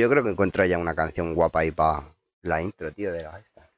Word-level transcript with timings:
yo 0.00 0.10
creo 0.10 0.24
que 0.24 0.30
encuentro 0.30 0.64
ya 0.64 0.78
una 0.78 0.94
canción 0.94 1.34
guapa 1.34 1.60
ahí 1.60 1.70
para 1.70 2.02
la 2.42 2.62
intro, 2.62 2.90
tío, 2.92 3.12
de 3.12 3.22
la 3.22 3.38
esta. 3.38 3.70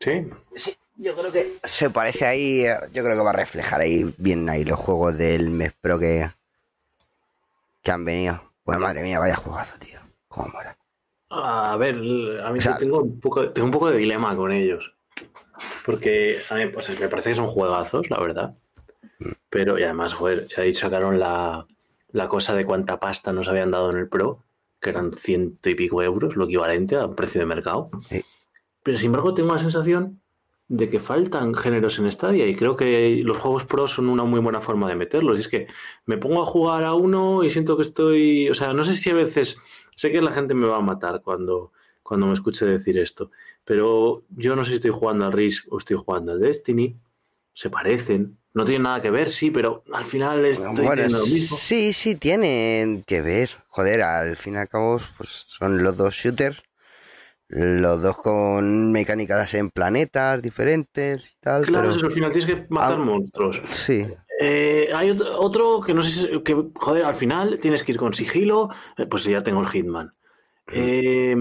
Sí. 0.00 0.28
Sí, 0.56 0.76
yo 0.96 1.14
creo 1.16 1.30
que 1.30 1.58
se 1.64 1.90
parece 1.90 2.26
ahí, 2.26 2.64
eh, 2.66 2.76
yo 2.92 3.02
creo 3.04 3.16
que 3.16 3.22
va 3.22 3.30
a 3.30 3.34
reflejar 3.34 3.80
ahí 3.80 4.12
bien 4.18 4.48
ahí 4.48 4.64
los 4.64 4.78
juegos 4.78 5.16
del 5.18 5.50
mes 5.50 5.72
pro 5.80 5.98
que, 5.98 6.28
que 7.82 7.90
han 7.90 8.04
venido. 8.04 8.42
Pues 8.64 8.78
madre 8.78 9.02
mía, 9.02 9.18
vaya 9.18 9.36
jugazo, 9.36 9.78
tío. 9.78 9.98
Cómo 10.28 10.48
mola. 10.48 10.76
A 11.30 11.76
ver, 11.76 11.94
a 11.96 12.50
mí 12.50 12.58
O 12.58 12.60
sea- 12.60 12.76
tengo, 12.78 13.00
un 13.02 13.20
poco, 13.20 13.50
tengo 13.52 13.66
un 13.66 13.72
poco 13.72 13.90
de 13.90 13.98
dilema 13.98 14.34
con 14.36 14.52
ellos. 14.52 14.92
Porque 15.84 16.40
a 16.48 16.54
mí, 16.54 16.66
pues, 16.68 16.88
me 16.98 17.08
parece 17.08 17.30
que 17.30 17.34
son 17.36 17.46
juegazos, 17.48 18.08
la 18.10 18.18
verdad. 18.20 18.54
Pero, 19.50 19.78
y 19.78 19.82
además, 19.82 20.14
joder, 20.14 20.46
ahí 20.56 20.74
sacaron 20.74 21.18
la, 21.20 21.66
la 22.12 22.28
cosa 22.28 22.54
de 22.54 22.64
cuánta 22.64 22.98
pasta 22.98 23.32
nos 23.32 23.48
habían 23.48 23.70
dado 23.70 23.90
en 23.90 23.98
el 23.98 24.08
Pro, 24.08 24.42
que 24.80 24.90
eran 24.90 25.12
ciento 25.12 25.68
y 25.70 25.74
pico 25.74 26.02
euros, 26.02 26.36
lo 26.36 26.44
equivalente 26.44 26.96
a 26.96 27.06
un 27.06 27.14
precio 27.14 27.40
de 27.40 27.46
mercado. 27.46 27.90
Sí. 28.08 28.24
Pero 28.82 28.98
sin 28.98 29.06
embargo, 29.06 29.34
tengo 29.34 29.52
la 29.52 29.58
sensación 29.58 30.20
de 30.70 30.88
que 30.88 31.00
faltan 31.00 31.52
géneros 31.54 31.98
en 31.98 32.10
Stadia 32.12 32.46
y 32.46 32.54
creo 32.54 32.76
que 32.76 33.22
los 33.24 33.38
juegos 33.38 33.64
Pro 33.64 33.88
son 33.88 34.08
una 34.08 34.22
muy 34.22 34.38
buena 34.38 34.60
forma 34.60 34.88
de 34.88 34.94
meterlos. 34.94 35.36
Y 35.36 35.40
es 35.40 35.48
que 35.48 35.66
me 36.06 36.16
pongo 36.16 36.42
a 36.42 36.46
jugar 36.46 36.84
a 36.84 36.94
uno 36.94 37.42
y 37.42 37.50
siento 37.50 37.76
que 37.76 37.82
estoy. 37.82 38.48
O 38.48 38.54
sea, 38.54 38.72
no 38.72 38.84
sé 38.84 38.94
si 38.94 39.10
a 39.10 39.14
veces. 39.14 39.58
Sé 39.96 40.12
que 40.12 40.22
la 40.22 40.32
gente 40.32 40.54
me 40.54 40.68
va 40.68 40.78
a 40.78 40.80
matar 40.80 41.20
cuando, 41.22 41.72
cuando 42.02 42.26
me 42.26 42.34
escuche 42.34 42.64
decir 42.64 42.96
esto, 42.98 43.32
pero 43.64 44.22
yo 44.30 44.56
no 44.56 44.64
sé 44.64 44.70
si 44.70 44.76
estoy 44.76 44.92
jugando 44.92 45.26
al 45.26 45.32
Risk 45.32 45.70
o 45.70 45.78
estoy 45.78 45.98
jugando 45.98 46.32
al 46.32 46.40
Destiny. 46.40 46.96
Se 47.52 47.68
parecen. 47.68 48.38
No 48.52 48.64
tienen 48.64 48.82
nada 48.82 49.00
que 49.00 49.10
ver, 49.10 49.30
sí, 49.30 49.50
pero 49.50 49.84
al 49.92 50.04
final 50.04 50.44
estoy 50.44 50.84
Bueno, 50.84 51.02
lo 51.08 51.24
mismo. 51.26 51.56
sí, 51.56 51.92
sí, 51.92 52.16
tienen 52.16 53.04
que 53.04 53.20
ver. 53.22 53.50
Joder, 53.68 54.02
al 54.02 54.36
fin 54.36 54.54
y 54.54 54.56
al 54.58 54.68
cabo, 54.68 55.00
pues 55.16 55.46
son 55.48 55.82
los 55.84 55.96
dos 55.96 56.14
shooters. 56.14 56.60
Los 57.48 58.00
dos 58.02 58.16
con 58.18 58.92
mecánicas 58.92 59.54
en 59.54 59.70
planetas 59.70 60.40
diferentes 60.40 61.26
y 61.30 61.34
tal. 61.40 61.66
Claro, 61.66 61.86
pero- 61.88 61.96
eso, 61.96 62.06
al 62.06 62.12
final 62.12 62.30
tienes 62.32 62.46
que 62.46 62.66
matar 62.68 62.94
Ah. 62.94 63.04
monstruos. 63.04 63.60
Sí, 63.72 64.06
Eh, 64.42 64.88
hay 64.94 65.10
otro, 65.10 65.38
otro 65.38 65.80
que 65.82 65.92
no 65.92 66.02
sé 66.02 66.10
si, 66.10 66.42
que, 66.42 66.56
joder, 66.74 67.04
al 67.04 67.14
final 67.14 67.60
tienes 67.60 67.82
que 67.84 67.92
ir 67.92 67.98
con 67.98 68.14
sigilo, 68.14 68.70
eh, 68.96 69.04
pues 69.04 69.24
ya 69.24 69.42
tengo 69.42 69.60
el 69.60 69.68
Hitman. 69.68 70.14
Eh, 70.72 71.36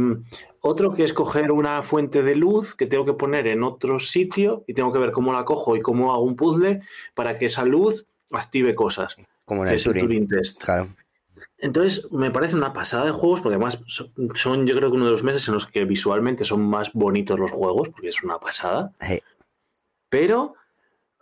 otro 0.61 0.93
que 0.93 1.03
es 1.03 1.13
coger 1.13 1.51
una 1.51 1.81
fuente 1.81 2.21
de 2.21 2.35
luz 2.35 2.75
que 2.75 2.85
tengo 2.85 3.05
que 3.05 3.13
poner 3.13 3.47
en 3.47 3.63
otro 3.63 3.99
sitio 3.99 4.63
y 4.67 4.73
tengo 4.73 4.91
que 4.91 4.99
ver 4.99 5.11
cómo 5.11 5.31
la 5.31 5.45
cojo 5.45 5.75
y 5.77 5.81
cómo 5.81 6.13
hago 6.13 6.23
un 6.23 6.35
puzzle 6.35 6.81
para 7.13 7.37
que 7.37 7.45
esa 7.45 7.63
luz 7.63 8.05
active 8.31 8.75
cosas. 8.75 9.15
como 9.45 9.65
el 9.65 9.81
Turing. 9.81 10.05
Turing 10.05 10.27
Test. 10.27 10.63
Claro. 10.63 10.89
Entonces, 11.57 12.09
me 12.11 12.31
parece 12.31 12.55
una 12.55 12.73
pasada 12.73 13.05
de 13.05 13.11
juegos, 13.11 13.41
porque 13.41 13.55
además 13.55 13.79
son, 14.35 14.65
yo 14.65 14.75
creo 14.75 14.89
que 14.89 14.95
uno 14.95 15.05
de 15.05 15.11
los 15.11 15.23
meses 15.23 15.47
en 15.47 15.53
los 15.53 15.67
que 15.67 15.83
visualmente 15.83 16.45
son 16.45 16.61
más 16.61 16.93
bonitos 16.93 17.37
los 17.37 17.51
juegos, 17.51 17.89
porque 17.89 18.09
es 18.09 18.23
una 18.23 18.39
pasada. 18.39 18.93
Pero, 20.09 20.55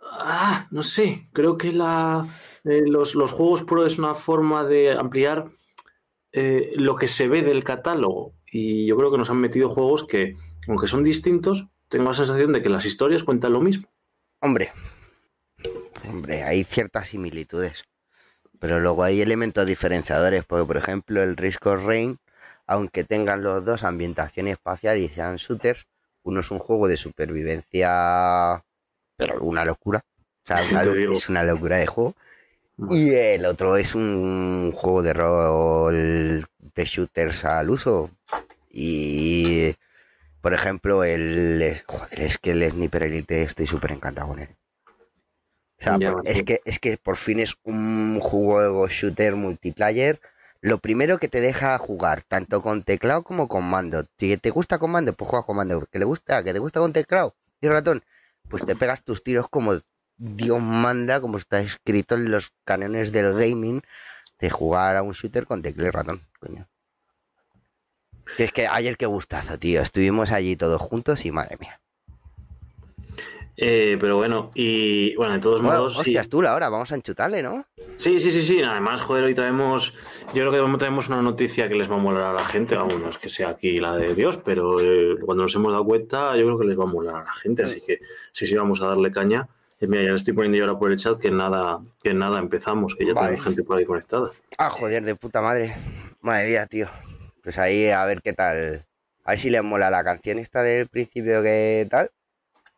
ah, 0.00 0.68
no 0.70 0.82
sé, 0.82 1.28
creo 1.32 1.56
que 1.56 1.72
la, 1.72 2.26
eh, 2.64 2.82
los, 2.86 3.16
los 3.16 3.32
juegos 3.32 3.64
pro 3.64 3.84
es 3.84 3.98
una 3.98 4.14
forma 4.14 4.64
de 4.64 4.92
ampliar 4.92 5.48
eh, 6.32 6.72
lo 6.76 6.96
que 6.96 7.08
se 7.08 7.28
ve 7.28 7.42
del 7.42 7.64
catálogo. 7.64 8.34
Y 8.50 8.86
yo 8.86 8.96
creo 8.96 9.10
que 9.10 9.18
nos 9.18 9.30
han 9.30 9.40
metido 9.40 9.70
juegos 9.70 10.06
que, 10.06 10.36
aunque 10.66 10.88
son 10.88 11.04
distintos, 11.04 11.66
tengo 11.88 12.04
la 12.04 12.14
sensación 12.14 12.52
de 12.52 12.62
que 12.62 12.68
las 12.68 12.86
historias 12.86 13.24
cuentan 13.24 13.52
lo 13.52 13.60
mismo. 13.60 13.88
Hombre, 14.40 14.72
hombre, 16.08 16.44
hay 16.44 16.64
ciertas 16.64 17.08
similitudes. 17.08 17.84
Pero 18.58 18.80
luego 18.80 19.04
hay 19.04 19.20
elementos 19.20 19.66
diferenciadores, 19.66 20.44
porque 20.44 20.66
por 20.66 20.76
ejemplo 20.76 21.22
el 21.22 21.36
Risk 21.36 21.66
of 21.66 21.84
Rain, 21.84 22.18
aunque 22.66 23.04
tengan 23.04 23.42
los 23.42 23.64
dos 23.64 23.84
ambientación 23.84 24.48
espacial 24.48 24.98
y 24.98 25.08
sean 25.08 25.36
shooters, 25.36 25.86
uno 26.22 26.40
es 26.40 26.50
un 26.50 26.58
juego 26.58 26.88
de 26.88 26.96
supervivencia, 26.96 28.62
pero 29.16 29.40
una 29.42 29.64
locura. 29.64 30.04
O 30.44 30.46
sea, 30.46 30.62
una 30.70 31.14
es 31.14 31.28
una 31.28 31.44
locura 31.44 31.78
de 31.78 31.86
juego. 31.86 32.14
Y 32.90 33.10
el 33.12 33.44
otro 33.46 33.76
es 33.76 33.94
un 33.94 34.72
juego 34.74 35.02
de 35.02 35.12
rol 35.12 36.46
de 36.74 36.84
shooters 36.84 37.44
al 37.44 37.70
uso. 37.70 38.10
Y, 38.70 39.74
por 40.40 40.54
ejemplo, 40.54 41.02
el... 41.02 41.82
Joder, 41.86 42.20
es 42.20 42.38
que 42.38 42.52
el 42.52 42.70
Sniper 42.70 43.02
Elite 43.04 43.42
estoy 43.42 43.66
súper 43.66 43.92
encantado 43.92 44.28
con 44.28 44.38
él. 44.38 44.48
O 45.80 45.82
sea, 45.82 45.98
Ya, 45.98 46.12
por- 46.12 46.22
sí. 46.22 46.28
es, 46.30 46.42
que, 46.44 46.60
es 46.64 46.78
que 46.78 46.96
por 46.96 47.16
fin 47.16 47.40
es 47.40 47.54
un 47.64 48.20
juego 48.20 48.86
shooter 48.88 49.34
multiplayer. 49.34 50.20
Lo 50.60 50.78
primero 50.78 51.18
que 51.18 51.28
te 51.28 51.40
deja 51.40 51.78
jugar, 51.78 52.22
tanto 52.22 52.62
con 52.62 52.82
teclado 52.82 53.22
como 53.22 53.48
con 53.48 53.64
mando. 53.64 54.04
Si 54.18 54.36
te 54.36 54.50
gusta 54.50 54.78
con 54.78 54.90
mando, 54.90 55.12
pues 55.12 55.30
juega 55.30 55.46
con 55.46 55.56
mando. 55.56 55.86
Que 55.90 55.98
le 55.98 56.04
gusta, 56.04 56.42
que 56.42 56.52
te 56.52 56.58
gusta 56.58 56.80
con 56.80 56.92
teclado 56.92 57.34
y 57.60 57.68
ratón, 57.68 58.02
pues 58.48 58.64
te 58.66 58.74
pegas 58.76 59.02
tus 59.02 59.22
tiros 59.22 59.48
como 59.48 59.74
Dios 60.18 60.60
manda, 60.60 61.20
como 61.20 61.38
está 61.38 61.60
escrito 61.60 62.16
en 62.16 62.30
los 62.30 62.52
cánones 62.64 63.12
del 63.12 63.32
gaming, 63.34 63.82
de 64.40 64.50
jugar 64.50 64.96
a 64.96 65.02
un 65.02 65.12
shooter 65.12 65.46
con 65.46 65.62
teclado 65.62 65.88
y 65.88 65.90
ratón, 65.92 66.20
coño. 66.40 66.66
Que 68.36 68.44
es 68.44 68.52
que 68.52 68.66
ayer 68.66 68.96
qué 68.96 69.06
gustazo, 69.06 69.58
tío. 69.58 69.80
Estuvimos 69.80 70.32
allí 70.32 70.56
todos 70.56 70.80
juntos 70.82 71.24
y 71.24 71.30
madre 71.30 71.56
mía. 71.58 71.80
Eh, 73.60 73.96
pero 74.00 74.16
bueno, 74.16 74.52
y 74.54 75.16
bueno, 75.16 75.34
de 75.34 75.40
todos 75.40 75.60
Bueno, 75.60 75.78
modos, 75.78 75.94
sí. 75.94 75.98
hostias, 76.00 76.28
tú, 76.28 76.46
ahora 76.46 76.68
vamos 76.68 76.92
a 76.92 76.94
enchutarle, 76.94 77.42
¿no? 77.42 77.66
Sí, 77.96 78.20
sí, 78.20 78.30
sí, 78.30 78.42
sí. 78.42 78.62
Además, 78.62 79.00
joder, 79.00 79.24
hoy 79.24 79.34
traemos. 79.34 79.94
Yo 80.32 80.48
creo 80.48 80.52
que 80.70 80.78
traemos 80.78 81.08
una 81.08 81.22
noticia 81.22 81.68
que 81.68 81.74
les 81.74 81.90
va 81.90 81.96
a 81.96 81.98
molar 81.98 82.22
a 82.24 82.32
la 82.32 82.44
gente. 82.44 82.76
Vamos, 82.76 83.00
no 83.00 83.08
es 83.08 83.18
que 83.18 83.28
sea 83.28 83.48
aquí 83.48 83.80
la 83.80 83.96
de 83.96 84.14
Dios, 84.14 84.36
pero 84.36 84.80
eh, 84.80 85.16
cuando 85.24 85.42
nos 85.44 85.54
hemos 85.56 85.72
dado 85.72 85.84
cuenta, 85.84 86.36
yo 86.36 86.44
creo 86.44 86.58
que 86.58 86.66
les 86.66 86.78
va 86.78 86.84
a 86.84 86.86
molar 86.86 87.14
a 87.16 87.24
la 87.24 87.32
gente. 87.32 87.64
Así 87.64 87.80
que 87.80 87.98
sí, 88.32 88.46
sí, 88.46 88.54
vamos 88.54 88.80
a 88.80 88.86
darle 88.86 89.10
caña. 89.10 89.48
Mira, 89.80 90.02
ya 90.02 90.10
le 90.10 90.16
estoy 90.16 90.34
poniendo 90.34 90.58
yo 90.58 90.64
ahora 90.64 90.78
por 90.78 90.90
el 90.90 90.98
chat 90.98 91.18
que 91.20 91.30
nada, 91.30 91.80
que 92.02 92.12
nada 92.12 92.38
empezamos, 92.40 92.94
que 92.96 93.06
ya 93.06 93.14
Vale. 93.14 93.28
tenemos 93.28 93.44
gente 93.44 93.62
por 93.62 93.78
ahí 93.78 93.84
conectada. 93.84 94.30
Ah, 94.58 94.70
joder, 94.70 95.04
de 95.04 95.14
puta 95.14 95.40
madre. 95.40 95.76
Madre 96.20 96.48
mía, 96.48 96.66
tío. 96.66 96.88
Pues 97.42 97.58
ahí 97.58 97.88
a 97.88 98.04
ver 98.04 98.20
qué 98.20 98.32
tal. 98.32 98.84
A 99.24 99.30
ver 99.32 99.38
si 99.38 99.50
les 99.50 99.62
mola 99.62 99.88
la 99.90 100.02
canción 100.02 100.38
esta 100.38 100.62
del 100.62 100.88
principio 100.88 101.42
que 101.42 101.86
tal. 101.88 102.10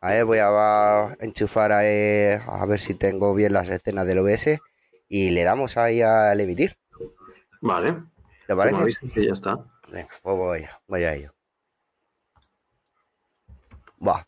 A 0.03 0.11
ver, 0.11 0.25
voy 0.25 0.39
a, 0.41 1.17
enchufar 1.21 1.73
a, 1.73 1.81
a 1.81 2.67
ver 2.67 2.81
si 2.81 2.95
tengo 2.95 3.35
bien 3.35 3.53
las 3.53 3.71
escenas 3.71 4.07
del 4.07 4.19
OBS 4.19 4.59
y 5.09 5.31
le 5.31 5.43
damos 5.45 5.77
ahí 5.77 6.03
al 6.03 6.41
emitir. 6.41 6.77
Vale. 7.61 8.03
¿Te 8.47 8.55
Como 8.55 8.71
parece? 8.73 9.09
que 9.13 9.27
ya 9.27 9.33
está. 9.33 9.59
Venga, 9.91 10.09
pues 10.23 10.37
voy, 10.37 10.67
voy 10.87 11.05
a 11.05 11.15
ello. 11.15 11.33
Va. 14.07 14.27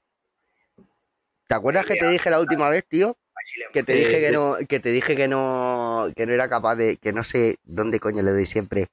¿Te 1.53 1.57
acuerdas 1.57 1.85
que 1.85 1.97
te 1.97 2.09
dije 2.09 2.31
la 2.31 2.41
última 2.41 2.71
vez, 2.71 2.83
tío? 2.89 3.15
Que 3.75 3.83
te 3.83 3.93
Eh, 3.93 3.99
dije 3.99 4.21
que 4.23 4.29
sí. 4.29 4.35
no, 4.35 4.57
que 4.67 4.81
te 4.81 4.89
dije 4.89 5.15
que 5.15 5.29
no, 5.29 6.07
que 6.17 6.25
no 6.25 6.33
era 6.33 6.49
capaz 6.49 6.77
de, 6.77 6.97
que 6.97 7.13
no 7.13 7.23
sé 7.23 7.59
dónde 7.65 8.01
coño 8.01 8.23
le 8.23 8.31
doy 8.31 8.47
siempre, 8.47 8.87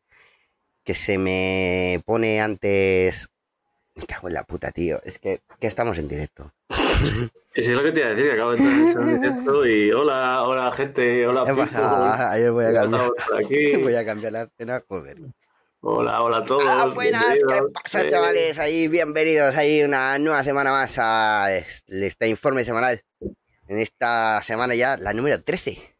que 0.83 0.93
se 0.93 1.17
me 1.17 2.01
pone 2.05 2.41
antes. 2.41 3.29
Me 3.95 4.05
cago 4.05 4.27
en 4.27 4.33
la 4.33 4.43
puta, 4.43 4.71
tío. 4.71 5.01
Es 5.05 5.19
que, 5.19 5.39
que 5.61 5.67
estamos 5.67 5.97
en 5.99 6.09
directo. 6.09 6.51
Eso 7.55 7.71
es 7.71 7.77
lo 7.77 7.81
que 7.83 7.93
te 7.93 8.01
iba 8.01 8.09
a 8.09 8.13
decir, 8.13 8.25
que 8.27 8.33
acabo 8.33 8.51
de 8.51 8.57
entrar 8.57 9.03
en 9.05 9.19
directo 9.21 9.65
y 9.65 9.91
hola, 9.93 10.43
hola 10.43 10.71
gente, 10.73 11.25
hola 11.27 11.45
¿Qué 11.45 11.53
people. 11.53 11.71
pasa? 11.71 12.31
Ayer 12.31 12.51
voy 12.51 12.65
a 12.65 12.73
cambiar, 12.73 13.11
voy 13.83 13.95
a 13.95 14.05
cambiar 14.05 14.33
la 14.33 14.43
escena, 14.43 14.83
joder. 14.85 15.17
Hola, 15.81 16.21
hola 16.21 16.37
a 16.39 16.43
todos. 16.43 16.63
Ah, 16.67 16.87
buenas, 16.93 17.35
¿qué 17.35 17.61
pasa, 17.73 18.01
Eh, 18.01 18.09
chavales? 18.09 18.59
Ahí, 18.59 18.87
bienvenidos 18.89 19.55
ahí 19.55 19.81
una 19.81 20.17
nueva 20.19 20.43
semana 20.43 20.71
más 20.71 20.95
a 20.99 21.47
este 21.55 22.27
informe 22.27 22.65
semanal. 22.65 23.01
En 23.67 23.79
esta 23.79 24.41
semana 24.43 24.75
ya, 24.75 24.97
la 24.97 25.13
número 25.13 25.41
13. 25.41 25.95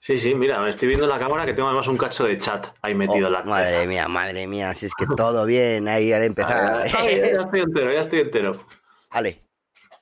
Sí, 0.00 0.16
sí, 0.16 0.34
mira, 0.34 0.58
me 0.60 0.70
estoy 0.70 0.88
viendo 0.88 1.04
en 1.04 1.10
la 1.10 1.20
cámara 1.20 1.46
que 1.46 1.52
tengo 1.52 1.68
además 1.68 1.86
un 1.86 1.96
cacho 1.96 2.24
de 2.24 2.36
chat 2.38 2.66
ahí 2.82 2.94
metido 2.96 3.26
Oh, 3.26 3.28
en 3.28 3.32
la 3.32 3.44
madre 3.44 3.70
cabeza. 3.72 3.88
mía, 3.88 4.08
madre 4.08 4.46
mía, 4.48 4.74
si 4.74 4.86
es 4.86 4.92
que 4.98 5.06
todo 5.16 5.46
bien 5.46 5.86
ahí 5.86 6.12
al 6.12 6.24
empezar. 6.24 6.84
Ya 6.88 7.30
ya 7.30 7.40
estoy 7.42 7.60
entero, 7.60 7.92
ya 7.92 8.00
estoy 8.00 8.20
entero. 8.20 8.66
Vale, 9.12 9.40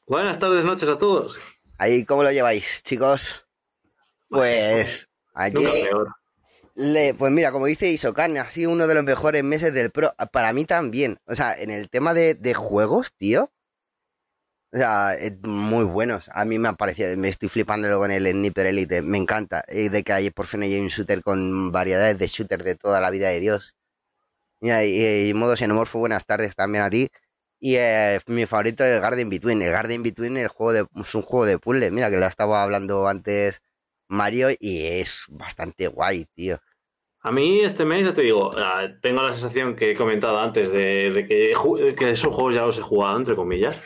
Buenas 0.06 0.38
tardes, 0.38 0.64
noches 0.64 0.88
a 0.88 0.96
todos. 0.96 1.38
ahí, 1.76 2.06
¿cómo 2.06 2.22
lo 2.22 2.32
lleváis, 2.32 2.82
chicos? 2.82 3.46
Pues, 4.30 5.06
aquí, 5.34 5.54
Nunca 5.56 5.72
peor. 5.72 6.08
Le- 6.74 7.14
pues 7.14 7.32
mira, 7.32 7.52
como 7.52 7.66
dice 7.66 7.88
Isokan, 7.90 8.36
ha 8.36 8.50
sido 8.50 8.70
uno 8.72 8.86
de 8.86 8.94
los 8.94 9.04
mejores 9.04 9.44
meses 9.44 9.72
del 9.74 9.90
Pro. 9.90 10.12
Para 10.32 10.52
mí 10.52 10.64
también. 10.64 11.18
O 11.26 11.34
sea, 11.34 11.54
en 11.60 11.70
el 11.70 11.88
tema 11.90 12.14
de, 12.14 12.34
de 12.34 12.54
juegos, 12.54 13.12
tío. 13.16 13.50
O 14.72 14.76
sea, 14.78 15.16
muy 15.42 15.84
buenos. 15.84 16.30
A 16.32 16.44
mí 16.44 16.58
me 16.58 16.68
ha 16.68 16.72
parecido, 16.74 17.16
me 17.16 17.28
estoy 17.28 17.48
flipándolo 17.48 17.98
con 17.98 18.10
el 18.12 18.30
Sniper 18.30 18.66
Elite. 18.66 19.02
Me 19.02 19.18
encanta. 19.18 19.64
eh, 19.66 19.90
de 19.90 20.02
que 20.04 20.12
hay 20.12 20.30
por 20.30 20.46
fin 20.46 20.62
hay 20.62 20.78
un 20.78 20.86
shooter 20.88 21.22
con 21.22 21.72
variedades 21.72 22.18
de 22.18 22.26
shooters 22.28 22.64
de 22.64 22.76
toda 22.76 23.00
la 23.00 23.10
vida 23.10 23.28
de 23.30 23.40
Dios. 23.40 23.74
Mira, 24.60 24.84
y, 24.84 25.30
y 25.30 25.34
modo 25.34 25.56
xenomorfo, 25.56 25.98
buenas 26.00 26.26
tardes 26.26 26.54
también 26.56 26.84
a 26.84 26.90
ti. 26.90 27.08
Y 27.60 27.76
eh, 27.76 28.20
mi 28.28 28.46
favorito 28.46 28.84
es 28.84 28.94
el 28.96 29.00
Garden 29.02 29.30
Between. 29.30 29.62
El 29.62 29.72
Garden 29.72 30.02
Between 30.04 30.36
el 30.38 30.48
juego 30.48 30.72
de, 30.74 30.86
es 31.02 31.14
un 31.16 31.22
juego 31.22 31.46
de 31.46 31.58
puzzle. 31.58 31.90
Mira, 31.92 32.10
que 32.10 32.18
lo 32.18 32.26
estaba 32.26 32.62
hablando 32.64 33.08
antes 33.08 33.60
Mario 34.10 34.48
y 34.58 34.86
es 34.86 35.24
bastante 35.28 35.88
guay, 35.88 36.26
tío. 36.34 36.58
A 37.22 37.30
mí 37.30 37.60
este 37.60 37.84
mes, 37.84 38.06
ya 38.06 38.14
te 38.14 38.22
digo, 38.22 38.50
ah, 38.56 38.88
tengo 39.02 39.22
la 39.22 39.32
sensación 39.32 39.76
que 39.76 39.90
he 39.90 39.94
comentado 39.94 40.40
antes 40.40 40.70
de, 40.70 41.26
que, 41.28 41.94
que, 41.94 42.10
esos 42.10 42.34
juegos 42.34 42.54
ya 42.54 42.64
los 42.64 42.78
he 42.78 42.82
jugado, 42.82 43.16
entre 43.18 43.36
comillas, 43.36 43.76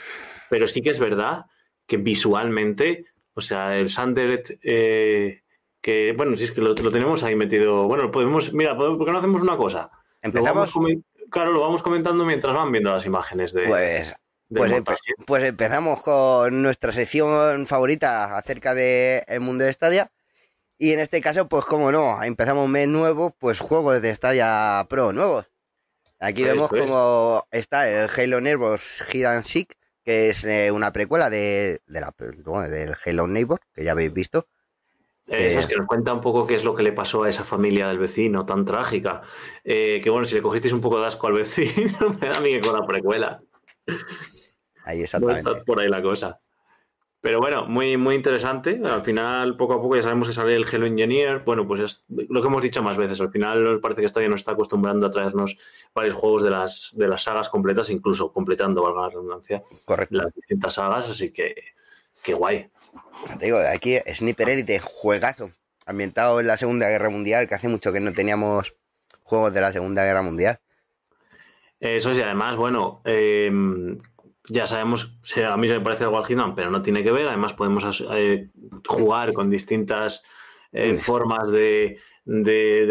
pero 0.48 0.68
sí 0.68 0.82
que 0.82 0.90
es 0.90 1.00
verdad 1.00 1.44
que 1.86 1.96
visualmente, 1.96 3.06
o 3.34 3.40
sea, 3.40 3.76
el 3.76 3.90
Sanderet, 3.90 4.58
eh, 4.62 5.42
que 5.80 6.12
bueno, 6.12 6.36
si 6.36 6.44
es 6.44 6.52
que 6.52 6.60
lo, 6.60 6.74
tenemos 6.74 7.24
ahí 7.24 7.34
metido, 7.34 7.88
bueno, 7.88 8.10
podemos, 8.10 8.52
mira, 8.52 8.76
¿por 8.76 9.04
qué 9.04 9.12
no 9.12 9.18
hacemos 9.18 9.42
una 9.42 9.56
cosa? 9.56 9.90
Empezamos. 10.22 10.72
claro, 11.28 11.52
lo 11.52 11.60
vamos 11.60 11.82
comentando 11.82 12.24
mientras 12.24 12.54
van 12.54 12.72
viendo 12.72 12.92
las 12.92 13.04
imágenes 13.04 13.52
de. 13.52 13.66
Pues 13.66 14.14
pues, 14.54 14.82
pues, 15.26 15.48
empezamos 15.48 16.00
con 16.02 16.62
nuestra 16.62 16.92
sección 16.92 17.66
favorita 17.66 18.36
acerca 18.36 18.74
del 18.74 19.22
el 19.26 19.40
mundo 19.40 19.64
de 19.64 19.72
Stadia. 19.72 20.10
Y 20.78 20.92
en 20.92 21.00
este 21.00 21.20
caso, 21.20 21.48
pues 21.48 21.64
como 21.64 21.92
no, 21.92 22.22
empezamos 22.22 22.64
un 22.64 22.72
mes 22.72 22.88
nuevo, 22.88 23.30
pues 23.38 23.60
juegos 23.60 24.02
de 24.02 24.14
Stadia 24.14 24.84
Pro 24.88 25.12
nuevos. 25.12 25.46
Aquí 26.18 26.42
vemos 26.42 26.68
como 26.68 27.46
está 27.50 27.88
el 27.88 28.08
Halo 28.08 28.40
Neighbors 28.40 29.02
Hidden 29.12 29.44
Seek, 29.44 29.76
que 30.04 30.30
es 30.30 30.44
eh, 30.44 30.70
una 30.70 30.92
precuela 30.92 31.30
de, 31.30 31.80
la, 31.86 32.14
del 32.18 32.94
Halo 33.04 33.26
Neighbor, 33.26 33.60
que 33.74 33.84
ya 33.84 33.92
habéis 33.92 34.12
visto. 34.12 34.46
Eso 35.26 35.58
es 35.60 35.66
que 35.66 35.76
nos 35.76 35.86
cuenta 35.86 36.12
un 36.12 36.20
poco 36.20 36.46
qué 36.46 36.54
es 36.54 36.64
lo 36.64 36.74
que 36.74 36.82
le 36.82 36.92
pasó 36.92 37.22
a 37.22 37.30
esa 37.30 37.44
familia 37.44 37.88
del 37.88 37.98
vecino 37.98 38.44
tan 38.44 38.64
trágica. 38.64 39.22
Eh, 39.64 40.00
que 40.02 40.10
bueno, 40.10 40.26
si 40.26 40.34
le 40.34 40.42
cogisteis 40.42 40.74
un 40.74 40.82
poco 40.82 41.00
de 41.00 41.06
asco 41.06 41.26
al 41.26 41.32
vecino, 41.34 41.98
me 42.20 42.28
da 42.28 42.36
a 42.36 42.40
mí 42.40 42.50
que 42.50 42.60
con 42.60 42.78
la 42.78 42.86
precuela. 42.86 43.40
Ahí 44.84 45.02
exactamente. 45.02 45.62
por 45.66 45.80
ahí 45.80 45.88
la 45.88 46.02
cosa. 46.02 46.40
Pero 47.24 47.40
bueno, 47.40 47.64
muy, 47.64 47.96
muy 47.96 48.16
interesante. 48.16 48.78
Al 48.84 49.02
final, 49.02 49.56
poco 49.56 49.72
a 49.72 49.80
poco 49.80 49.96
ya 49.96 50.02
sabemos 50.02 50.28
que 50.28 50.34
sale 50.34 50.54
el 50.54 50.66
Hello 50.70 50.84
Engineer. 50.84 51.38
Bueno, 51.38 51.66
pues 51.66 51.80
es 51.80 52.04
lo 52.08 52.42
que 52.42 52.48
hemos 52.48 52.62
dicho 52.62 52.82
más 52.82 52.98
veces. 52.98 53.18
Al 53.18 53.30
final 53.30 53.80
parece 53.80 54.02
que 54.02 54.08
ya 54.08 54.28
nos 54.28 54.42
está 54.42 54.52
acostumbrando 54.52 55.06
a 55.06 55.10
traernos 55.10 55.56
varios 55.94 56.12
juegos 56.12 56.42
de 56.42 56.50
las, 56.50 56.92
de 56.94 57.08
las 57.08 57.22
sagas 57.22 57.48
completas, 57.48 57.88
incluso 57.88 58.30
completando, 58.30 58.82
valga 58.82 59.00
la 59.00 59.08
redundancia, 59.08 59.62
Correcto. 59.86 60.16
las 60.16 60.34
distintas 60.34 60.74
sagas. 60.74 61.08
Así 61.08 61.32
que, 61.32 61.54
qué 62.22 62.34
guay. 62.34 62.68
Te 63.38 63.46
digo, 63.46 63.58
aquí 63.74 63.96
Sniper 64.12 64.50
Elite, 64.50 64.80
juegazo. 64.80 65.50
Ambientado 65.86 66.40
en 66.40 66.46
la 66.46 66.58
Segunda 66.58 66.90
Guerra 66.90 67.08
Mundial, 67.08 67.48
que 67.48 67.54
hace 67.54 67.68
mucho 67.68 67.90
que 67.90 68.00
no 68.00 68.12
teníamos 68.12 68.74
juegos 69.22 69.54
de 69.54 69.62
la 69.62 69.72
Segunda 69.72 70.04
Guerra 70.04 70.20
Mundial. 70.20 70.58
Eso 71.80 72.10
es, 72.10 72.18
y 72.18 72.22
además, 72.22 72.56
bueno, 72.56 73.00
eh, 73.06 73.50
ya 74.48 74.66
sabemos, 74.66 75.16
a 75.46 75.56
mí 75.56 75.68
se 75.68 75.74
me 75.74 75.80
parece 75.80 76.04
algo 76.04 76.18
al 76.18 76.54
pero 76.54 76.70
no 76.70 76.82
tiene 76.82 77.02
que 77.02 77.12
ver. 77.12 77.26
Además, 77.26 77.54
podemos 77.54 78.04
eh, 78.12 78.48
jugar 78.86 79.32
con 79.32 79.50
distintas 79.50 80.22
eh, 80.72 80.96
formas 80.96 81.48
de, 81.50 81.98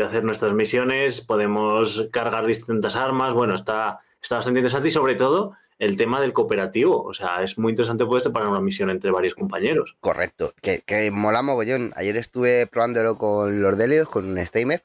hacer 0.03 0.23
nuestras 0.23 0.53
misiones, 0.53 1.21
podemos 1.21 2.07
cargar 2.11 2.45
distintas 2.45 2.95
armas. 2.95 3.33
Bueno, 3.33 3.55
está, 3.55 3.99
está 4.21 4.37
bastante 4.37 4.59
interesante 4.59 4.87
y, 4.87 4.91
sobre 4.91 5.15
todo, 5.15 5.53
el 5.77 5.95
tema 5.95 6.21
del 6.21 6.33
cooperativo. 6.33 7.03
O 7.03 7.13
sea, 7.13 7.43
es 7.43 7.57
muy 7.57 7.71
interesante 7.71 8.05
poder 8.05 8.23
separar 8.23 8.49
una 8.49 8.61
misión 8.61 8.89
entre 8.89 9.11
varios 9.11 9.35
compañeros. 9.35 9.95
Correcto, 9.99 10.53
que, 10.61 10.81
que 10.81 11.11
mola 11.11 11.43
mogollón. 11.43 11.93
Ayer 11.95 12.17
estuve 12.17 12.65
probándolo 12.67 13.17
con 13.17 13.61
los 13.61 13.77
Delios, 13.77 14.09
con 14.09 14.25
un 14.25 14.43
Steamer, 14.43 14.83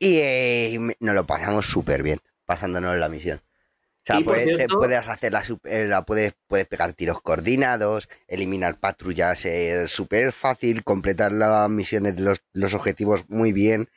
y 0.00 0.18
eh, 0.18 0.96
nos 0.98 1.14
lo 1.14 1.24
pasamos 1.26 1.66
súper 1.66 2.02
bien, 2.02 2.18
pasándonos 2.44 2.96
la 2.96 3.08
misión. 3.08 3.40
O 4.02 4.04
sea, 4.04 4.20
puedes, 4.20 5.08
hacer 5.08 5.30
la, 5.30 5.44
eh, 5.62 5.86
la 5.86 6.04
puedes, 6.04 6.34
puedes 6.48 6.66
pegar 6.66 6.92
tiros 6.94 7.22
coordinados, 7.22 8.08
eliminar 8.26 8.80
patrullas 8.80 9.44
es 9.44 9.92
súper 9.92 10.32
fácil, 10.32 10.82
completar 10.82 11.30
las 11.30 11.70
misiones 11.70 12.16
de 12.16 12.36
los, 12.52 12.74
objetivos 12.74 13.24
muy 13.28 13.52
bien. 13.52 13.88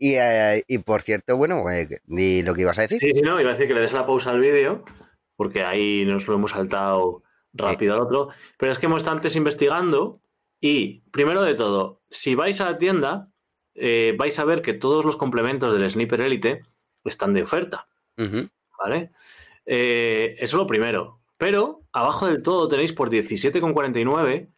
Y, 0.00 0.14
eh, 0.14 0.64
y 0.66 0.78
por 0.78 1.02
cierto, 1.02 1.36
bueno, 1.36 1.62
eh, 1.70 2.00
lo 2.08 2.54
que 2.54 2.60
ibas 2.62 2.78
a 2.78 2.82
decir. 2.82 2.98
Sí, 2.98 3.12
sí, 3.14 3.22
no, 3.22 3.40
iba 3.40 3.50
a 3.50 3.52
decir 3.52 3.68
que 3.68 3.74
le 3.74 3.82
des 3.82 3.92
la 3.92 4.04
pausa 4.04 4.30
al 4.30 4.40
vídeo, 4.40 4.84
porque 5.36 5.62
ahí 5.62 6.04
nos 6.06 6.26
lo 6.26 6.34
hemos 6.34 6.50
saltado 6.50 7.22
rápido 7.52 7.94
al 7.94 8.00
otro. 8.00 8.30
Pero 8.58 8.72
es 8.72 8.80
que 8.80 8.86
hemos 8.86 9.02
estado 9.02 9.16
antes 9.16 9.36
investigando 9.36 10.20
y, 10.60 11.02
primero 11.12 11.44
de 11.44 11.54
todo, 11.54 12.02
si 12.10 12.34
vais 12.34 12.60
a 12.60 12.72
la 12.72 12.78
tienda, 12.78 13.28
vais 14.18 14.38
a 14.40 14.44
ver 14.44 14.60
que 14.60 14.74
todos 14.74 15.04
los 15.04 15.16
complementos 15.16 15.72
del 15.72 15.88
Sniper 15.88 16.22
Elite 16.22 16.62
están 17.04 17.32
de 17.32 17.44
oferta. 17.44 17.86
¿Vale? 18.16 19.12
Eh, 19.66 20.34
eso 20.38 20.56
es 20.56 20.60
lo 20.60 20.66
primero. 20.66 21.20
Pero 21.36 21.82
abajo 21.92 22.26
del 22.26 22.42
todo 22.42 22.68
tenéis 22.68 22.92
por 22.92 23.10
17,49 23.10 24.48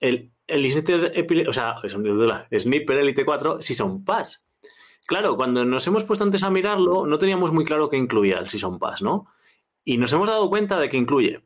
el, 0.00 0.32
el 0.46 0.72
Sniper, 0.72 1.48
o 1.48 1.52
sea, 1.52 1.76
Sniper 2.58 2.98
Elite 2.98 3.24
4 3.24 3.62
Season 3.62 4.04
Pass. 4.04 4.42
Claro, 5.06 5.36
cuando 5.36 5.64
nos 5.64 5.86
hemos 5.86 6.04
puesto 6.04 6.24
antes 6.24 6.42
a 6.42 6.50
mirarlo, 6.50 7.06
no 7.06 7.18
teníamos 7.18 7.52
muy 7.52 7.64
claro 7.64 7.88
qué 7.88 7.96
incluía 7.96 8.36
el 8.36 8.48
Season 8.48 8.78
Pass, 8.78 9.02
¿no? 9.02 9.26
Y 9.84 9.98
nos 9.98 10.12
hemos 10.12 10.28
dado 10.28 10.48
cuenta 10.48 10.78
de 10.78 10.88
que 10.88 10.96
incluye 10.96 11.42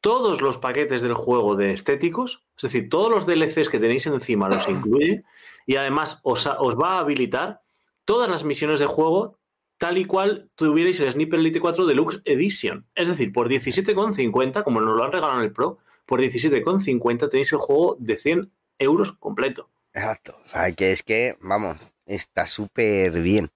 todos 0.00 0.40
los 0.40 0.58
paquetes 0.58 1.02
del 1.02 1.14
juego 1.14 1.56
de 1.56 1.72
estéticos, 1.72 2.44
es 2.56 2.62
decir, 2.62 2.88
todos 2.88 3.10
los 3.10 3.26
DLCs 3.26 3.68
que 3.68 3.80
tenéis 3.80 4.06
encima 4.06 4.48
los 4.48 4.68
incluye 4.68 5.24
y 5.66 5.76
además 5.76 6.20
os, 6.22 6.46
os 6.46 6.76
va 6.76 6.92
a 6.92 6.98
habilitar 7.00 7.62
todas 8.04 8.30
las 8.30 8.44
misiones 8.44 8.80
de 8.80 8.86
juego 8.86 9.35
tal 9.78 9.98
y 9.98 10.04
cual 10.04 10.50
tuvierais 10.54 11.00
el 11.00 11.10
Sniper 11.10 11.40
Elite 11.40 11.60
4 11.60 11.86
Deluxe 11.86 12.20
Edition. 12.24 12.86
Es 12.94 13.08
decir, 13.08 13.32
por 13.32 13.48
17,50, 13.48 14.62
como 14.62 14.80
nos 14.80 14.96
lo 14.96 15.04
han 15.04 15.12
regalado 15.12 15.38
en 15.38 15.44
el 15.44 15.52
Pro, 15.52 15.78
por 16.06 16.20
17,50 16.20 17.30
tenéis 17.30 17.52
el 17.52 17.58
juego 17.58 17.96
de 17.98 18.16
100 18.16 18.52
euros 18.78 19.12
completo. 19.12 19.68
Exacto. 19.92 20.38
O 20.44 20.48
sea, 20.48 20.70
que 20.72 20.92
es 20.92 21.02
que, 21.02 21.36
vamos, 21.40 21.78
está 22.06 22.46
súper 22.46 23.12
bien. 23.12 23.50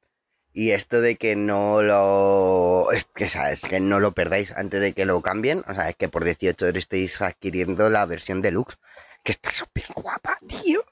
Y 0.53 0.71
esto 0.71 1.01
de 1.01 1.15
que 1.17 1.37
no 1.37 1.81
lo. 1.83 2.91
Es 2.91 3.05
que, 3.05 3.29
¿sabes? 3.29 3.63
que 3.63 3.79
no 3.79 4.01
lo 4.01 4.13
perdáis 4.13 4.51
antes 4.53 4.81
de 4.81 4.93
que 4.93 5.05
lo 5.05 5.21
cambien. 5.21 5.63
O 5.69 5.75
sea, 5.75 5.89
es 5.89 5.97
que 5.97 6.09
por 6.09 6.25
18 6.25 6.67
euros 6.67 6.83
estáis 6.83 7.23
adquiriendo 7.23 7.89
la 7.89 8.05
versión 8.07 8.41
deluxe. 8.41 8.77
Que 9.23 9.33
está 9.33 9.53
súper 9.53 9.85
guapa, 9.95 10.39
tío. 10.49 10.83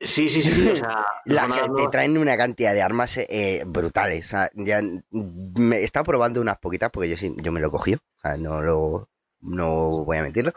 Sí, 0.00 0.30
sí, 0.30 0.40
sí, 0.40 0.50
sí. 0.50 0.68
O 0.68 0.76
sea, 0.76 1.04
te 1.76 1.88
traen 1.92 2.16
una 2.16 2.36
cantidad 2.36 2.72
de 2.72 2.82
armas 2.82 3.18
eh, 3.18 3.62
brutales. 3.66 4.26
O 4.26 4.28
sea, 4.30 4.50
ya 4.54 4.80
me 5.10 5.76
he 5.76 5.84
estado 5.84 6.04
probando 6.04 6.40
unas 6.40 6.58
poquitas 6.58 6.90
porque 6.90 7.10
yo 7.10 7.16
sí, 7.16 7.34
yo 7.38 7.52
me 7.52 7.60
lo 7.60 7.70
cogí. 7.70 7.94
O 7.94 8.20
sea, 8.22 8.36
no 8.36 8.62
lo 8.62 9.10
no 9.42 10.04
voy 10.04 10.18
a 10.18 10.22
mentirlo. 10.22 10.52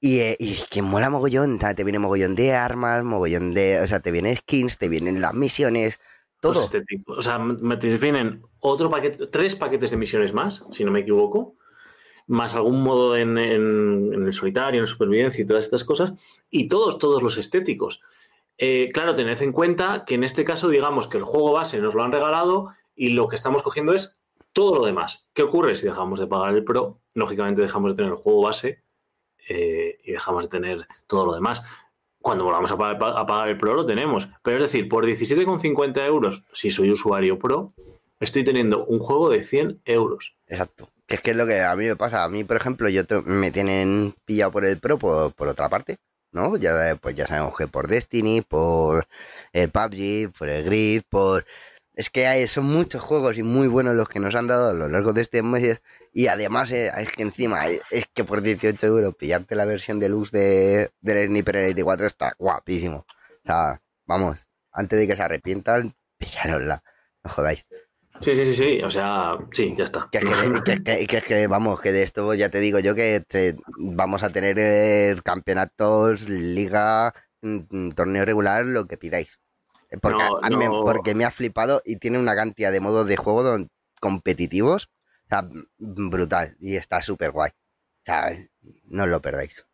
Y, 0.00 0.20
eh, 0.20 0.36
y 0.38 0.58
que 0.70 0.82
mola 0.82 1.10
mogollón, 1.10 1.58
te 1.58 1.84
viene 1.84 1.98
mogollón 1.98 2.34
de 2.34 2.54
armas, 2.54 3.04
mogollón 3.04 3.54
de. 3.54 3.80
O 3.80 3.86
sea, 3.86 4.00
te 4.00 4.10
vienen 4.10 4.36
skins, 4.36 4.78
te 4.78 4.88
vienen 4.88 5.20
las 5.20 5.34
misiones, 5.34 6.00
todo. 6.40 6.54
Pues 6.54 6.74
este 6.74 7.02
o 7.06 7.22
sea, 7.22 7.38
me 7.38 7.76
vienen 7.76 8.42
otro 8.60 8.90
paquete, 8.90 9.26
tres 9.28 9.56
paquetes 9.56 9.90
de 9.90 9.96
misiones 9.96 10.32
más, 10.32 10.64
si 10.72 10.84
no 10.84 10.90
me 10.90 11.00
equivoco. 11.00 11.54
Más 12.26 12.54
algún 12.54 12.82
modo 12.82 13.16
en, 13.16 13.38
en, 13.38 14.12
en 14.12 14.26
el 14.26 14.34
solitario, 14.34 14.82
en 14.82 14.86
supervivencia 14.86 15.42
y 15.42 15.46
todas 15.46 15.64
estas 15.64 15.82
cosas. 15.82 16.12
Y 16.50 16.68
todos, 16.68 16.98
todos 16.98 17.22
los 17.22 17.38
estéticos. 17.38 18.02
Eh, 18.58 18.90
claro, 18.92 19.14
tened 19.14 19.40
en 19.40 19.52
cuenta 19.52 20.04
que 20.04 20.16
en 20.16 20.24
este 20.24 20.44
caso, 20.44 20.68
digamos 20.68 21.06
que 21.06 21.16
el 21.16 21.22
juego 21.22 21.52
base 21.52 21.78
nos 21.78 21.94
lo 21.94 22.02
han 22.02 22.12
regalado 22.12 22.74
y 22.94 23.10
lo 23.10 23.28
que 23.28 23.36
estamos 23.36 23.62
cogiendo 23.62 23.94
es 23.94 24.18
todo 24.52 24.74
lo 24.74 24.84
demás. 24.84 25.24
¿Qué 25.32 25.42
ocurre 25.44 25.76
si 25.76 25.86
dejamos 25.86 26.18
de 26.18 26.26
pagar 26.26 26.54
el 26.54 26.64
Pro? 26.64 27.00
Lógicamente 27.14 27.62
dejamos 27.62 27.92
de 27.92 27.96
tener 27.96 28.10
el 28.10 28.18
juego 28.18 28.42
base 28.42 28.82
eh, 29.48 29.98
y 30.02 30.10
dejamos 30.10 30.44
de 30.44 30.50
tener 30.50 30.88
todo 31.06 31.26
lo 31.26 31.34
demás. 31.34 31.62
Cuando 32.20 32.42
volvamos 32.42 32.72
a 32.72 32.76
pagar, 32.76 33.48
el 33.48 33.58
Pro 33.58 33.74
lo 33.74 33.86
tenemos. 33.86 34.28
Pero 34.42 34.56
es 34.56 34.64
decir, 34.64 34.88
por 34.88 35.06
17,50 35.06 36.04
euros, 36.04 36.42
si 36.52 36.70
soy 36.70 36.90
usuario 36.90 37.38
Pro, 37.38 37.72
estoy 38.18 38.44
teniendo 38.44 38.84
un 38.86 38.98
juego 38.98 39.30
de 39.30 39.44
100 39.44 39.82
euros. 39.84 40.34
Exacto. 40.48 40.88
Es 41.06 41.20
que 41.22 41.30
es 41.30 41.36
lo 41.36 41.46
que 41.46 41.62
a 41.62 41.76
mí 41.76 41.86
me 41.86 41.94
pasa. 41.94 42.24
A 42.24 42.28
mí, 42.28 42.42
por 42.42 42.56
ejemplo, 42.56 42.88
yo 42.88 43.04
me 43.24 43.52
tienen 43.52 44.14
pillado 44.24 44.50
por 44.50 44.64
el 44.64 44.78
Pro 44.78 44.98
por 44.98 45.48
otra 45.48 45.68
parte. 45.68 45.98
¿No? 46.32 46.56
Ya, 46.56 46.96
pues 47.00 47.16
ya 47.16 47.26
sabemos 47.26 47.56
que 47.56 47.66
por 47.66 47.88
Destiny, 47.88 48.42
por 48.42 49.06
el 49.52 49.70
PUBG, 49.70 50.32
por 50.36 50.48
el 50.48 50.64
Grid, 50.64 51.02
por... 51.08 51.46
Es 51.94 52.10
que 52.10 52.28
hay, 52.28 52.46
son 52.46 52.66
muchos 52.66 53.02
juegos 53.02 53.36
y 53.38 53.42
muy 53.42 53.66
buenos 53.66 53.96
los 53.96 54.08
que 54.08 54.20
nos 54.20 54.34
han 54.36 54.46
dado 54.46 54.70
a 54.70 54.72
lo 54.72 54.88
largo 54.88 55.12
de 55.12 55.22
este 55.22 55.42
mes 55.42 55.80
y 56.12 56.28
además 56.28 56.70
eh, 56.72 56.90
es 56.96 57.12
que 57.12 57.22
encima 57.22 57.66
es 57.66 58.06
que 58.14 58.24
por 58.24 58.42
18 58.42 58.86
euros 58.86 59.14
pillarte 59.16 59.54
la 59.54 59.64
versión 59.64 59.98
de 60.00 60.08
luz 60.08 60.30
de, 60.30 60.90
del 61.00 61.28
Sniper 61.28 61.56
Elite 61.56 61.84
4 61.84 62.06
está 62.06 62.34
guapísimo. 62.38 63.06
O 63.44 63.46
sea, 63.46 63.80
vamos, 64.06 64.48
antes 64.72 64.98
de 64.98 65.06
que 65.06 65.16
se 65.16 65.22
arrepientan, 65.22 65.94
pillaronla, 66.18 66.82
no 67.24 67.30
jodáis. 67.30 67.66
Sí, 68.20 68.34
sí, 68.34 68.44
sí, 68.46 68.54
sí, 68.54 68.82
o 68.82 68.90
sea, 68.90 69.38
sí, 69.52 69.74
ya 69.76 69.84
está. 69.84 70.08
Que, 70.10 70.18
es 70.18 71.24
que, 71.24 71.46
vamos, 71.46 71.80
que 71.80 71.92
de 71.92 72.02
esto 72.02 72.34
ya 72.34 72.48
te 72.48 72.60
digo 72.60 72.78
yo 72.80 72.94
que 72.94 73.24
vamos 73.78 74.22
a 74.22 74.30
tener 74.30 74.56
eh, 74.58 75.16
campeonatos, 75.24 76.28
liga, 76.28 77.14
mm, 77.42 77.58
mm, 77.70 77.92
torneo 77.92 78.24
regular, 78.24 78.64
lo 78.64 78.86
que 78.86 78.96
pidáis. 78.96 79.38
Porque, 80.02 80.22
Me, 80.56 80.68
porque 80.68 81.14
me 81.14 81.24
ha 81.24 81.30
flipado 81.30 81.80
y 81.84 81.96
tiene 81.96 82.18
una 82.18 82.34
cantidad 82.34 82.70
de 82.70 82.80
modos 82.80 83.06
de 83.06 83.16
juego 83.16 83.56
competitivos, 84.00 84.90
o 85.24 85.28
sea, 85.30 85.48
brutal, 85.78 86.56
y 86.60 86.76
está 86.76 87.02
súper 87.02 87.30
guay. 87.30 87.50
O 87.50 88.04
sea, 88.04 88.36
no 88.84 89.06
lo 89.06 89.22
perdáis. 89.22 89.64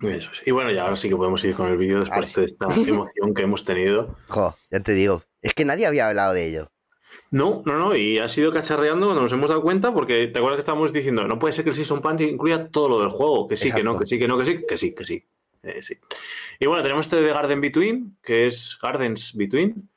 Eso 0.00 0.30
es. 0.32 0.46
Y 0.46 0.52
bueno, 0.52 0.70
ya 0.70 0.84
ahora 0.84 0.96
sí 0.96 1.08
que 1.08 1.16
podemos 1.16 1.42
ir 1.42 1.54
con 1.56 1.68
el 1.68 1.76
vídeo 1.76 2.00
después 2.00 2.32
de 2.34 2.44
esta 2.44 2.66
emoción 2.66 3.34
que 3.34 3.42
hemos 3.42 3.64
tenido. 3.64 4.16
Jo, 4.28 4.56
ya 4.70 4.80
te 4.80 4.92
digo, 4.92 5.24
es 5.42 5.54
que 5.54 5.64
nadie 5.64 5.86
había 5.86 6.08
hablado 6.08 6.34
de 6.34 6.46
ello. 6.46 6.70
No, 7.30 7.62
no, 7.66 7.78
no, 7.78 7.96
y 7.96 8.18
ha 8.18 8.28
sido 8.28 8.52
cacharreando 8.52 9.06
cuando 9.06 9.22
nos 9.22 9.32
hemos 9.32 9.50
dado 9.50 9.62
cuenta, 9.62 9.92
porque 9.92 10.28
te 10.28 10.38
acuerdas 10.38 10.56
que 10.56 10.60
estábamos 10.60 10.92
diciendo, 10.92 11.26
no 11.28 11.38
puede 11.38 11.52
ser 11.52 11.64
que 11.64 11.70
el 11.70 11.76
Season 11.76 12.00
Pass 12.00 12.20
incluya 12.20 12.68
todo 12.68 12.88
lo 12.88 13.00
del 13.00 13.10
juego, 13.10 13.46
que 13.46 13.56
sí, 13.56 13.70
que 13.70 13.82
no, 13.82 13.98
que 13.98 14.06
sí, 14.06 14.18
que 14.18 14.26
no, 14.26 14.38
que 14.38 14.46
sí, 14.46 14.64
que 14.66 14.76
sí, 14.76 14.94
que 14.94 15.04
sí. 15.04 15.24
Eh, 15.62 15.82
sí. 15.82 15.98
Y 16.58 16.66
bueno, 16.66 16.82
tenemos 16.82 17.06
este 17.06 17.20
de 17.20 17.32
Garden 17.32 17.60
Between, 17.60 18.16
que 18.22 18.46
es 18.46 18.78
Gardens 18.80 19.34
Between, 19.34 19.88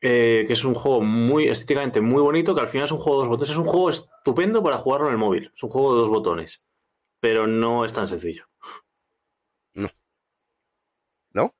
eh, 0.00 0.44
que 0.46 0.52
es 0.52 0.64
un 0.64 0.74
juego 0.74 1.00
muy 1.00 1.48
estéticamente 1.48 2.00
muy 2.00 2.20
bonito, 2.20 2.54
que 2.54 2.60
al 2.60 2.68
final 2.68 2.84
es 2.84 2.92
un 2.92 2.98
juego 2.98 3.20
de 3.20 3.22
dos 3.22 3.28
botones. 3.28 3.50
Es 3.50 3.56
un 3.56 3.66
juego 3.66 3.90
estupendo 3.90 4.62
para 4.62 4.76
jugarlo 4.76 5.06
en 5.06 5.12
el 5.12 5.18
móvil. 5.18 5.50
Es 5.54 5.62
un 5.62 5.70
juego 5.70 5.94
de 5.94 6.00
dos 6.00 6.10
botones, 6.10 6.64
pero 7.20 7.46
no 7.46 7.84
es 7.84 7.92
tan 7.92 8.06
sencillo. 8.06 8.46
No. 9.72 9.88
¿No? 11.32 11.54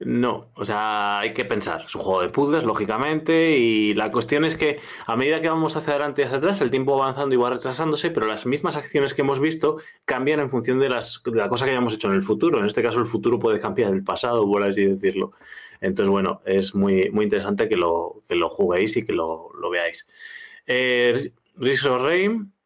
No, 0.00 0.52
o 0.54 0.64
sea, 0.64 1.18
hay 1.18 1.34
que 1.34 1.44
pensar. 1.44 1.82
Es 1.86 1.94
un 1.96 2.02
juego 2.02 2.22
de 2.22 2.28
puzzles, 2.28 2.62
lógicamente, 2.62 3.56
y 3.58 3.94
la 3.94 4.12
cuestión 4.12 4.44
es 4.44 4.56
que 4.56 4.78
a 5.06 5.16
medida 5.16 5.40
que 5.40 5.48
vamos 5.48 5.74
hacia 5.74 5.94
adelante 5.94 6.22
y 6.22 6.24
hacia 6.24 6.38
atrás, 6.38 6.60
el 6.60 6.70
tiempo 6.70 6.96
va 6.96 7.06
avanzando 7.06 7.34
y 7.34 7.38
va 7.38 7.50
retrasándose, 7.50 8.10
pero 8.10 8.26
las 8.28 8.46
mismas 8.46 8.76
acciones 8.76 9.12
que 9.12 9.22
hemos 9.22 9.40
visto 9.40 9.78
cambian 10.04 10.38
en 10.38 10.50
función 10.50 10.78
de, 10.78 10.88
las, 10.88 11.20
de 11.24 11.34
la 11.34 11.48
cosa 11.48 11.64
que 11.64 11.72
hayamos 11.72 11.94
hecho 11.94 12.08
en 12.08 12.14
el 12.14 12.22
futuro. 12.22 12.60
En 12.60 12.66
este 12.66 12.80
caso, 12.80 13.00
el 13.00 13.06
futuro 13.06 13.40
puede 13.40 13.58
cambiar 13.58 13.92
el 13.92 14.04
pasado, 14.04 14.46
por 14.46 14.62
así 14.62 14.84
decirlo. 14.84 15.32
Entonces, 15.80 16.10
bueno, 16.10 16.42
es 16.44 16.76
muy, 16.76 17.10
muy 17.10 17.24
interesante 17.24 17.68
que 17.68 17.76
lo, 17.76 18.22
que 18.28 18.36
lo 18.36 18.48
juguéis 18.48 18.96
y 18.96 19.04
que 19.04 19.12
lo, 19.12 19.50
lo 19.60 19.68
veáis. 19.68 20.06
Eh, 20.66 21.32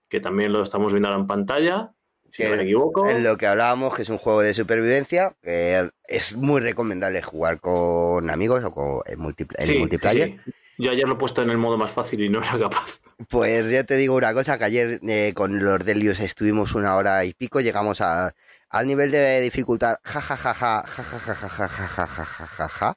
que 0.09 0.21
también 0.21 0.53
lo 0.53 0.63
estamos 0.63 0.93
viendo 0.93 1.09
ahora 1.09 1.21
en 1.21 1.27
pantalla, 1.27 1.95
si 2.33 2.43
no 2.45 2.57
me 2.57 2.63
equivoco. 2.63 3.09
En 3.09 3.23
lo 3.23 3.37
que 3.37 3.47
hablábamos, 3.47 3.95
que 3.95 4.03
es 4.03 4.09
un 4.09 4.19
juego 4.19 4.41
de 4.41 4.55
supervivencia, 4.55 5.37
que 5.43 5.91
es 6.09 6.35
muy 6.35 6.61
recomendable 6.61 7.23
jugar 7.23 7.61
con 7.61 8.31
amigos 8.31 8.65
o 8.65 8.73
con, 8.73 9.03
en, 9.07 9.21
multiplayer. 9.21 10.41
Yo 10.79 10.91
ayer 10.91 11.07
lo 11.07 11.15
he 11.15 11.19
puesto 11.19 11.43
en 11.43 11.51
el 11.51 11.59
modo 11.59 11.77
más 11.77 11.93
fácil 11.93 12.23
y 12.23 12.31
no 12.31 12.43
era 12.43 12.59
capaz. 12.59 13.01
Pues 13.29 13.71
ya 13.71 13.85
te 13.85 13.97
digo 13.97 14.17
una 14.17 14.33
cosa, 14.33 14.59
que 14.59 14.65
ayer 14.65 15.01
eh, 15.07 15.33
con 15.35 15.63
los 15.63 15.85
Delius 15.85 16.21
estuvimos 16.21 16.75
una 16.75 16.97
hora 16.97 17.25
y 17.25 17.35
pico, 17.35 17.61
llegamos 17.61 18.01
a, 18.01 18.35
al 18.71 18.87
nivel 18.87 19.11
de 19.11 19.41
dificultad 19.43 19.97
jajajaja, 20.03 20.85
jajajaja, 20.87 22.97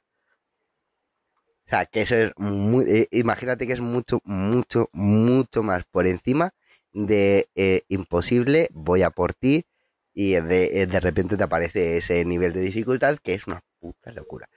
O 1.66 1.68
sea, 1.68 1.84
que 1.84 2.00
eso 2.00 2.16
es 2.16 2.32
muy, 2.38 2.84
eh, 2.88 3.08
imagínate 3.10 3.66
que 3.66 3.74
es 3.74 3.80
mucho, 3.80 4.20
mucho, 4.24 4.88
mucho 4.92 5.62
más 5.62 5.84
por 5.84 6.06
encima 6.06 6.54
de 6.96 7.48
eh, 7.54 7.82
imposible, 7.88 8.68
voy 8.72 9.02
a 9.02 9.10
por 9.10 9.34
ti, 9.34 9.66
y 10.14 10.32
de, 10.32 10.82
eh, 10.82 10.86
de, 10.86 11.00
repente 11.00 11.36
te 11.36 11.44
aparece 11.44 11.98
ese 11.98 12.24
nivel 12.24 12.54
de 12.54 12.62
dificultad 12.62 13.18
que 13.22 13.34
es 13.34 13.46
una 13.46 13.60
puta 13.78 14.12
locura. 14.12 14.48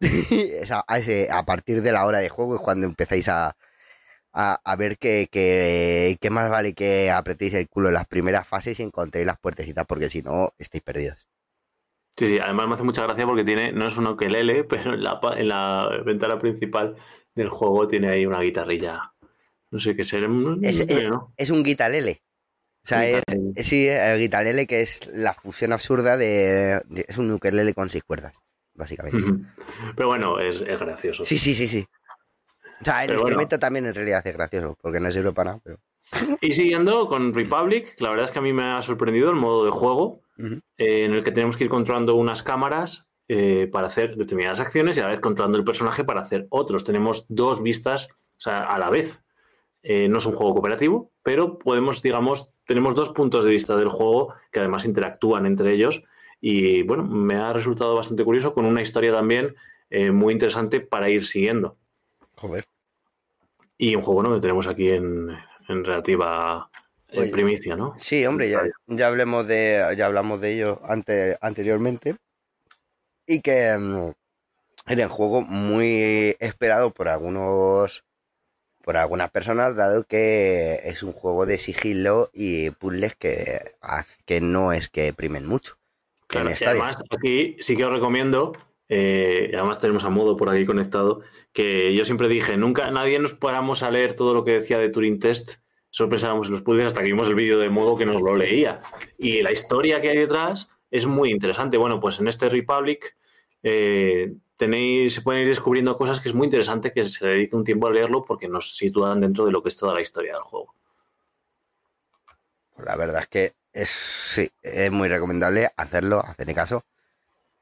a, 0.70 0.84
a, 1.38 1.44
partir 1.44 1.82
de 1.82 1.92
la 1.92 2.06
hora 2.06 2.18
de 2.20 2.28
juego 2.28 2.56
es 2.56 2.60
cuando 2.60 2.86
empezáis 2.86 3.28
a, 3.28 3.56
a, 4.32 4.76
ver 4.76 4.96
que, 4.98 5.28
que, 5.30 6.30
más 6.30 6.50
vale 6.50 6.74
que 6.74 7.10
apretéis 7.10 7.54
el 7.54 7.68
culo 7.68 7.88
en 7.88 7.94
las 7.94 8.06
primeras 8.06 8.46
fases 8.46 8.78
y 8.78 8.84
encontréis 8.84 9.26
las 9.26 9.38
puertecitas, 9.40 9.86
porque 9.86 10.08
si 10.08 10.22
no, 10.22 10.52
estáis 10.58 10.84
perdidos. 10.84 11.26
Sí, 12.16 12.28
sí, 12.28 12.38
además 12.38 12.68
me 12.68 12.74
hace 12.74 12.84
mucha 12.84 13.02
gracia 13.02 13.26
porque 13.26 13.44
tiene, 13.44 13.72
no 13.72 13.86
es 13.86 13.96
un 13.96 14.08
ukelele, 14.08 14.64
pero 14.70 14.94
en 14.94 15.02
la, 15.02 15.18
en 15.36 15.48
la 15.48 16.02
ventana 16.04 16.38
principal 16.38 16.96
del 17.34 17.48
juego 17.48 17.88
tiene 17.88 18.10
ahí 18.10 18.26
una 18.26 18.40
guitarrilla 18.40 19.11
no 19.72 19.78
sé 19.78 19.96
qué 19.96 20.04
será. 20.04 20.28
Es, 20.60 20.84
es, 21.36 21.50
un 21.50 21.64
guitarele. 21.64 22.22
O 22.84 22.88
sea, 22.88 23.08
es, 23.08 23.22
sí, 23.66 23.88
el 23.88 24.20
guitarele 24.20 24.66
que 24.66 24.82
es 24.82 25.00
la 25.12 25.32
fusión 25.32 25.72
absurda 25.72 26.16
de, 26.16 26.82
Es 27.08 27.16
un 27.16 27.30
ukelele 27.32 27.72
con 27.72 27.88
seis 27.88 28.04
cuerdas, 28.04 28.34
básicamente. 28.74 29.46
Pero 29.96 30.08
bueno, 30.08 30.38
es, 30.38 30.60
gracioso. 30.62 31.24
Sí, 31.24 31.38
sí, 31.38 31.54
sí, 31.54 31.66
sí. 31.66 31.86
O 32.80 32.84
sea, 32.84 33.04
el 33.04 33.14
instrumento 33.14 33.58
también 33.58 33.86
en 33.86 33.94
realidad 33.94 34.26
es 34.26 34.34
gracioso, 34.34 34.76
porque 34.80 35.00
no 35.00 35.10
sirve 35.10 35.32
para 35.32 35.52
nada, 35.52 35.60
pero... 35.64 35.78
Y 36.42 36.52
siguiendo 36.52 37.08
con 37.08 37.32
Republic, 37.32 37.94
la 37.98 38.10
verdad 38.10 38.26
es 38.26 38.30
que 38.30 38.40
a 38.40 38.42
mí 38.42 38.52
me 38.52 38.64
ha 38.64 38.82
sorprendido 38.82 39.30
el 39.30 39.36
modo 39.36 39.64
de 39.64 39.70
juego, 39.70 40.20
eh, 40.76 41.04
en 41.04 41.14
el 41.14 41.24
que 41.24 41.32
tenemos 41.32 41.56
que 41.56 41.64
ir 41.64 41.70
controlando 41.70 42.16
unas 42.16 42.42
cámaras 42.42 43.06
eh, 43.28 43.70
para 43.72 43.86
hacer 43.86 44.16
determinadas 44.16 44.60
acciones 44.60 44.96
y 44.96 45.00
a 45.00 45.04
la 45.04 45.10
vez 45.10 45.20
controlando 45.20 45.56
el 45.56 45.64
personaje 45.64 46.04
para 46.04 46.20
hacer 46.20 46.46
otros. 46.50 46.84
Tenemos 46.84 47.24
dos 47.28 47.62
vistas 47.62 48.08
o 48.36 48.40
sea, 48.42 48.64
a 48.64 48.76
la 48.76 48.90
vez. 48.90 49.21
Eh, 49.82 50.08
no 50.08 50.18
es 50.18 50.26
un 50.26 50.34
juego 50.34 50.54
cooperativo, 50.54 51.10
pero 51.22 51.58
podemos, 51.58 52.02
digamos, 52.02 52.50
tenemos 52.66 52.94
dos 52.94 53.10
puntos 53.10 53.44
de 53.44 53.50
vista 53.50 53.76
del 53.76 53.88
juego 53.88 54.34
que 54.52 54.60
además 54.60 54.84
interactúan 54.84 55.44
entre 55.44 55.72
ellos. 55.72 56.02
Y 56.40 56.82
bueno, 56.82 57.04
me 57.04 57.34
ha 57.34 57.52
resultado 57.52 57.96
bastante 57.96 58.24
curioso 58.24 58.54
con 58.54 58.64
una 58.64 58.82
historia 58.82 59.12
también 59.12 59.56
eh, 59.90 60.10
muy 60.10 60.32
interesante 60.32 60.80
para 60.80 61.08
ir 61.08 61.26
siguiendo. 61.26 61.76
Joder. 62.36 62.64
Y 63.76 63.96
un 63.96 64.02
juego 64.02 64.22
¿no? 64.22 64.34
que 64.34 64.40
tenemos 64.40 64.68
aquí 64.68 64.90
en, 64.90 65.36
relativa 65.66 66.70
primicia, 67.30 67.76
¿no? 67.76 67.94
Sí, 67.98 68.24
hombre, 68.24 68.50
ya, 68.50 68.62
ya, 68.86 69.08
hablemos 69.08 69.46
de, 69.46 69.94
ya 69.96 70.06
hablamos 70.06 70.40
de 70.40 70.54
ello 70.54 70.80
ante, 70.84 71.36
anteriormente. 71.40 72.16
Y 73.26 73.40
que 73.40 73.76
mm, 73.76 74.12
era 74.86 75.06
un 75.06 75.12
juego 75.12 75.40
muy 75.42 76.36
esperado 76.38 76.90
por 76.90 77.08
algunos 77.08 78.04
por 78.82 78.96
algunas 78.96 79.30
personas, 79.30 79.76
dado 79.76 80.04
que 80.04 80.80
es 80.84 81.02
un 81.02 81.12
juego 81.12 81.46
de 81.46 81.58
sigilo 81.58 82.30
y 82.32 82.70
puzzles 82.70 83.16
que, 83.16 83.60
que 84.26 84.40
no 84.40 84.72
es 84.72 84.88
que 84.88 85.12
primen 85.12 85.46
mucho. 85.46 85.76
Claro, 86.26 86.50
además, 86.66 86.96
aquí 87.10 87.56
sí 87.60 87.76
que 87.76 87.84
os 87.84 87.92
recomiendo, 87.92 88.52
eh, 88.88 89.52
además 89.54 89.78
tenemos 89.78 90.04
a 90.04 90.10
modo 90.10 90.36
por 90.36 90.48
aquí 90.48 90.64
conectado, 90.64 91.20
que 91.52 91.94
yo 91.94 92.04
siempre 92.04 92.28
dije, 92.28 92.56
nunca 92.56 92.90
nadie 92.90 93.18
nos 93.18 93.34
paramos 93.34 93.82
a 93.82 93.90
leer 93.90 94.14
todo 94.14 94.34
lo 94.34 94.44
que 94.44 94.52
decía 94.52 94.78
de 94.78 94.88
Turing 94.88 95.18
Test, 95.18 95.56
solo 95.90 96.08
pensábamos 96.08 96.46
en 96.46 96.52
los 96.54 96.62
puzzles 96.62 96.86
hasta 96.86 97.00
que 97.00 97.08
vimos 97.08 97.28
el 97.28 97.34
vídeo 97.34 97.58
de 97.58 97.68
modo 97.68 97.96
que 97.96 98.06
nos 98.06 98.20
lo 98.22 98.34
leía. 98.34 98.80
Y 99.18 99.42
la 99.42 99.52
historia 99.52 100.00
que 100.00 100.08
hay 100.08 100.16
detrás 100.16 100.68
es 100.90 101.06
muy 101.06 101.30
interesante. 101.30 101.76
Bueno, 101.76 102.00
pues 102.00 102.18
en 102.18 102.28
este 102.28 102.48
Republic 102.48 103.14
eh, 103.62 104.32
tenéis, 104.56 105.14
se 105.14 105.22
pueden 105.22 105.42
ir 105.42 105.48
descubriendo 105.48 105.96
cosas 105.96 106.20
que 106.20 106.28
es 106.28 106.34
muy 106.34 106.46
interesante 106.46 106.92
que 106.92 107.08
se 107.08 107.26
dedique 107.26 107.56
un 107.56 107.64
tiempo 107.64 107.86
a 107.86 107.90
leerlo 107.90 108.24
porque 108.24 108.48
nos 108.48 108.76
sitúan 108.76 109.20
dentro 109.20 109.46
de 109.46 109.52
lo 109.52 109.62
que 109.62 109.68
es 109.68 109.76
toda 109.76 109.94
la 109.94 110.00
historia 110.00 110.34
del 110.34 110.42
juego. 110.42 110.74
La 112.78 112.96
verdad 112.96 113.22
es 113.22 113.28
que 113.28 113.52
es, 113.72 113.88
sí, 113.88 114.50
es 114.62 114.90
muy 114.90 115.08
recomendable 115.08 115.70
hacerlo, 115.76 116.24
hacerle 116.24 116.54
caso. 116.54 116.84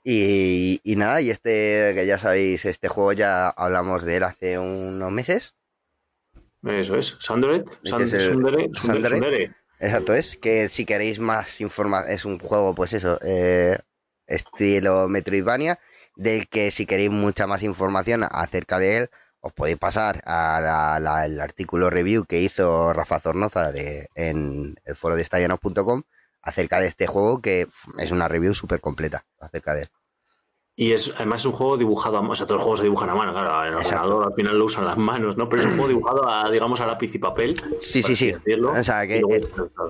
Y, 0.02 0.80
nada, 0.96 1.20
y 1.20 1.30
este, 1.30 1.92
que 1.94 2.06
ya 2.06 2.18
sabéis, 2.18 2.64
este 2.64 2.88
juego 2.88 3.12
ya 3.12 3.48
hablamos 3.48 4.02
de 4.04 4.16
él 4.16 4.22
hace 4.22 4.58
unos 4.58 5.12
meses. 5.12 5.54
Eso 6.64 6.94
es, 6.94 7.16
Sandret. 7.20 7.68
Exacto, 9.78 10.14
es 10.14 10.36
que 10.36 10.68
si 10.68 10.84
queréis 10.84 11.18
más 11.18 11.60
información, 11.60 12.12
es 12.12 12.24
un 12.24 12.38
juego, 12.38 12.74
pues 12.74 12.92
eso, 12.92 13.18
eh, 13.22 13.78
estilo 14.26 15.08
Metroidvania, 15.08 15.78
del 16.20 16.48
que 16.48 16.70
si 16.70 16.84
queréis 16.84 17.10
mucha 17.10 17.46
más 17.46 17.62
información 17.62 18.26
acerca 18.30 18.78
de 18.78 18.98
él, 18.98 19.10
os 19.40 19.54
podéis 19.54 19.78
pasar 19.78 20.20
al 20.26 21.40
artículo 21.40 21.88
review 21.88 22.26
que 22.26 22.42
hizo 22.42 22.92
Rafa 22.92 23.20
Zornoza 23.20 23.72
de, 23.72 24.10
en 24.14 24.76
el 24.84 24.96
foro 24.96 25.16
de 25.16 25.22
estallanos.com 25.22 26.02
acerca 26.42 26.78
de 26.78 26.88
este 26.88 27.06
juego, 27.06 27.40
que 27.40 27.68
es 27.98 28.10
una 28.10 28.28
review 28.28 28.52
súper 28.52 28.82
completa 28.82 29.24
acerca 29.40 29.74
de 29.74 29.82
él. 29.82 29.88
Y 30.76 30.92
es 30.92 31.10
además 31.16 31.40
es 31.40 31.46
un 31.46 31.52
juego 31.52 31.78
dibujado 31.78 32.18
a 32.18 32.20
mano, 32.20 32.34
o 32.34 32.36
sea, 32.36 32.46
todos 32.46 32.58
los 32.58 32.64
juegos 32.64 32.80
se 32.80 32.84
dibujan 32.84 33.08
a 33.08 33.14
mano, 33.14 33.32
claro, 33.32 33.64
el 33.64 33.74
ordenador 33.74 34.26
al 34.26 34.34
final 34.34 34.58
lo 34.58 34.64
usan 34.66 34.84
las 34.84 34.98
manos, 34.98 35.38
¿no? 35.38 35.48
Pero 35.48 35.62
es 35.62 35.68
un 35.68 35.74
juego 35.74 35.88
dibujado 35.88 36.28
a, 36.28 36.50
digamos, 36.50 36.80
a 36.80 36.86
lápiz 36.86 37.14
y 37.14 37.18
papel. 37.18 37.54
Sí, 37.80 38.02
sí, 38.02 38.14
sí. 38.14 38.34
o 38.34 38.84
sea, 38.84 39.06
que, 39.06 39.22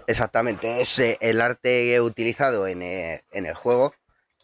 exactamente, 0.06 0.80
es 0.80 0.96
eh, 1.00 1.18
el 1.20 1.40
arte 1.40 2.00
utilizado 2.00 2.68
en, 2.68 2.82
eh, 2.82 3.24
en 3.32 3.46
el 3.46 3.54
juego 3.54 3.92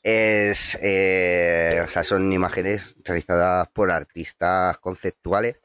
es, 0.06 0.78
eh, 0.82 1.82
o 1.84 1.90
sea, 1.90 2.04
son 2.04 2.32
imágenes 2.32 2.94
realizadas 3.02 3.66
por 3.72 3.90
artistas 3.90 4.78
conceptuales 4.78 5.56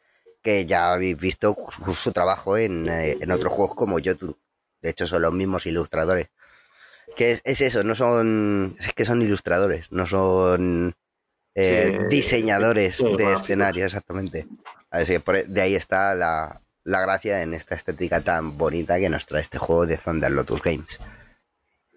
que 0.41 0.65
ya 0.65 0.93
habéis 0.93 1.15
visto 1.15 1.55
su, 1.93 2.11
trabajo 2.11 2.57
en, 2.57 2.89
eh, 2.89 3.17
en, 3.21 3.29
otros 3.29 3.53
juegos 3.53 3.75
como 3.75 3.99
YouTube. 3.99 4.39
De 4.81 4.89
hecho, 4.89 5.05
son 5.05 5.21
los 5.21 5.31
mismos 5.31 5.67
ilustradores. 5.67 6.29
Que 7.15 7.39
es, 7.43 7.61
eso, 7.61 7.83
no 7.83 7.93
son, 7.93 8.75
es 8.79 8.93
que 8.93 9.05
son 9.05 9.21
ilustradores, 9.21 9.91
no 9.91 10.07
son 10.07 10.95
eh, 11.53 12.07
diseñadores 12.09 12.97
de 12.97 13.33
escenario, 13.33 13.85
exactamente. 13.85 14.47
Así 14.89 15.19
que 15.19 15.43
de 15.43 15.61
ahí 15.61 15.75
está 15.75 16.15
la, 16.15 16.59
la 16.83 17.01
gracia 17.01 17.43
en 17.43 17.53
esta 17.53 17.75
estética 17.75 18.21
tan 18.21 18.57
bonita 18.57 18.97
que 18.97 19.09
nos 19.09 19.27
trae 19.27 19.43
este 19.43 19.59
juego 19.59 19.85
de 19.85 19.97
Thunder 19.97 20.31
Lotus 20.31 20.63
Games. 20.63 20.99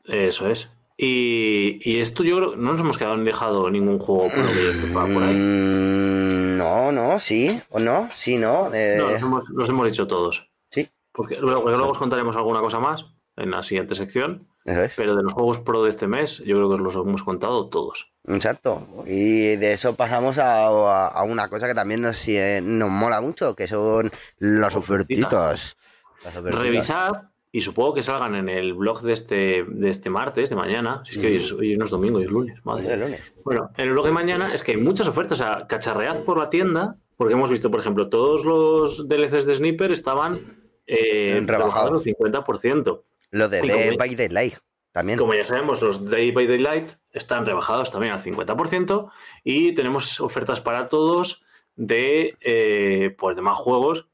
Eso 0.05 0.51
es. 0.51 0.69
Y, 0.97 1.99
esto 2.01 2.23
yo 2.23 2.37
creo 2.37 2.57
no 2.57 2.73
nos 2.73 2.81
hemos 2.81 2.99
quedado 2.99 3.15
en 3.15 3.25
dejado 3.25 3.69
ningún 3.71 3.99
juego 3.99 4.29
por, 4.31 5.23
ahí. 5.23 5.35
Mm, 5.35 6.57
no, 6.57 6.93
no, 6.93 7.19
sí, 7.19 7.61
o 7.71 7.81
no, 7.81 8.09
sí, 8.13 8.37
no. 8.37 8.73
Eh... 8.73 8.97
No, 8.99 9.43
los 9.53 9.69
hemos, 9.69 9.87
dicho 9.87 10.07
todos. 10.07 10.49
Sí. 10.71 10.89
Porque 11.13 11.37
luego, 11.37 11.69
luego 11.69 11.89
os 11.91 11.99
contaremos 11.99 12.37
alguna 12.37 12.61
cosa 12.61 12.79
más 12.79 13.07
en 13.37 13.51
la 13.51 13.63
siguiente 13.63 13.95
sección. 13.95 14.47
Es. 14.65 14.95
Pero 14.97 15.15
de 15.15 15.23
los 15.23 15.33
juegos 15.35 15.59
pro 15.59 15.83
de 15.83 15.91
este 15.91 16.07
mes, 16.07 16.39
yo 16.39 16.57
creo 16.57 16.69
que 16.69 16.75
os 16.77 16.81
los 16.81 16.95
hemos 16.95 17.23
contado 17.23 17.69
todos. 17.69 18.13
Exacto. 18.27 18.87
Y 19.05 19.57
de 19.57 19.73
eso 19.75 19.95
pasamos 19.95 20.39
a, 20.39 20.65
a- 20.69 21.09
a 21.09 21.23
una 21.25 21.49
cosa 21.49 21.67
que 21.67 21.75
también 21.75 22.01
nos, 22.01 22.27
eh, 22.29 22.61
nos 22.63 22.89
mola 22.89 23.21
mucho, 23.21 23.55
que 23.55 23.67
son 23.69 24.11
los 24.39 24.75
ofertitos. 24.75 25.77
Las 26.25 26.35
ofertitas. 26.37 26.61
Revisad, 26.61 27.13
y 27.56 27.61
supongo 27.61 27.94
que 27.94 28.02
salgan 28.02 28.34
en 28.34 28.49
el 28.49 28.75
blog 28.75 29.02
de 29.02 29.12
este, 29.12 29.64
de 29.68 29.88
este 29.88 30.11
martes, 30.11 30.50
de 30.50 30.56
mañana. 30.56 31.02
Si 31.06 31.12
es 31.12 31.18
que 31.18 31.26
hoy, 31.28 31.37
es, 31.37 31.52
hoy 31.52 31.76
no 31.76 31.84
es 31.84 31.90
domingo, 31.92 32.18
hoy 32.18 32.25
es 32.25 32.30
lunes. 32.32 32.58
Madre. 32.64 32.92
Es 32.92 32.99
lunes. 32.99 33.34
Bueno, 33.44 33.70
en 33.76 33.84
el 33.87 33.92
blog 33.92 34.06
de 34.06 34.11
mañana 34.11 34.52
es 34.52 34.64
que 34.64 34.73
hay 34.73 34.78
muchas 34.78 35.06
ofertas. 35.06 35.38
O 35.40 35.42
sea, 35.44 35.66
cacharread 35.68 36.25
por 36.25 36.37
la 36.37 36.50
tienda, 36.50 36.96
porque 37.16 37.34
hemos 37.34 37.50
visto, 37.50 37.70
por 37.70 37.78
ejemplo, 37.78 38.08
todos 38.08 38.44
los 38.44 39.06
DLCs 39.06 39.46
de 39.46 39.54
Sniper 39.54 39.92
estaban 39.92 40.40
eh, 40.88 41.40
Rebajados. 41.46 42.04
al 42.04 42.12
50%. 42.14 43.02
Lo 43.30 43.49
de 43.49 43.58
Y 43.64 43.68
Dead 43.68 43.84
como- 43.87 43.99
by 43.99 44.14
Daylight 44.16 44.54
también. 44.90 45.18
Como 45.20 45.34
ya 45.34 45.44
sabemos, 45.44 45.80
los 45.80 46.11
Day 46.11 46.32
by 46.32 46.49
Daylight 46.49 46.90
están 47.12 47.46
rebajados 47.46 47.92
también 47.92 48.14
al 48.14 48.20
50% 48.20 49.11
y 49.44 49.75
tenemos 49.75 50.20
ofertas 50.20 50.61
para 50.61 50.88
todos 50.88 51.44
de, 51.76 52.37
eh, 52.40 53.14
pues 53.16 53.37
de 53.37 53.42
más 53.42 53.58
juegos, 53.58 54.08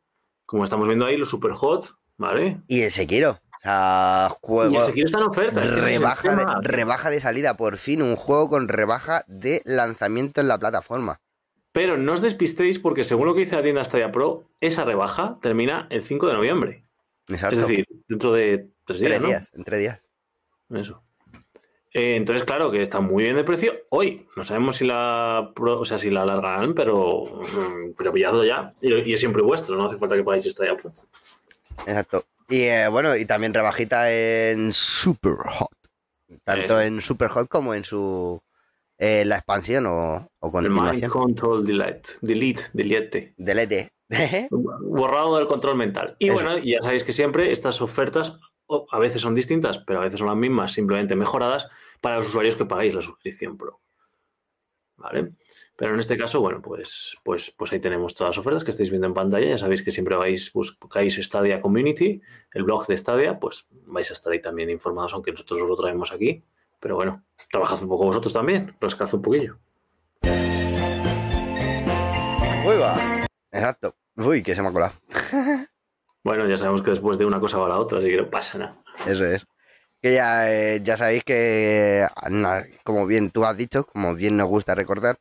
como 0.44 0.64
estamos 0.64 0.87
viendo 0.88 1.06
ahí, 1.06 1.16
los 1.16 1.30
Super 1.30 1.52
Hot, 1.52 1.94
¿vale? 2.21 2.59
Y 2.69 2.83
el 2.83 2.91
Sekiro. 2.91 3.31
O 3.33 3.62
sea, 3.62 4.29
Y 4.31 4.37
juego. 4.41 4.79
el 4.79 4.87
Sekiro 4.87 5.07
está 5.07 5.19
en 5.19 5.25
oferta. 5.25 5.62
es 5.62 5.71
el 5.71 5.81
Rebaja 5.83 6.37
de, 6.37 6.45
rebaja 6.69 7.11
de 7.11 7.21
salida, 7.21 7.57
por 7.57 7.77
fin 7.79 8.03
un 8.03 8.15
juego 8.15 8.49
con 8.49 8.69
rebaja 8.69 9.25
de 9.27 9.62
lanzamiento 9.65 10.41
en 10.41 10.49
la 10.49 10.59
plataforma. 10.59 11.21
Pero 11.73 11.97
no 11.97 12.12
os 12.12 12.21
despistéis 12.21 12.79
porque 12.79 13.05
según 13.05 13.27
lo 13.27 13.35
que 13.35 13.41
dice 13.41 13.57
la 13.57 13.62
tienda 13.62 13.85
Stadia 13.85 14.12
Pro, 14.12 14.45
esa 14.61 14.85
rebaja 14.85 15.39
termina 15.41 15.87
el 15.91 16.03
5 16.03 16.27
de 16.29 16.35
noviembre. 16.35 16.85
Exacto. 17.29 17.61
Es 17.61 17.67
decir, 17.67 17.87
dentro 18.09 18.33
de 18.33 18.69
tres 18.85 19.00
días, 19.00 19.11
tres 19.11 19.21
¿no? 19.23 19.29
días, 19.29 19.49
en 19.55 19.65
tres 19.65 19.81
días. 19.81 20.03
Eso. 20.75 21.03
Eh, 21.93 22.17
entonces, 22.17 22.45
claro 22.45 22.71
que 22.71 22.83
está 22.83 23.00
muy 23.00 23.25
bien 23.25 23.37
de 23.37 23.45
precio. 23.45 23.73
Hoy 23.89 24.27
no 24.37 24.45
sabemos 24.45 24.77
si 24.77 24.87
la 24.87 25.53
o 25.57 25.85
sea, 25.85 25.99
si 25.99 26.11
la 26.11 26.23
alargarán, 26.23 26.75
pero, 26.75 27.25
mm, 27.25 27.93
pero 27.97 28.12
pilladlo 28.12 28.45
ya. 28.45 28.73
Y, 28.81 28.93
y 29.09 29.12
es 29.12 29.21
siempre 29.21 29.43
vuestro, 29.43 29.77
no 29.77 29.87
hace 29.87 29.97
falta 29.99 30.17
que 30.17 30.25
pagáis 30.25 30.47
esta 30.47 30.67
ya. 30.67 30.77
Pro. 30.77 30.93
Exacto. 31.87 32.25
Y 32.49 32.63
eh, 32.63 32.89
bueno, 32.89 33.17
y 33.17 33.25
también 33.25 33.55
rebajita 33.55 34.13
en 34.13 34.73
Super 34.73 35.37
Hot. 35.47 35.71
Tanto 36.45 36.81
en 36.81 37.01
Super 37.01 37.29
Hot 37.29 37.49
como 37.49 37.75
en 37.75 37.85
su 37.85 38.41
eh, 38.99 39.25
la 39.25 39.37
expansión 39.37 39.87
o, 39.87 40.29
o 40.41 40.47
Mind 40.47 40.53
continuación. 40.53 41.11
Control 41.11 41.67
Delete. 41.67 42.11
Delete, 42.21 42.65
delete. 42.73 43.35
Delete. 43.37 43.93
Borrado 44.51 45.37
del 45.39 45.47
control 45.47 45.77
mental. 45.77 46.17
Y 46.19 46.27
Eso. 46.27 46.35
bueno, 46.35 46.59
ya 46.59 46.83
sabéis 46.83 47.05
que 47.05 47.13
siempre 47.13 47.53
estas 47.53 47.81
ofertas 47.81 48.39
a 48.91 48.99
veces 48.99 49.21
son 49.21 49.35
distintas, 49.35 49.79
pero 49.79 50.01
a 50.01 50.05
veces 50.05 50.19
son 50.19 50.29
las 50.29 50.37
mismas, 50.37 50.73
simplemente 50.73 51.17
mejoradas 51.17 51.67
para 52.01 52.19
los 52.19 52.29
usuarios 52.29 52.57
que 52.57 52.65
pagáis 52.65 52.95
la 52.95 53.03
suscripción 53.03 53.57
Pro. 53.57 53.81
¿Vale? 54.97 55.33
Pero 55.81 55.95
en 55.95 56.01
este 56.01 56.19
caso, 56.19 56.43
bueno, 56.43 56.61
pues, 56.61 57.17
pues, 57.25 57.51
pues 57.57 57.73
ahí 57.73 57.81
tenemos 57.81 58.15
todas 58.15 58.37
las 58.37 58.39
ofertas 58.39 58.65
que 58.65 58.71
estáis 58.71 58.91
viendo 58.91 59.07
en 59.07 59.15
pantalla. 59.15 59.49
Ya 59.49 59.57
sabéis 59.57 59.81
que 59.81 59.91
siempre 59.91 60.15
vais, 60.15 60.53
buscáis 60.53 61.15
Stadia 61.23 61.63
Community, 61.63 62.21
el 62.53 62.65
blog 62.65 62.87
de 62.87 62.99
Stadia, 62.99 63.41
pues 63.41 63.65
vais 63.87 64.11
a 64.11 64.13
estar 64.13 64.31
ahí 64.31 64.43
también 64.43 64.69
informados, 64.69 65.15
aunque 65.15 65.31
nosotros 65.33 65.63
os 65.63 65.69
lo 65.71 65.77
traemos 65.77 66.13
aquí. 66.13 66.45
Pero 66.81 66.97
bueno, 66.97 67.25
trabajad 67.51 67.83
un 67.83 67.89
poco 67.89 68.05
vosotros 68.05 68.31
también, 68.35 68.77
rascad 68.79 69.09
un 69.14 69.23
poquillo. 69.23 69.57
Uy, 72.66 72.77
va. 72.77 73.27
Exacto. 73.51 73.97
Uy, 74.16 74.43
que 74.43 74.55
se 74.55 74.61
me 74.62 74.69
ha 74.69 74.73
colado. 74.73 74.93
Bueno, 76.23 76.47
ya 76.47 76.59
sabemos 76.59 76.83
que 76.83 76.90
después 76.90 77.16
de 77.16 77.25
una 77.25 77.40
cosa 77.40 77.57
va 77.57 77.66
la 77.66 77.79
otra, 77.79 77.99
así 78.01 78.11
que 78.11 78.19
no 78.19 78.29
pasa 78.29 78.59
nada. 78.59 78.77
Eso 79.07 79.25
es. 79.25 79.47
Que 80.03 80.12
ya, 80.12 80.53
eh, 80.53 80.81
ya 80.83 80.99
sabéis 80.99 81.25
que, 81.25 82.07
na- 82.29 82.66
como 82.85 83.07
bien 83.07 83.31
tú 83.31 83.43
has 83.47 83.57
dicho, 83.57 83.87
como 83.87 84.14
bien 84.14 84.37
nos 84.37 84.47
gusta 84.47 84.75
recordar, 84.75 85.19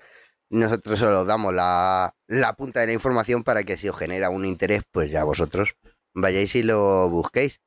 nosotros 0.49 0.99
solo 0.99 1.25
damos 1.25 1.53
la, 1.53 2.15
la 2.27 2.53
punta 2.53 2.79
de 2.81 2.88
la 2.88 2.93
información 2.93 3.43
para 3.43 3.63
que 3.63 3.77
si 3.77 3.89
os 3.89 3.97
genera 3.97 4.29
un 4.29 4.45
interés, 4.45 4.83
pues 4.91 5.12
ya 5.12 5.23
vosotros 5.23 5.75
vayáis 6.13 6.55
y 6.55 6.63
lo 6.63 7.09
busquéis. 7.09 7.59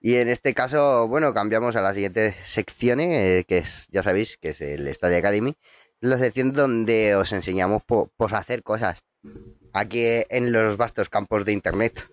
Y 0.00 0.16
en 0.16 0.28
este 0.28 0.54
caso, 0.54 1.08
bueno, 1.08 1.34
cambiamos 1.34 1.74
a 1.74 1.82
la 1.82 1.92
siguiente 1.92 2.36
sección, 2.44 3.00
eh, 3.00 3.44
que 3.48 3.58
es, 3.58 3.88
ya 3.90 4.02
sabéis, 4.04 4.38
que 4.38 4.50
es 4.50 4.60
el 4.60 4.92
Stadia 4.94 5.18
Academy, 5.18 5.56
la 6.00 6.16
sección 6.18 6.52
donde 6.52 7.16
os 7.16 7.32
enseñamos 7.32 7.82
po- 7.84 8.12
pues, 8.16 8.32
hacer 8.32 8.62
cosas 8.62 9.00
aquí 9.72 10.04
en 10.30 10.52
los 10.52 10.76
vastos 10.76 11.08
campos 11.08 11.44
de 11.44 11.52
Internet. 11.52 12.06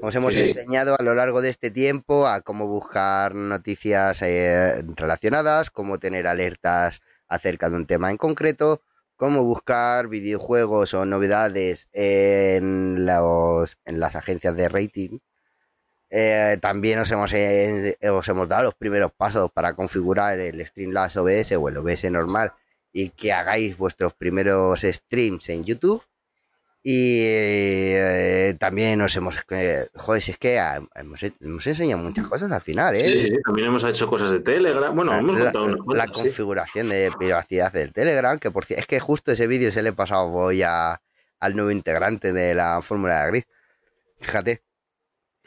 Os 0.00 0.14
hemos 0.14 0.32
Sí. 0.32 0.40
enseñado 0.40 0.96
a 0.98 1.02
lo 1.02 1.14
largo 1.14 1.42
de 1.42 1.50
este 1.50 1.70
tiempo 1.70 2.26
a 2.26 2.40
cómo 2.40 2.66
buscar 2.66 3.34
noticias 3.34 4.22
eh, 4.22 4.82
relacionadas, 4.96 5.70
cómo 5.70 5.98
tener 5.98 6.26
alertas 6.26 7.02
acerca 7.28 7.68
de 7.68 7.76
un 7.76 7.86
tema 7.86 8.10
en 8.10 8.16
concreto, 8.16 8.80
cómo 9.22 9.44
buscar 9.44 10.08
videojuegos 10.08 10.94
o 10.94 11.04
novedades 11.06 11.88
en, 11.92 13.06
las 13.06 14.16
agencias 14.16 14.56
de 14.56 14.68
rating. 14.68 15.20
Eh, 16.10 16.58
también 16.60 16.98
os 16.98 17.08
hemos, 17.12 17.32
eh, 17.32 17.96
os 18.10 18.28
hemos 18.28 18.48
dado 18.48 18.64
los 18.64 18.74
primeros 18.74 19.12
pasos 19.12 19.52
para 19.52 19.74
configurar 19.74 20.40
el 20.40 20.66
Streamlabs 20.66 21.16
OBS 21.16 21.52
o 21.52 21.68
el 21.68 21.76
OBS 21.76 22.10
normal 22.10 22.52
y 22.92 23.10
que 23.10 23.32
hagáis 23.32 23.78
vuestros 23.78 24.12
primeros 24.12 24.80
streams 24.80 25.48
en 25.50 25.62
YouTube. 25.62 26.02
Y 26.84 27.20
eh, 27.24 28.56
también 28.58 28.98
nos 28.98 29.14
hemos... 29.14 29.36
eh, 29.50 29.86
joder, 29.94 30.20
si 30.20 30.32
es 30.32 30.38
que 30.38 30.58
ah, 30.58 30.82
hemos, 30.96 31.20
hemos 31.22 31.66
enseñado 31.66 32.02
muchas 32.02 32.26
cosas 32.26 32.50
al 32.50 32.60
final, 32.60 32.96
¿eh? 32.96 33.04
Sí, 33.08 33.26
sí, 33.28 33.36
también 33.44 33.68
hemos 33.68 33.84
hecho 33.84 34.08
cosas 34.08 34.32
de 34.32 34.40
Telegram. 34.40 34.94
Bueno, 34.94 35.14
hemos 35.16 35.38
la, 35.38 35.52
contado 35.52 35.64
unas 35.66 35.78
la 35.96 36.06
cosas, 36.06 36.06
sí. 36.06 36.12
configuración 36.30 36.88
de 36.88 37.12
privacidad 37.16 37.72
del 37.72 37.92
Telegram, 37.92 38.36
que 38.38 38.50
por 38.50 38.66
es 38.68 38.86
que 38.88 38.98
justo 38.98 39.30
ese 39.30 39.46
vídeo 39.46 39.70
se 39.70 39.82
le 39.82 39.90
he 39.90 39.92
pasado 39.92 40.26
hoy 40.32 40.62
a, 40.62 41.00
al 41.38 41.54
nuevo 41.54 41.70
integrante 41.70 42.32
de 42.32 42.54
la 42.54 42.82
Fórmula 42.82 43.24
de 43.26 43.30
Grid. 43.30 43.44
Fíjate, 44.20 44.62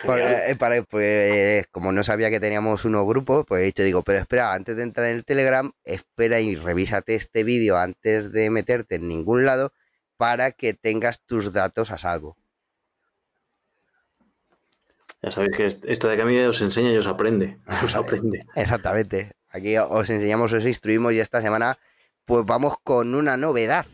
para- 0.05 0.49
eh, 0.49 0.55
para- 0.55 0.83
pues, 0.83 1.67
como 1.67 1.91
no 1.91 2.01
sabía 2.03 2.29
que 2.29 2.39
teníamos 2.39 2.85
unos 2.85 3.05
grupos, 3.05 3.45
pues 3.45 3.61
he 3.61 3.65
dicho, 3.65 3.83
digo, 3.83 4.03
pero 4.03 4.19
espera, 4.19 4.53
antes 4.53 4.77
de 4.77 4.83
entrar 4.83 5.07
en 5.09 5.17
el 5.17 5.25
Telegram, 5.25 5.69
espera 5.83 6.39
y 6.39 6.55
revísate 6.55 7.15
este 7.15 7.43
vídeo 7.43 7.75
antes 7.77 8.31
de 8.31 8.49
meterte 8.49 8.95
en 8.95 9.09
ningún 9.09 9.45
lado 9.45 9.73
para 10.17 10.51
que 10.51 10.73
tengas 10.73 11.19
tus 11.25 11.51
datos 11.53 11.91
a 11.91 11.97
salvo. 11.97 12.37
Ya 15.21 15.31
sabéis 15.31 15.57
que 15.57 15.65
est- 15.67 15.85
esta 15.85 16.07
de 16.07 16.17
Camille 16.17 16.47
os 16.47 16.61
enseña 16.61 16.91
y 16.91 16.97
os 16.97 17.07
aprende. 17.07 17.57
Os 17.83 17.95
aprende. 17.95 18.45
Exactamente. 18.55 19.33
Aquí 19.49 19.77
os 19.77 20.09
enseñamos, 20.09 20.51
os 20.53 20.65
instruimos 20.65 21.13
y 21.13 21.19
esta 21.19 21.41
semana 21.41 21.77
pues 22.25 22.45
vamos 22.45 22.75
con 22.83 23.15
una 23.15 23.37
novedad. 23.37 23.85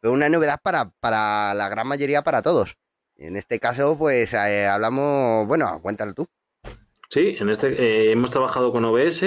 Pero 0.00 0.12
una 0.14 0.28
novedad 0.28 0.60
para, 0.62 0.90
para 1.00 1.54
la 1.54 1.68
gran 1.68 1.86
mayoría, 1.88 2.22
para 2.22 2.42
todos. 2.42 2.76
En 3.16 3.36
este 3.36 3.58
caso, 3.58 3.96
pues 3.98 4.32
eh, 4.34 4.66
hablamos, 4.66 5.46
bueno, 5.46 5.80
cuéntalo 5.82 6.12
tú. 6.14 6.28
Sí, 7.08 7.36
en 7.38 7.48
este 7.48 7.68
eh, 7.68 8.12
hemos 8.12 8.30
trabajado 8.30 8.72
con 8.72 8.84
OBS, 8.84 9.22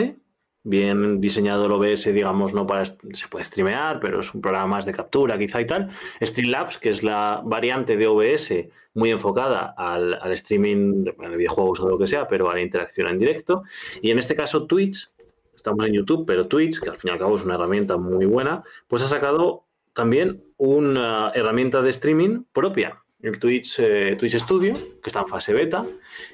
bien 0.64 1.20
diseñado 1.22 1.66
el 1.66 1.72
OBS, 1.72 2.14
digamos, 2.14 2.54
no 2.54 2.68
para 2.68 2.86
se 2.86 3.28
puede 3.30 3.46
streamear, 3.46 4.00
pero 4.00 4.20
es 4.20 4.34
un 4.34 4.42
programa 4.42 4.68
más 4.68 4.86
de 4.86 4.94
captura 4.94 5.38
quizá 5.38 5.62
y 5.62 5.68
tal. 5.68 5.90
Streamlabs, 6.22 6.78
que 6.78 6.90
es 6.90 7.04
la 7.04 7.42
variante 7.44 7.98
de 7.98 8.08
OBS 8.08 8.54
muy 8.94 9.12
enfocada 9.12 9.74
al, 9.78 10.16
al 10.16 10.32
streaming 10.34 11.04
de 11.04 11.38
videojuegos 11.38 11.80
o 11.80 11.90
lo 11.90 11.98
que 11.98 12.08
sea, 12.08 12.28
pero 12.28 12.50
a 12.50 12.56
la 12.56 12.62
interacción 12.62 13.08
en 13.08 13.20
directo. 13.20 13.64
Y 14.02 14.12
en 14.12 14.20
este 14.20 14.36
caso 14.36 14.66
Twitch, 14.66 15.10
estamos 15.56 15.86
en 15.86 15.94
YouTube, 15.94 16.26
pero 16.26 16.48
Twitch, 16.48 16.80
que 16.80 16.90
al 16.90 16.98
fin 16.98 17.10
y 17.10 17.14
al 17.14 17.20
cabo 17.20 17.36
es 17.36 17.44
una 17.44 17.56
herramienta 17.56 17.98
muy 17.98 18.26
buena, 18.26 18.64
pues 18.88 19.04
ha 19.04 19.08
sacado 19.08 19.66
también 19.94 20.44
una 20.58 21.32
herramienta 21.36 21.82
de 21.82 21.90
streaming 21.90 22.44
propia, 22.52 23.02
el 23.22 23.40
Twitch, 23.40 23.80
eh, 23.80 24.16
Twitch 24.18 24.38
Studio, 24.38 24.74
que 24.74 25.10
está 25.10 25.22
en 25.22 25.28
fase 25.28 25.54
beta, 25.54 25.86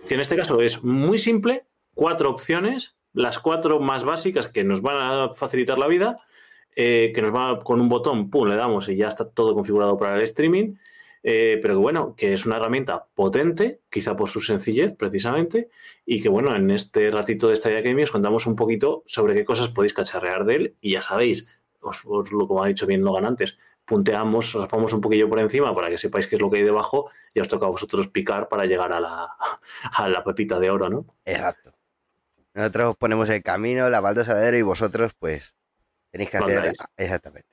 que 0.08 0.14
en 0.14 0.20
este 0.20 0.36
caso 0.36 0.62
es 0.62 0.84
muy 0.84 1.18
simple, 1.18 1.66
cuatro 1.94 2.30
opciones, 2.30 2.95
las 3.16 3.40
cuatro 3.40 3.80
más 3.80 4.04
básicas 4.04 4.48
que 4.48 4.64
nos 4.64 4.82
van 4.82 4.98
a 4.98 5.34
facilitar 5.34 5.80
la 5.80 5.88
vida, 5.88 6.18
eh, 6.76 7.12
que 7.16 7.22
nos 7.22 7.34
va 7.34 7.64
con 7.64 7.80
un 7.80 7.90
botón, 7.90 8.30
pum, 8.30 8.48
le 8.48 8.56
damos 8.56 8.90
y 8.90 8.98
ya 8.98 9.08
está 9.08 9.30
todo 9.30 9.56
configurado 9.56 9.98
para 9.98 10.18
el 10.18 10.22
streaming, 10.24 10.76
eh, 11.24 11.58
pero 11.62 11.76
que 11.76 11.80
bueno, 11.80 12.16
que 12.16 12.34
es 12.34 12.46
una 12.46 12.58
herramienta 12.58 13.08
potente, 13.16 13.80
quizá 13.90 14.16
por 14.16 14.30
su 14.30 14.42
sencillez 14.42 14.94
precisamente, 14.96 15.70
y 16.06 16.22
que 16.22 16.30
bueno, 16.30 16.56
en 16.56 16.70
este 16.70 17.10
ratito 17.10 17.48
de 17.48 17.56
Stadia 17.56 17.80
Academy 17.80 18.04
os 18.04 18.12
contamos 18.12 18.46
un 18.46 18.56
poquito 18.56 19.04
sobre 19.08 19.34
qué 19.34 19.46
cosas 19.46 19.70
podéis 19.70 19.94
cacharrear 19.94 20.46
de 20.46 20.56
él, 20.56 20.76
y 20.82 20.92
ya 20.92 21.02
sabéis, 21.02 21.48
os, 21.80 22.04
lo 22.04 22.48
como 22.48 22.64
ha 22.64 22.68
dicho 22.68 22.86
bien 22.86 23.04
Logan 23.04 23.26
antes, 23.26 23.58
punteamos, 23.86 24.54
raspamos 24.54 24.92
un 24.94 25.02
poquillo 25.02 25.30
por 25.30 25.40
encima 25.40 25.74
para 25.74 25.90
que 25.90 25.98
sepáis 25.98 26.28
qué 26.28 26.36
es 26.36 26.42
lo 26.42 26.50
que 26.52 26.58
hay 26.58 26.64
debajo, 26.64 27.10
y 27.34 27.40
os 27.40 27.48
toca 27.48 27.68
a 27.68 27.70
vosotros 27.70 28.10
picar 28.10 28.50
para 28.50 28.66
llegar 28.66 28.92
a 28.92 29.00
la, 29.00 29.30
a 29.94 30.10
la 30.10 30.24
pepita 30.24 30.60
de 30.60 30.70
oro, 30.70 30.90
¿no? 30.90 31.06
Exacto. 31.24 31.75
Nosotros 32.56 32.96
ponemos 32.98 33.30
el 33.30 33.44
camino, 33.44 33.90
la 33.90 34.00
baldosadera 34.00 34.58
y 34.58 34.62
vosotros, 34.62 35.12
pues, 35.20 35.54
tenéis 36.10 36.30
que 36.30 36.38
hacer 36.38 36.56
Mandáis. 36.56 36.78
exactamente. 36.96 37.50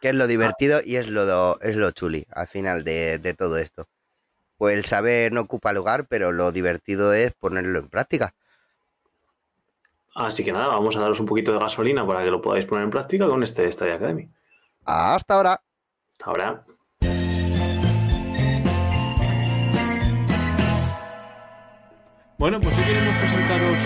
Que 0.00 0.10
es 0.10 0.14
lo 0.14 0.26
divertido 0.26 0.80
y 0.84 0.96
es 0.96 1.08
lo, 1.08 1.60
es 1.60 1.74
lo 1.74 1.90
chuli 1.90 2.26
al 2.30 2.46
final 2.46 2.84
de, 2.84 3.18
de 3.18 3.34
todo 3.34 3.58
esto. 3.58 3.88
Pues 4.58 4.76
el 4.76 4.84
saber 4.84 5.32
no 5.32 5.40
ocupa 5.40 5.72
lugar, 5.72 6.06
pero 6.06 6.32
lo 6.32 6.52
divertido 6.52 7.14
es 7.14 7.32
ponerlo 7.32 7.78
en 7.78 7.88
práctica. 7.88 8.34
Así 10.14 10.44
que 10.44 10.52
nada, 10.52 10.66
vamos 10.66 10.96
a 10.96 11.00
daros 11.00 11.20
un 11.20 11.26
poquito 11.26 11.52
de 11.52 11.58
gasolina 11.58 12.06
para 12.06 12.22
que 12.22 12.30
lo 12.30 12.42
podáis 12.42 12.66
poner 12.66 12.84
en 12.84 12.90
práctica 12.90 13.26
con 13.26 13.42
este 13.42 13.70
Stadia 13.72 13.94
Academy. 13.94 14.28
Hasta 14.84 15.34
ahora. 15.34 15.62
Hasta 16.12 16.24
ahora. 16.26 16.66
Bueno, 22.38 22.60
pues 22.60 22.72
hoy 22.78 22.84
queremos 22.84 23.16
presentaros 23.16 23.78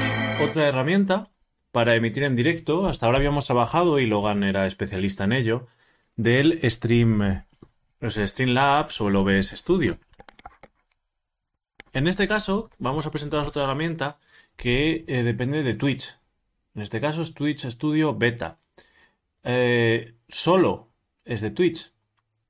otra 0.43 0.69
herramienta 0.69 1.31
para 1.71 1.95
emitir 1.95 2.25
en 2.25 2.37
directo. 2.37 2.87
Hasta 2.87 3.07
ahora 3.07 3.17
habíamos 3.17 3.47
trabajado, 3.47 3.99
y 3.99 4.05
Logan 4.05 4.45
era 4.45 4.67
especialista 4.67 5.25
en 5.25 5.33
ello, 5.33 5.69
del 6.17 6.61
Stream, 6.71 7.45
los 8.01 8.17
Streamlabs 8.17 9.01
o 9.01 9.09
el 9.09 9.17
OBS 9.17 9.57
Studio. 9.57 9.97
En 11.95 12.07
este 12.07 12.29
caso, 12.29 12.69
vamos 12.79 13.07
a 13.07 13.11
presentaros 13.11 13.49
otra 13.49 13.65
herramienta 13.65 14.19
que 14.57 15.07
eh, 15.09 15.23
depende 15.23 15.63
de 15.63 15.73
Twitch. 15.73 16.15
En 16.75 16.83
este 16.83 17.01
caso 17.01 17.23
es 17.23 17.33
Twitch 17.33 17.65
Studio 17.71 18.15
Beta. 18.15 18.59
Eh, 19.45 20.13
solo 20.29 20.91
es 21.25 21.41
de 21.41 21.53
Twitch. 21.53 21.91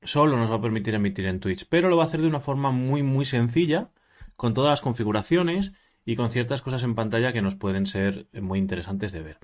Solo 0.02 0.36
nos 0.36 0.50
va 0.50 0.56
a 0.56 0.62
permitir 0.62 0.96
emitir 0.96 1.26
en 1.26 1.38
Twitch, 1.38 1.64
pero 1.68 1.88
lo 1.88 1.96
va 1.96 2.02
a 2.02 2.06
hacer 2.06 2.20
de 2.20 2.26
una 2.26 2.40
forma 2.40 2.72
muy 2.72 3.04
muy 3.04 3.24
sencilla, 3.24 3.90
con 4.34 4.52
todas 4.52 4.70
las 4.70 4.80
configuraciones 4.80 5.72
y 6.04 6.16
con 6.16 6.30
ciertas 6.30 6.62
cosas 6.62 6.82
en 6.82 6.94
pantalla 6.94 7.32
que 7.32 7.42
nos 7.42 7.54
pueden 7.54 7.86
ser 7.86 8.26
muy 8.32 8.58
interesantes 8.58 9.12
de 9.12 9.22
ver. 9.22 9.38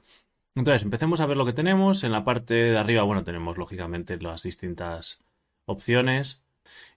Entonces, 0.54 0.82
empecemos 0.82 1.20
a 1.20 1.26
ver 1.26 1.36
lo 1.36 1.46
que 1.46 1.52
tenemos. 1.52 2.02
En 2.02 2.12
la 2.12 2.24
parte 2.24 2.54
de 2.54 2.78
arriba, 2.78 3.04
bueno, 3.04 3.22
tenemos 3.22 3.58
lógicamente 3.58 4.18
las 4.20 4.42
distintas 4.42 5.22
opciones. 5.66 6.42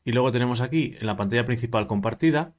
Y 0.04 0.14
luego 0.14 0.32
tenemos 0.32 0.62
aquí, 0.62 0.96
en 1.00 1.06
la 1.06 1.16
pantalla 1.16 1.46
principal 1.46 1.86
compartida, 1.86 2.54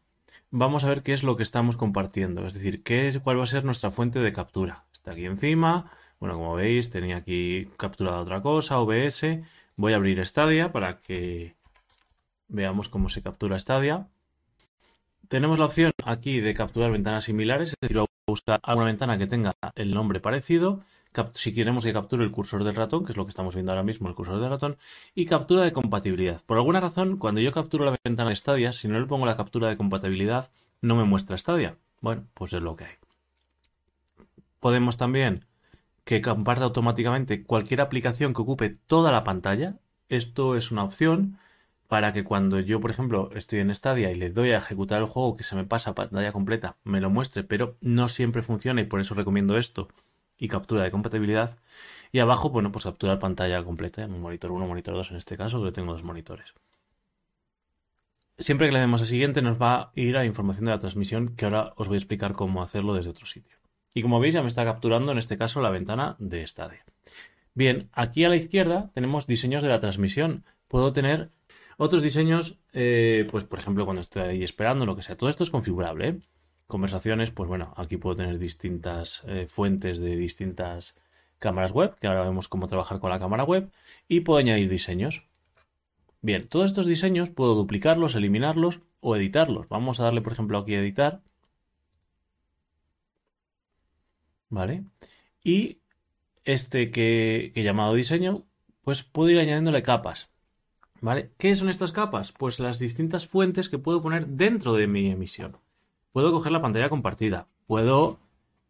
vamos 0.51 0.85
a 0.85 0.89
ver 0.89 1.03
qué 1.03 1.13
es 1.13 1.25
lo 1.25 1.37
que 1.37 1.43
estamos 1.43 1.77
compartiendo. 1.77 2.47
Es 2.47 2.55
decir, 2.55 2.85
qué 2.85 3.09
es, 3.09 3.19
cuál 3.19 3.39
va 3.39 3.45
a 3.45 3.47
ser 3.47 3.65
nuestra 3.65 3.91
fuente 3.91 4.21
de 4.21 4.33
captura. 4.33 4.85
Está 4.93 5.13
aquí 5.13 5.27
encima. 5.27 5.91
Bueno, 6.21 6.37
como 6.37 6.55
veis, 6.55 6.91
tenía 6.91 7.17
aquí 7.17 7.69
capturada 7.77 8.21
otra 8.21 8.41
cosa, 8.43 8.79
OBS. 8.79 9.41
Voy 9.75 9.95
a 9.95 9.97
abrir 9.97 10.25
Stadia 10.25 10.71
para 10.71 11.01
que 11.01 11.57
veamos 12.47 12.89
cómo 12.89 13.09
se 13.09 13.23
captura 13.23 13.59
Stadia. 13.59 14.07
Tenemos 15.33 15.59
la 15.59 15.65
opción 15.65 15.93
aquí 16.05 16.41
de 16.41 16.53
capturar 16.53 16.93
ventanas 16.93 17.25
similares, 17.25 17.71
es 17.71 17.77
decir, 17.81 17.99
buscar 18.27 18.61
alguna 18.63 18.89
ventana 18.89 19.17
que 19.17 19.27
tenga 19.27 19.55
el 19.77 19.95
nombre 19.95 20.21
parecido. 20.21 20.85
Si 21.33 21.55
queremos 21.55 21.87
que 21.87 21.95
capture 21.95 22.23
el 22.23 22.31
cursor 22.31 22.65
del 22.65 22.75
ratón, 22.75 23.07
que 23.07 23.13
es 23.13 23.17
lo 23.17 23.25
que 23.25 23.31
estamos 23.31 23.55
viendo 23.55 23.73
ahora 23.73 23.83
mismo, 23.83 24.11
el 24.11 24.15
cursor 24.15 24.43
del 24.43 24.51
ratón, 24.51 24.77
y 25.15 25.25
captura 25.25 25.63
de 25.63 25.73
compatibilidad. 25.73 26.43
Por 26.45 26.59
alguna 26.59 26.81
razón, 26.81 27.17
cuando 27.17 27.41
yo 27.41 27.51
capturo 27.51 27.87
la 27.87 27.99
ventana 28.05 28.29
de 28.29 28.37
Stadia, 28.37 28.75
si 28.75 28.89
no 28.89 29.01
le 29.01 29.07
pongo 29.07 29.25
la 29.25 29.39
captura 29.39 29.71
de 29.71 29.79
compatibilidad, 29.79 30.51
no 30.83 30.97
me 30.97 31.05
muestra 31.05 31.39
Stadia. 31.39 31.79
Bueno, 32.03 32.27
pues 32.35 32.53
es 32.53 32.61
lo 32.61 32.77
que 32.77 32.85
hay. 32.85 32.95
Podemos 34.61 34.99
también 34.99 35.47
que 36.05 36.21
comparta 36.21 36.65
automáticamente 36.65 37.43
cualquier 37.43 37.81
aplicación 37.81 38.35
que 38.35 38.43
ocupe 38.43 38.77
toda 38.87 39.11
la 39.11 39.25
pantalla. 39.25 39.77
Esto 40.11 40.57
es 40.57 40.71
una 40.71 40.85
opción 40.85 41.39
para 41.93 42.15
que 42.15 42.25
cuando 42.25 42.59
yo, 42.59 42.81
por 42.81 42.91
ejemplo, 42.91 43.29
estoy 43.35 43.59
en 43.59 43.75
Stadia 43.75 44.11
y 44.11 44.15
le 44.15 44.31
doy 44.31 44.53
a 44.53 44.57
ejecutar 44.57 45.03
el 45.03 45.05
juego 45.05 45.37
que 45.37 45.45
se 45.45 45.55
me 45.57 45.67
pasa 45.67 45.95
pantalla 45.95 46.33
completa, 46.33 46.79
me 46.85 47.03
lo 47.03 47.11
muestre, 47.11 47.45
pero 47.45 47.77
no 47.83 48.09
siempre 48.09 48.41
funciona 48.41 48.81
y 48.81 48.85
por 48.85 48.99
eso 48.99 49.13
recomiendo 49.13 49.59
esto 49.59 49.89
y 50.39 50.49
captura 50.49 50.85
de 50.85 50.91
compatibilidad. 50.91 51.59
Y 52.11 52.21
abajo, 52.21 52.49
bueno, 52.49 52.73
pues 52.73 52.85
captura 52.85 53.19
pantalla 53.19 53.63
completa, 53.63 54.05
en 54.05 54.19
monitor 54.19 54.53
1, 54.53 54.67
monitor 54.67 54.95
2 54.95 55.11
en 55.11 55.17
este 55.19 55.37
caso, 55.37 55.63
que 55.63 55.71
tengo 55.71 55.93
dos 55.93 56.03
monitores. 56.03 56.55
Siempre 58.39 58.69
que 58.69 58.73
le 58.73 58.81
demos 58.81 59.03
a 59.03 59.05
siguiente 59.05 59.43
nos 59.43 59.61
va 59.61 59.75
a 59.75 59.93
ir 59.95 60.17
a 60.17 60.25
información 60.25 60.65
de 60.65 60.71
la 60.71 60.79
transmisión, 60.79 61.37
que 61.37 61.45
ahora 61.45 61.75
os 61.77 61.89
voy 61.89 61.97
a 61.97 61.99
explicar 61.99 62.33
cómo 62.33 62.63
hacerlo 62.63 62.95
desde 62.95 63.11
otro 63.11 63.27
sitio. 63.27 63.59
Y 63.93 64.01
como 64.01 64.19
veis 64.19 64.33
ya 64.33 64.41
me 64.41 64.49
está 64.49 64.65
capturando 64.65 65.13
en 65.13 65.19
este 65.19 65.37
caso 65.37 65.61
la 65.61 65.69
ventana 65.69 66.17
de 66.19 66.47
Stadia. 66.47 66.87
Bien, 67.53 67.91
aquí 67.93 68.25
a 68.25 68.31
la 68.31 68.37
izquierda 68.37 68.91
tenemos 68.95 69.27
diseños 69.27 69.63
de 69.63 69.69
la 69.69 69.79
transmisión. 69.79 70.47
Puedo 70.69 70.95
tener 70.95 71.29
otros 71.77 72.03
diseños, 72.03 72.59
eh, 72.73 73.27
pues 73.31 73.45
por 73.45 73.59
ejemplo, 73.59 73.85
cuando 73.85 74.01
estoy 74.01 74.23
ahí 74.23 74.45
esperando, 74.45 74.87
lo 74.87 74.97
que 74.97 75.03
sea, 75.03 75.17
todo 75.17 75.29
esto 75.31 75.43
es 75.43 75.51
configurable. 75.51 76.09
¿eh? 76.09 76.21
Conversaciones, 76.67 77.31
pues 77.31 77.49
bueno, 77.49 77.75
aquí 77.77 77.97
puedo 77.97 78.17
tener 78.17 78.39
distintas 78.39 79.23
eh, 79.27 79.47
fuentes 79.47 79.99
de 79.99 80.17
distintas 80.17 80.97
cámaras 81.39 81.73
web, 81.73 81.97
que 81.99 82.07
ahora 82.07 82.25
vemos 82.25 82.49
cómo 82.49 82.69
trabajar 82.69 83.01
con 83.01 83.11
la 83.11 83.19
cámara 83.19 83.45
web, 83.45 83.71
y 84.09 84.21
puedo 84.21 84.39
añadir 84.39 84.69
diseños. 84.71 85.27
Bien, 86.23 86.47
todos 86.47 86.67
estos 86.67 86.87
diseños 86.87 87.31
puedo 87.31 87.55
duplicarlos, 87.55 88.15
eliminarlos 88.15 88.81
o 89.01 89.17
editarlos. 89.17 89.69
Vamos 89.69 89.99
a 90.01 90.05
darle, 90.05 90.23
por 90.23 90.33
ejemplo, 90.33 90.59
aquí 90.59 90.75
a 90.75 90.81
editar. 90.81 91.21
¿Vale? 94.49 94.85
Y 95.43 95.79
este 96.45 96.91
que, 96.91 97.51
que 97.55 97.61
he 97.61 97.65
llamado 97.65 97.95
diseño, 97.95 98.45
pues 98.83 99.03
puedo 99.03 99.31
ir 99.31 99.39
añadiéndole 99.39 99.83
capas. 99.83 100.32
¿Vale? 101.03 101.33
¿Qué 101.37 101.55
son 101.57 101.69
estas 101.69 101.91
capas? 101.91 102.31
Pues 102.31 102.61
las 102.61 102.79
distintas 102.79 103.27
fuentes 103.27 103.69
que 103.69 103.79
puedo 103.79 104.01
poner 104.01 104.29
dentro 104.29 104.75
de 104.75 104.87
mi 104.87 105.11
emisión. 105.11 105.59
Puedo 106.13 106.31
coger 106.31 106.53
la 106.53 106.63
pantalla 106.63 106.89
compartida. 106.89 107.49
Puedo... 107.67 108.21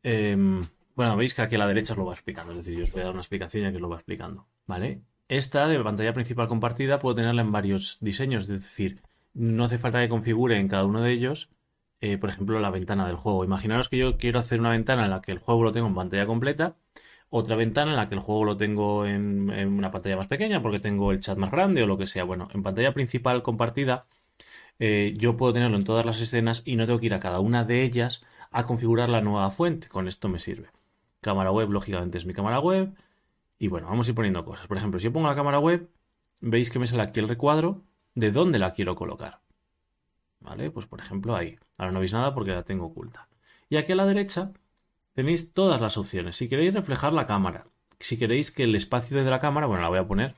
Em, 0.03 0.63
bueno, 0.97 1.15
veis 1.17 1.35
que 1.35 1.43
aquí 1.43 1.57
a 1.57 1.59
la 1.59 1.67
derecha 1.67 1.93
os 1.93 1.99
lo 1.99 2.07
va 2.07 2.15
explicando. 2.15 2.53
Es 2.53 2.65
decir, 2.65 2.79
yo 2.79 2.85
os 2.85 2.91
voy 2.91 3.03
a 3.03 3.05
dar 3.05 3.13
una 3.13 3.21
explicación 3.21 3.65
ya 3.65 3.71
que 3.71 3.77
os 3.77 3.83
lo 3.83 3.91
va 3.91 3.97
explicando. 3.97 4.47
¿Vale? 4.67 5.03
Esta 5.29 5.69
de 5.69 5.79
pantalla 5.81 6.15
principal 6.15 6.49
compartida 6.49 6.99
puedo 6.99 7.15
tenerla 7.15 7.43
en 7.43 7.53
varios 7.53 7.99
diseños. 8.01 8.45
Es 8.45 8.63
decir, 8.63 9.03
no 9.35 9.65
hace 9.65 9.79
falta 9.79 10.01
que 10.01 10.09
configure 10.09 10.59
en 10.59 10.69
cada 10.69 10.87
uno 10.87 11.03
de 11.03 11.13
ellos, 11.13 11.51
eh, 12.01 12.17
por 12.17 12.31
ejemplo, 12.31 12.61
la 12.61 12.71
ventana 12.71 13.07
del 13.07 13.17
juego. 13.17 13.45
Imaginaros 13.45 13.91
que 13.91 13.99
yo 13.99 14.17
quiero 14.17 14.39
hacer 14.39 14.59
una 14.59 14.71
ventana 14.71 15.05
en 15.05 15.11
la 15.11 15.21
que 15.21 15.33
el 15.33 15.39
juego 15.39 15.65
lo 15.65 15.73
tengo 15.73 15.89
en 15.89 15.95
pantalla 15.95 16.25
completa 16.25 16.77
otra 17.35 17.57
ventana 17.57 17.93
en 17.93 17.97
la 17.97 18.11
que 18.11 18.15
el 18.15 18.21
juego 18.21 18.45
lo 18.45 18.59
tengo 18.59 19.07
en, 19.07 19.51
una 19.51 19.91
pantalla 19.91 20.19
más 20.19 20.27
pequeña 20.27 20.61
porque 20.61 20.79
tengo 20.79 21.13
el 21.13 21.21
chat 21.21 21.39
más 21.39 21.51
grande 21.51 21.83
o 21.83 21.87
lo 21.87 21.97
que 21.97 22.07
sea. 22.07 22.25
Bueno, 22.25 22.49
en 22.53 22.63
pantalla 22.63 22.93
principal 22.93 23.43
compartida 23.43 24.05
eh, 24.79 25.15
yo 25.17 25.35
puedo 25.39 25.55
tenerlo 25.55 25.79
en 25.79 25.85
todas 25.85 26.05
las 26.05 26.21
escenas 26.21 26.63
y 26.67 26.77
no 26.77 26.85
tengo 26.85 27.01
que 27.01 27.07
ir 27.07 27.15
a 27.15 27.21
cada 27.21 27.41
una 27.41 27.65
de 27.65 27.85
ellas 27.85 28.23
a 28.51 28.67
configurar 28.67 29.09
la 29.09 29.23
nueva 29.23 29.51
fuente. 29.51 29.89
Con 29.89 30.09
esto 30.09 30.29
me 30.29 30.41
sirve. 30.41 30.69
Cámara 31.23 31.51
web, 31.51 31.71
lógicamente, 31.71 32.19
es 32.19 32.27
mi 32.27 32.35
cámara 32.35 32.61
web. 32.61 32.95
Y 33.59 33.69
bueno, 33.69 33.89
vamos 33.89 34.07
a 34.07 34.11
ir 34.11 34.15
poniendo 34.15 34.45
cosas. 34.45 34.67
Por 34.67 34.77
ejemplo, 34.77 35.01
si 35.01 35.05
yo 35.05 35.13
pongo 35.13 35.27
la 35.27 35.35
cámara 35.35 35.59
web, 35.59 35.89
veis 36.43 36.71
que 36.71 36.79
me 36.79 36.87
sale 36.87 37.03
aquí 37.03 37.21
el 37.21 37.29
recuadro 37.29 37.83
de 38.15 38.31
dónde 38.31 38.59
la 38.59 38.75
quiero 38.75 38.95
colocar. 38.95 39.41
¿Vale? 40.41 40.71
Pues 40.71 40.85
por 40.85 41.01
ejemplo 41.01 41.35
ahí. 41.35 41.57
Ahora 41.79 41.93
no 41.93 42.01
veis 42.01 42.13
nada 42.13 42.35
porque 42.35 42.51
la 42.51 42.63
tengo 42.65 42.85
oculta. 42.85 43.27
Y 43.71 43.77
aquí 43.79 43.93
a 43.93 43.97
la 43.97 44.05
derecha 44.05 44.53
tenéis 45.15 45.53
todas 45.53 45.81
las 45.81 45.97
opciones. 45.97 46.37
Si 46.37 46.49
queréis 46.49 46.75
reflejar 46.75 47.13
la 47.13 47.27
cámara, 47.27 47.67
si 48.01 48.19
queréis 48.19 48.51
que 48.51 48.65
el 48.65 48.75
espacio 48.75 49.23
de 49.23 49.31
la 49.31 49.39
cámara, 49.39 49.67
bueno, 49.67 49.83
la 49.83 49.89
voy 49.89 49.99
a 49.99 50.07
poner. 50.07 50.35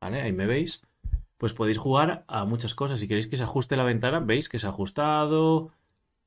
¿Vale? 0.00 0.20
Ahí 0.20 0.32
me 0.32 0.46
veis. 0.46 0.82
Pues 1.38 1.54
podéis 1.54 1.78
jugar 1.78 2.24
a 2.28 2.44
muchas 2.44 2.74
cosas. 2.74 3.00
Si 3.00 3.08
queréis 3.08 3.28
que 3.28 3.36
se 3.36 3.44
ajuste 3.44 3.76
la 3.76 3.84
ventana, 3.84 4.20
veis 4.20 4.48
que 4.48 4.58
se 4.58 4.66
ha 4.66 4.70
ajustado, 4.70 5.72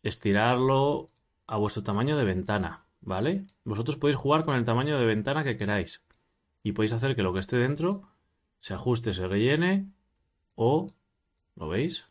estirarlo 0.03 1.09
a 1.47 1.57
vuestro 1.57 1.83
tamaño 1.83 2.17
de 2.17 2.25
ventana. 2.25 2.85
¿Vale? 3.01 3.45
Vosotros 3.63 3.97
podéis 3.97 4.17
jugar 4.17 4.45
con 4.45 4.55
el 4.55 4.65
tamaño 4.65 4.97
de 4.97 5.05
ventana 5.05 5.43
que 5.43 5.57
queráis. 5.57 6.01
Y 6.63 6.71
podéis 6.71 6.93
hacer 6.93 7.15
que 7.15 7.21
lo 7.21 7.33
que 7.33 7.39
esté 7.39 7.57
dentro 7.57 8.09
se 8.59 8.73
ajuste, 8.73 9.13
se 9.13 9.27
rellene 9.27 9.87
o... 10.55 10.87
¿Lo 11.55 11.69
veis? 11.69 12.05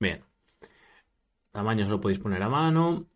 Bien. 0.00 0.24
Tamaños 1.54 1.88
lo 1.88 2.00
podéis 2.00 2.18
poner 2.18 2.42
a 2.42 2.48
mano. 2.48 3.06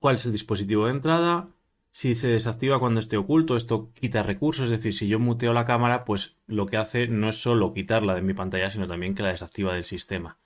¿Cuál 0.00 0.14
es 0.14 0.24
el 0.24 0.32
dispositivo 0.32 0.86
de 0.86 0.92
entrada? 0.92 1.50
Si 1.90 2.14
se 2.14 2.28
desactiva 2.28 2.78
cuando 2.78 2.98
esté 2.98 3.18
oculto, 3.18 3.58
esto 3.58 3.92
quita 3.92 4.22
recursos, 4.22 4.64
es 4.64 4.70
decir, 4.70 4.94
si 4.94 5.06
yo 5.06 5.18
muteo 5.18 5.52
la 5.52 5.66
cámara, 5.66 6.06
pues 6.06 6.38
lo 6.46 6.64
que 6.64 6.78
hace 6.78 7.08
no 7.08 7.28
es 7.28 7.42
solo 7.42 7.74
quitarla 7.74 8.14
de 8.14 8.22
mi 8.22 8.32
pantalla, 8.32 8.70
sino 8.70 8.86
también 8.86 9.14
que 9.14 9.22
la 9.22 9.28
desactiva 9.28 9.74
del 9.74 9.84
sistema. 9.84 10.38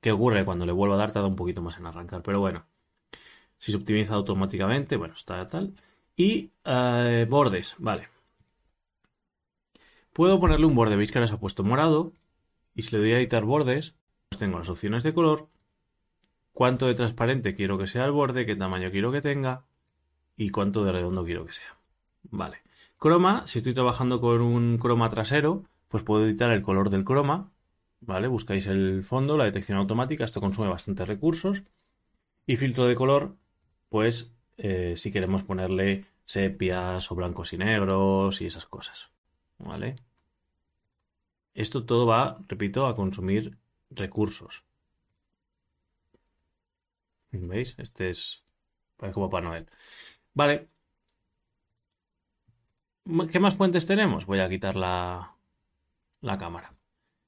¿Qué 0.00 0.12
ocurre? 0.12 0.46
Cuando 0.46 0.64
le 0.64 0.72
vuelvo 0.72 0.94
a 0.94 0.96
dar 0.96 1.12
tarda 1.12 1.28
un 1.28 1.36
poquito 1.36 1.60
más 1.60 1.76
en 1.76 1.84
arrancar, 1.84 2.22
pero 2.22 2.40
bueno. 2.40 2.64
Si 3.58 3.70
se 3.70 3.76
optimiza 3.76 4.14
automáticamente, 4.14 4.96
bueno, 4.96 5.12
está 5.12 5.46
tal. 5.48 5.74
Y 6.16 6.52
eh, 6.64 7.26
bordes, 7.28 7.74
vale. 7.76 8.08
Puedo 10.14 10.40
ponerle 10.40 10.64
un 10.64 10.74
borde, 10.74 10.96
veis 10.96 11.12
que 11.12 11.18
ahora 11.18 11.26
se 11.26 11.34
ha 11.34 11.38
puesto 11.38 11.64
morado. 11.64 12.14
Y 12.74 12.80
si 12.80 12.96
le 12.96 13.02
doy 13.02 13.12
a 13.12 13.18
editar 13.18 13.44
bordes, 13.44 13.94
pues 14.30 14.38
tengo 14.38 14.58
las 14.58 14.70
opciones 14.70 15.02
de 15.02 15.12
color 15.12 15.50
cuánto 16.56 16.86
de 16.86 16.94
transparente 16.94 17.54
quiero 17.54 17.76
que 17.76 17.86
sea 17.86 18.06
el 18.06 18.12
borde, 18.12 18.46
qué 18.46 18.56
tamaño 18.56 18.90
quiero 18.90 19.12
que 19.12 19.20
tenga 19.20 19.66
y 20.38 20.48
cuánto 20.48 20.84
de 20.84 20.92
redondo 20.92 21.22
quiero 21.22 21.44
que 21.44 21.52
sea. 21.52 21.76
Vale. 22.30 22.62
Croma, 22.96 23.46
si 23.46 23.58
estoy 23.58 23.74
trabajando 23.74 24.22
con 24.22 24.40
un 24.40 24.78
croma 24.78 25.10
trasero, 25.10 25.64
pues 25.88 26.02
puedo 26.02 26.24
editar 26.24 26.50
el 26.50 26.62
color 26.62 26.88
del 26.88 27.04
croma. 27.04 27.50
¿Vale? 28.00 28.26
Buscáis 28.26 28.66
el 28.68 29.04
fondo, 29.04 29.36
la 29.36 29.44
detección 29.44 29.76
automática, 29.76 30.24
esto 30.24 30.40
consume 30.40 30.68
bastantes 30.68 31.06
recursos. 31.06 31.62
Y 32.46 32.56
filtro 32.56 32.86
de 32.86 32.94
color, 32.94 33.36
pues 33.90 34.32
eh, 34.56 34.94
si 34.96 35.12
queremos 35.12 35.42
ponerle 35.42 36.06
sepias 36.24 37.12
o 37.12 37.14
blancos 37.14 37.52
y 37.52 37.58
negros 37.58 38.40
y 38.40 38.46
esas 38.46 38.64
cosas. 38.64 39.10
¿Vale? 39.58 39.96
Esto 41.52 41.84
todo 41.84 42.06
va, 42.06 42.38
repito, 42.48 42.86
a 42.86 42.96
consumir 42.96 43.58
recursos. 43.90 44.65
¿Veis? 47.42 47.74
Este 47.78 48.10
es. 48.10 48.44
Como 49.12 49.28
Papá 49.28 49.40
Noel. 49.40 49.68
Vale. 50.34 50.68
¿Qué 53.30 53.38
más 53.38 53.56
fuentes 53.56 53.86
tenemos? 53.86 54.26
Voy 54.26 54.40
a 54.40 54.48
quitar 54.48 54.76
la, 54.76 55.36
la 56.20 56.38
cámara. 56.38 56.74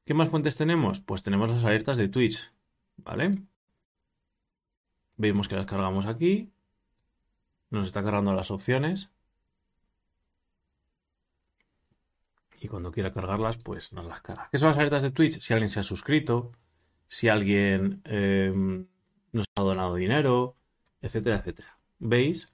¿Qué 0.04 0.14
más 0.14 0.28
fuentes 0.28 0.56
tenemos? 0.56 1.00
Pues 1.00 1.22
tenemos 1.22 1.48
las 1.48 1.64
alertas 1.64 1.96
de 1.96 2.08
Twitch. 2.08 2.52
¿Vale? 2.96 3.30
Vemos 5.16 5.48
que 5.48 5.56
las 5.56 5.66
cargamos 5.66 6.06
aquí. 6.06 6.50
Nos 7.70 7.86
está 7.86 8.02
cargando 8.02 8.32
las 8.32 8.50
opciones. 8.50 9.10
Y 12.60 12.68
cuando 12.68 12.90
quiera 12.90 13.12
cargarlas, 13.12 13.56
pues 13.58 13.92
nos 13.92 14.06
las 14.06 14.20
carga. 14.20 14.48
¿Qué 14.50 14.58
son 14.58 14.68
las 14.68 14.78
alertas 14.78 15.02
de 15.02 15.10
Twitch? 15.10 15.40
Si 15.40 15.52
alguien 15.52 15.68
se 15.68 15.80
ha 15.80 15.84
suscrito, 15.84 16.52
si 17.06 17.28
alguien 17.28 18.00
em, 18.04 18.86
nos 19.32 19.46
ha 19.56 19.62
donado 19.62 19.94
dinero, 19.94 20.56
etcétera, 21.00 21.36
etcétera. 21.36 21.78
¿Veis? 21.98 22.48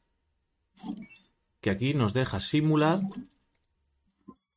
Que 1.61 1.71
aquí 1.71 1.95
nos 1.95 2.13
deja 2.13 2.41
simular 2.41 3.01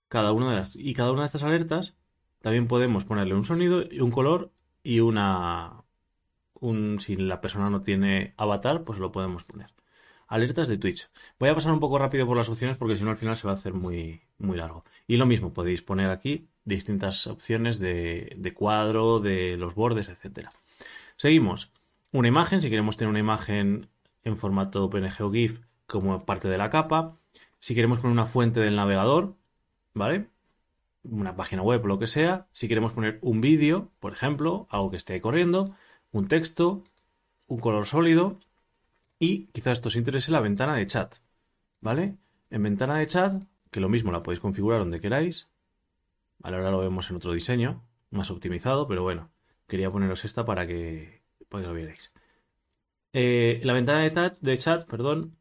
cada 0.08 0.32
una 0.32 0.50
de 0.50 0.58
las. 0.58 0.76
Y 0.76 0.94
cada 0.94 1.12
una 1.12 1.22
de 1.22 1.28
estas 1.28 1.44
alertas 1.44 1.96
también 2.42 2.68
podemos 2.68 3.06
ponerle 3.06 3.36
un 3.36 3.46
sonido 3.46 3.84
y 3.90 4.00
un 4.00 4.12
color 4.12 4.52
y 4.84 5.00
una. 5.00 5.84
Un, 6.60 7.00
si 7.00 7.16
la 7.16 7.40
persona 7.40 7.70
no 7.70 7.84
tiene 7.84 8.34
avatar, 8.38 8.84
pues 8.84 9.00
lo 9.00 9.12
podemos 9.12 9.44
poner. 9.44 9.74
Alertas 10.28 10.68
de 10.68 10.78
Twitch. 10.78 11.10
Voy 11.40 11.50
a 11.50 11.56
pasar 11.56 11.72
un 11.72 11.80
poco 11.80 12.00
rápido 12.00 12.26
por 12.26 12.36
las 12.36 12.50
opciones 12.50 12.78
porque 12.78 12.96
si 12.96 13.04
no 13.04 13.12
al 13.12 13.18
final 13.18 13.38
se 13.38 13.48
va 13.48 13.54
a 13.54 13.56
hacer 13.56 13.74
muy, 13.74 14.22
muy 14.40 14.58
largo. 14.58 14.84
Y 15.08 15.18
lo 15.18 15.26
mismo, 15.26 15.54
podéis 15.54 15.82
poner 15.82 16.10
aquí 16.10 16.48
distintas 16.66 17.28
opciones 17.28 17.80
de, 17.80 18.34
de 18.38 18.54
cuadro, 18.54 19.20
de 19.20 19.56
los 19.56 19.76
bordes, 19.76 20.10
etcétera. 20.10 20.50
Seguimos. 21.16 21.72
Una 22.12 22.30
imagen, 22.30 22.62
si 22.62 22.70
queremos 22.70 22.96
tener 22.96 23.10
una 23.10 23.20
imagen 23.20 23.90
en 24.24 24.38
formato 24.38 24.90
PNG 24.90 25.22
o 25.24 25.32
GIF 25.32 25.60
como 25.88 26.26
parte 26.26 26.48
de 26.48 26.58
la 26.58 26.70
capa. 26.70 27.18
Si 27.60 27.76
queremos 27.76 28.00
poner 28.00 28.14
una 28.14 28.26
fuente 28.26 28.60
del 28.60 28.76
navegador, 28.76 29.36
¿vale? 29.94 30.30
Una 31.04 31.36
página 31.36 31.62
web 31.62 31.84
o 31.84 31.88
lo 31.88 32.00
que 32.00 32.08
sea. 32.08 32.48
Si 32.52 32.68
queremos 32.68 32.94
poner 32.94 33.20
un 33.22 33.42
vídeo, 33.42 33.92
por 34.00 34.14
ejemplo, 34.14 34.68
algo 34.70 34.92
que 34.92 34.98
esté 34.98 35.20
corriendo, 35.22 35.76
un 36.12 36.28
texto, 36.28 36.84
un 37.48 37.60
color 37.60 37.86
sólido 37.86 38.40
y 39.20 39.48
quizás 39.48 39.74
esto 39.74 39.90
os 39.90 39.96
interese 39.96 40.32
la 40.32 40.42
ventana 40.42 40.76
de 40.76 40.88
chat, 40.88 41.16
¿vale? 41.82 42.16
En 42.50 42.64
ventana 42.64 42.98
de 42.98 43.08
chat, 43.08 43.44
que 43.72 43.80
lo 43.80 43.90
mismo 43.90 44.12
la 44.12 44.24
podéis 44.24 44.40
configurar 44.40 44.80
donde 44.80 45.02
queráis. 45.02 45.50
Ahora 46.44 46.72
lo 46.72 46.80
vemos 46.80 47.10
en 47.10 47.18
otro 47.18 47.34
diseño, 47.34 47.84
más 48.12 48.32
optimizado, 48.32 48.88
pero 48.88 49.04
bueno, 49.04 49.30
quería 49.68 49.92
poneros 49.92 50.24
esta 50.24 50.46
para 50.46 50.68
que, 50.68 51.17
para 51.50 51.64
que 51.64 51.68
lo 51.68 51.74
vierais. 51.74 52.12
Eh, 53.14 53.60
la 53.64 53.74
ventana 53.74 54.02
de, 54.02 54.32
de 54.40 54.58
chat, 54.58 54.86
perdón, 54.88 55.36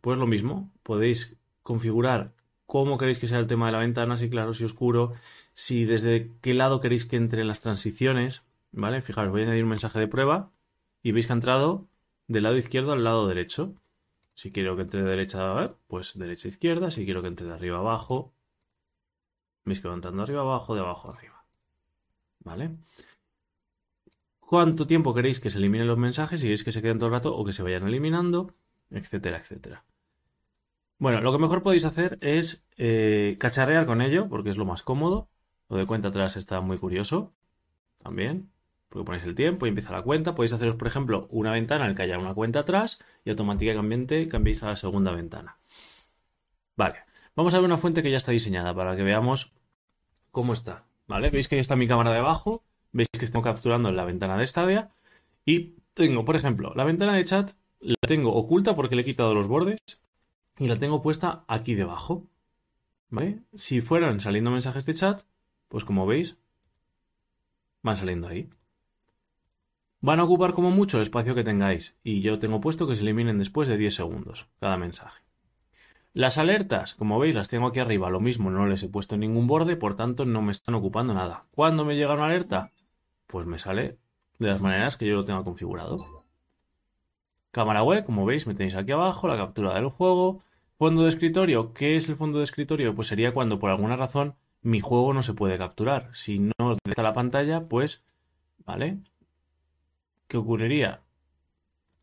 pues 0.00 0.18
lo 0.18 0.26
mismo, 0.26 0.70
podéis 0.82 1.36
configurar 1.62 2.32
cómo 2.66 2.98
queréis 2.98 3.18
que 3.18 3.28
sea 3.28 3.38
el 3.38 3.46
tema 3.46 3.66
de 3.66 3.72
la 3.72 3.78
ventana, 3.78 4.16
si 4.16 4.28
claro, 4.28 4.52
si 4.52 4.64
oscuro, 4.64 5.14
si 5.54 5.84
desde 5.84 6.30
qué 6.40 6.54
lado 6.54 6.80
queréis 6.80 7.06
que 7.06 7.16
entren 7.16 7.48
las 7.48 7.60
transiciones, 7.60 8.42
¿vale? 8.72 9.00
Fijaros, 9.00 9.30
voy 9.30 9.42
a 9.42 9.44
añadir 9.44 9.64
un 9.64 9.70
mensaje 9.70 9.98
de 10.00 10.08
prueba 10.08 10.50
y 11.02 11.12
veis 11.12 11.26
que 11.26 11.32
ha 11.32 11.36
entrado 11.36 11.86
del 12.26 12.42
lado 12.44 12.56
izquierdo 12.56 12.92
al 12.92 13.04
lado 13.04 13.26
derecho. 13.28 13.74
Si 14.34 14.50
quiero 14.52 14.76
que 14.76 14.82
entre 14.82 15.02
de 15.02 15.10
derecha, 15.10 15.76
pues 15.86 16.18
derecha 16.18 16.48
izquierda. 16.48 16.90
Si 16.90 17.04
quiero 17.04 17.22
que 17.22 17.28
entre 17.28 17.46
de 17.46 17.52
arriba 17.52 17.78
abajo, 17.78 18.32
veis 19.64 19.80
que 19.80 19.88
va 19.88 19.94
entrando 19.94 20.22
arriba 20.22 20.40
abajo, 20.40 20.74
de 20.74 20.80
abajo 20.80 21.10
arriba. 21.10 21.44
¿Vale? 22.40 22.76
¿Cuánto 24.46 24.86
tiempo 24.86 25.14
queréis 25.14 25.40
que 25.40 25.50
se 25.50 25.58
eliminen 25.58 25.86
los 25.86 25.98
mensajes? 25.98 26.40
Si 26.40 26.46
queréis 26.46 26.64
que 26.64 26.72
se 26.72 26.82
queden 26.82 26.98
todo 26.98 27.08
el 27.08 27.12
rato 27.14 27.36
o 27.36 27.44
que 27.44 27.52
se 27.52 27.62
vayan 27.62 27.86
eliminando, 27.86 28.54
etcétera, 28.90 29.38
etcétera. 29.38 29.84
Bueno, 30.98 31.20
lo 31.20 31.32
que 31.32 31.38
mejor 31.38 31.62
podéis 31.62 31.84
hacer 31.84 32.18
es 32.20 32.64
eh, 32.76 33.36
cacharrear 33.40 33.86
con 33.86 34.00
ello, 34.00 34.28
porque 34.28 34.50
es 34.50 34.56
lo 34.56 34.64
más 34.64 34.82
cómodo. 34.82 35.28
Lo 35.68 35.76
de 35.76 35.86
cuenta 35.86 36.08
atrás 36.08 36.36
está 36.36 36.60
muy 36.60 36.78
curioso. 36.78 37.32
También 38.02 38.50
porque 38.94 39.06
ponéis 39.06 39.24
el 39.24 39.34
tiempo 39.34 39.66
y 39.66 39.70
empieza 39.70 39.92
la 39.92 40.02
cuenta. 40.02 40.36
Podéis 40.36 40.52
haceros, 40.52 40.76
por 40.76 40.86
ejemplo, 40.86 41.26
una 41.30 41.50
ventana 41.50 41.84
en 41.84 41.90
la 41.90 41.96
que 41.96 42.02
haya 42.02 42.16
una 42.16 42.32
cuenta 42.32 42.60
atrás 42.60 43.00
y 43.24 43.30
automáticamente 43.30 44.28
cambiéis 44.28 44.62
a 44.62 44.68
la 44.68 44.76
segunda 44.76 45.10
ventana. 45.10 45.58
Vale, 46.76 47.00
vamos 47.34 47.52
a 47.54 47.58
ver 47.58 47.64
una 47.64 47.76
fuente 47.76 48.04
que 48.04 48.10
ya 48.12 48.18
está 48.18 48.30
diseñada 48.30 48.72
para 48.72 48.94
que 48.94 49.02
veamos 49.02 49.52
cómo 50.30 50.52
está. 50.52 50.84
¿Vale? 51.08 51.30
Veis 51.30 51.48
que 51.48 51.56
ahí 51.56 51.60
está 51.60 51.74
mi 51.74 51.88
cámara 51.88 52.12
de 52.12 52.18
abajo, 52.18 52.62
veis 52.94 53.08
que 53.10 53.26
estoy 53.26 53.42
capturando 53.42 53.90
en 53.90 53.96
la 53.96 54.04
ventana 54.04 54.38
de 54.38 54.46
Stadia 54.46 54.90
y 55.44 55.74
tengo, 55.92 56.24
por 56.24 56.36
ejemplo, 56.36 56.72
la 56.74 56.84
ventana 56.84 57.14
de 57.14 57.24
chat 57.24 57.52
la 57.80 57.96
tengo 58.06 58.32
oculta 58.34 58.74
porque 58.74 58.96
le 58.96 59.02
he 59.02 59.04
quitado 59.04 59.34
los 59.34 59.48
bordes 59.48 59.80
y 60.58 60.68
la 60.68 60.76
tengo 60.76 61.02
puesta 61.02 61.44
aquí 61.48 61.74
debajo. 61.74 62.26
¿Vale? 63.10 63.42
Si 63.54 63.80
fueran 63.80 64.20
saliendo 64.20 64.50
mensajes 64.50 64.86
de 64.86 64.94
chat, 64.94 65.22
pues 65.68 65.84
como 65.84 66.06
veis, 66.06 66.36
van 67.82 67.96
saliendo 67.96 68.28
ahí. 68.28 68.48
Van 70.00 70.20
a 70.20 70.24
ocupar 70.24 70.54
como 70.54 70.70
mucho 70.70 70.96
el 70.96 71.02
espacio 71.02 71.34
que 71.34 71.44
tengáis 71.44 71.96
y 72.02 72.20
yo 72.20 72.38
tengo 72.38 72.60
puesto 72.60 72.86
que 72.86 72.96
se 72.96 73.02
eliminen 73.02 73.38
después 73.38 73.68
de 73.68 73.76
10 73.76 73.94
segundos 73.94 74.46
cada 74.60 74.76
mensaje. 74.76 75.22
Las 76.12 76.38
alertas, 76.38 76.94
como 76.94 77.18
veis, 77.18 77.34
las 77.34 77.48
tengo 77.48 77.66
aquí 77.66 77.80
arriba, 77.80 78.08
lo 78.08 78.20
mismo, 78.20 78.48
no 78.48 78.68
les 78.68 78.84
he 78.84 78.88
puesto 78.88 79.16
ningún 79.16 79.48
borde, 79.48 79.76
por 79.76 79.96
tanto 79.96 80.24
no 80.24 80.42
me 80.42 80.52
están 80.52 80.76
ocupando 80.76 81.12
nada. 81.12 81.46
¿Cuándo 81.50 81.84
me 81.84 81.96
llega 81.96 82.14
una 82.14 82.26
alerta? 82.26 82.70
Pues 83.34 83.48
me 83.48 83.58
sale 83.58 83.98
de 84.38 84.46
las 84.46 84.60
maneras 84.60 84.96
que 84.96 85.08
yo 85.08 85.16
lo 85.16 85.24
tenga 85.24 85.42
configurado. 85.42 86.22
Cámara 87.50 87.82
web, 87.82 88.04
como 88.04 88.24
veis, 88.24 88.46
me 88.46 88.54
tenéis 88.54 88.76
aquí 88.76 88.92
abajo, 88.92 89.26
la 89.26 89.36
captura 89.36 89.74
del 89.74 89.88
juego. 89.88 90.40
Fondo 90.78 91.02
de 91.02 91.08
escritorio, 91.08 91.72
¿qué 91.72 91.96
es 91.96 92.08
el 92.08 92.14
fondo 92.14 92.38
de 92.38 92.44
escritorio? 92.44 92.94
Pues 92.94 93.08
sería 93.08 93.32
cuando 93.32 93.58
por 93.58 93.70
alguna 93.70 93.96
razón 93.96 94.36
mi 94.62 94.78
juego 94.78 95.12
no 95.12 95.24
se 95.24 95.34
puede 95.34 95.58
capturar. 95.58 96.10
Si 96.12 96.38
no 96.38 96.74
está 96.84 97.02
la 97.02 97.12
pantalla, 97.12 97.66
pues, 97.66 98.04
¿vale? 98.64 98.98
¿qué 100.28 100.36
ocurriría? 100.36 101.02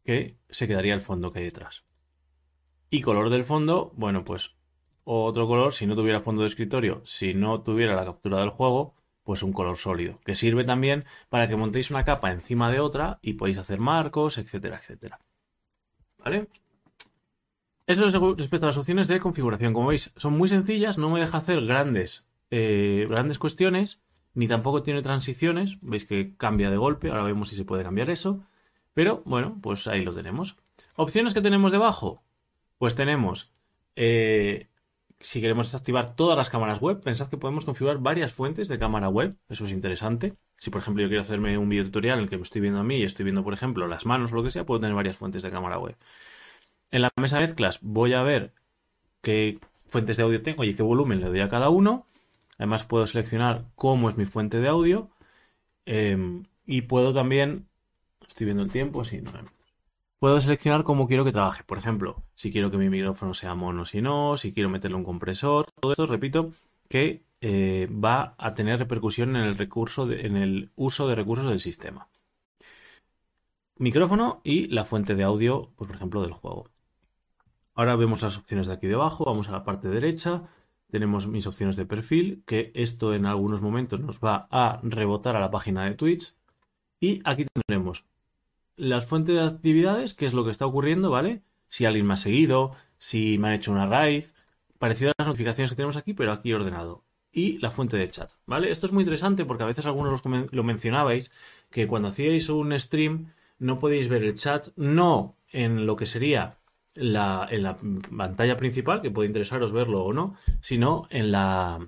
Que 0.04 0.36
se 0.50 0.68
quedaría 0.68 0.94
el 0.94 1.00
fondo 1.00 1.32
que 1.32 1.40
hay 1.40 1.46
detrás. 1.46 1.86
Y 2.90 3.00
color 3.00 3.30
del 3.30 3.46
fondo, 3.46 3.94
bueno, 3.96 4.26
pues 4.26 4.58
otro 5.06 5.48
color, 5.48 5.72
si 5.72 5.86
no 5.86 5.96
tuviera 5.96 6.20
fondo 6.20 6.42
de 6.42 6.50
escritorio, 6.50 7.02
si 7.06 7.34
no 7.34 7.62
tuviera 7.62 7.96
la 7.96 8.04
captura 8.04 8.40
del 8.40 8.50
juego, 8.50 8.96
pues 9.32 9.44
un 9.44 9.54
color 9.54 9.78
sólido, 9.78 10.20
que 10.26 10.36
sirve 10.36 10.66
también 10.66 11.06
para 11.30 11.48
que 11.48 11.56
montéis 11.56 11.90
una 11.90 12.04
capa 12.04 12.34
encima 12.34 12.70
de 12.70 12.82
otra 12.82 13.18
y 13.22 13.36
podéis 13.36 13.60
hacer 13.60 13.80
marcos, 13.80 14.38
etcétera, 14.38 14.76
etcétera. 14.76 15.22
¿Vale? 16.18 16.50
Eso 17.88 18.08
es 18.08 18.14
respecto 18.14 18.66
a 18.66 18.68
las 18.68 18.78
opciones 18.78 19.08
de 19.08 19.22
configuración. 19.22 19.72
Como 19.72 19.88
veis, 19.88 20.12
son 20.18 20.38
muy 20.38 20.50
sencillas, 20.50 20.98
no 20.98 21.10
me 21.10 21.22
deja 21.22 21.38
hacer 21.38 21.66
grandes, 21.66 22.28
eh, 22.50 23.08
grandes 23.10 23.40
cuestiones 23.40 24.02
ni 24.34 24.50
tampoco 24.50 24.84
tiene 24.84 25.02
transiciones. 25.02 25.78
Veis 25.80 26.04
que 26.04 26.36
cambia 26.36 26.70
de 26.70 26.76
golpe. 26.76 27.10
Ahora 27.10 27.24
vemos 27.24 27.48
si 27.48 27.56
se 27.56 27.64
puede 27.64 27.84
cambiar 27.84 28.10
eso. 28.10 28.44
Pero 28.94 29.22
bueno, 29.24 29.60
pues 29.62 29.88
ahí 29.88 30.04
lo 30.04 30.14
tenemos. 30.14 30.58
Opciones 30.98 31.34
que 31.34 31.42
tenemos 31.42 31.72
debajo. 31.72 32.22
Pues 32.78 32.96
tenemos, 32.96 33.54
eh, 33.96 34.68
si 35.22 35.42
queremos 35.42 35.68
desactivar 35.68 36.16
todas 36.16 36.38
las 36.38 36.50
cámaras 36.50 36.80
web, 36.80 37.02
pensad 37.02 37.30
que 37.30 37.38
podemos 37.38 37.66
configurar 37.66 38.00
varias 38.00 38.34
fuentes 38.34 38.68
de 38.68 38.80
cámara 38.80 39.10
web. 39.10 39.36
Eso 39.50 39.66
es 39.66 39.72
interesante. 39.72 40.36
Si 40.58 40.70
por 40.70 40.82
ejemplo 40.82 41.02
yo 41.02 41.10
quiero 41.10 41.22
hacerme 41.22 41.58
un 41.58 41.70
video 41.70 41.86
tutorial 41.86 42.18
en 42.18 42.24
el 42.24 42.30
que 42.30 42.38
me 42.38 42.44
estoy 42.44 42.62
viendo 42.62 42.80
a 42.80 42.84
mí 42.84 42.98
y 42.98 43.04
estoy 43.04 43.24
viendo 43.24 43.44
por 43.44 43.54
ejemplo 43.54 43.88
las 43.88 44.06
manos 44.06 44.32
o 44.32 44.36
lo 44.36 44.44
que 44.44 44.52
sea, 44.52 44.66
puedo 44.66 44.80
tener 44.80 44.96
varias 44.96 45.18
fuentes 45.18 45.44
de 45.44 45.52
cámara 45.52 45.80
web. 45.80 45.96
En 46.92 47.02
la 47.02 47.12
mesa 47.16 47.38
de 47.38 47.44
mezclas 47.44 47.80
voy 47.82 48.14
a 48.14 48.24
ver 48.24 48.54
qué 49.22 49.60
fuentes 49.88 50.18
de 50.18 50.24
audio 50.24 50.42
tengo 50.42 50.64
y 50.64 50.74
qué 50.74 50.84
volumen 50.84 51.22
le 51.22 51.28
doy 51.28 51.40
a 51.42 51.50
cada 51.50 51.70
uno. 51.70 52.06
Además 52.58 52.86
puedo 52.86 53.08
seleccionar 53.08 53.66
cómo 53.76 54.10
es 54.10 54.18
mi 54.18 54.26
fuente 54.26 54.60
de 54.60 54.68
audio 54.68 55.10
em, 55.86 56.44
y 56.66 56.82
puedo 56.84 57.14
también, 57.14 57.68
estoy 58.28 58.46
viendo 58.46 58.64
el 58.64 58.72
tiempo, 58.72 59.04
sí, 59.04 59.22
no 59.22 59.32
Puedo 60.22 60.40
seleccionar 60.40 60.84
cómo 60.84 61.08
quiero 61.08 61.26
que 61.26 61.32
trabaje. 61.32 61.64
Por 61.64 61.80
ejemplo, 61.80 62.24
si 62.36 62.52
quiero 62.52 62.70
que 62.70 62.78
mi 62.78 62.92
micrófono 62.92 63.34
sea 63.34 63.56
mono, 63.56 63.86
si 63.86 64.04
no, 64.04 64.38
si 64.38 64.54
quiero 64.54 64.70
meterle 64.70 64.96
un 64.98 65.04
compresor, 65.04 65.66
todo 65.80 65.94
esto, 65.94 66.06
repito, 66.06 66.52
que 66.88 67.24
eh, 67.42 67.90
va 67.92 68.36
a 68.38 68.54
tener 68.54 68.78
repercusión 68.78 69.36
en 69.36 69.42
el, 69.42 69.58
recurso 69.58 70.12
en 70.12 70.38
el 70.38 70.70
uso 70.76 71.08
de 71.08 71.16
recursos 71.16 71.48
del 71.48 71.60
sistema. 71.60 72.08
Micrófono 73.78 74.42
y 74.44 74.68
la 74.68 74.86
fuente 74.86 75.16
de 75.16 75.24
audio, 75.24 75.72
pues, 75.76 75.88
por 75.88 75.96
ejemplo, 75.96 76.22
del 76.22 76.34
juego. 76.34 76.70
Ahora 77.74 77.96
vemos 77.96 78.22
las 78.22 78.38
opciones 78.38 78.68
de 78.68 78.74
aquí 78.74 78.86
debajo, 78.86 79.26
vamos 79.26 79.50
a 79.50 79.54
la 79.54 79.64
parte 79.64 79.90
derecha, 79.90 80.44
tenemos 80.92 81.26
mis 81.26 81.48
opciones 81.48 81.78
de 81.78 81.88
perfil, 81.88 82.44
que 82.46 82.72
esto 82.76 83.16
en 83.16 83.26
algunos 83.26 83.60
momentos 83.60 84.02
nos 84.02 84.20
va 84.20 84.48
a 84.52 84.82
rebotar 84.84 85.36
a 85.36 85.40
la 85.40 85.50
página 85.50 85.86
de 85.86 85.96
Twitch. 85.96 86.36
Y 87.00 87.22
aquí 87.26 87.48
tendremos 87.52 88.06
las 88.76 89.06
fuentes 89.06 89.36
de 89.36 89.44
actividades, 89.44 90.14
que 90.14 90.26
es 90.26 90.34
lo 90.34 90.46
que 90.46 90.52
está 90.52 90.66
ocurriendo, 90.66 91.10
¿vale? 91.10 91.42
Si 91.68 91.86
alguien 91.86 92.06
me 92.06 92.14
ha 92.14 92.18
seguido, 92.18 92.72
si 92.98 93.38
me 93.38 93.50
han 93.50 93.54
hecho 93.56 93.72
una 93.72 93.88
raíz, 93.88 94.34
parecido 94.80 95.12
a 95.12 95.14
las 95.18 95.28
notificaciones 95.28 95.70
que 95.70 95.76
tenemos 95.76 95.98
aquí, 95.98 96.14
pero 96.14 96.32
aquí 96.32 96.54
ordenado. 96.54 97.04
Y 97.32 97.60
la 97.60 97.72
fuente 97.72 97.98
de 97.98 98.10
chat, 98.10 98.32
¿vale? 98.46 98.72
Esto 98.72 98.86
es 98.88 98.92
muy 98.92 99.04
interesante 99.04 99.46
porque 99.46 99.64
a 99.64 99.68
veces 99.68 99.86
algunos 99.86 100.22
lo 100.52 100.64
mencionabais, 100.64 101.32
que 101.70 101.88
cuando 101.88 102.10
hacíais 102.10 102.50
un 102.50 102.78
stream 102.78 103.32
no 103.60 103.80
podéis 103.80 104.10
ver 104.10 104.24
el 104.24 104.36
chat, 104.36 104.68
no 104.76 105.38
en 105.50 105.86
lo 105.86 105.96
que 105.96 106.08
sería 106.08 106.58
la, 106.94 107.48
en 107.50 107.64
la 107.64 107.78
pantalla 108.18 108.58
principal, 108.58 109.02
que 109.02 109.12
puede 109.12 109.28
interesaros 109.28 109.72
verlo 109.72 110.04
o 110.04 110.14
no, 110.14 110.36
sino 110.60 111.08
en 111.10 111.32
la 111.32 111.80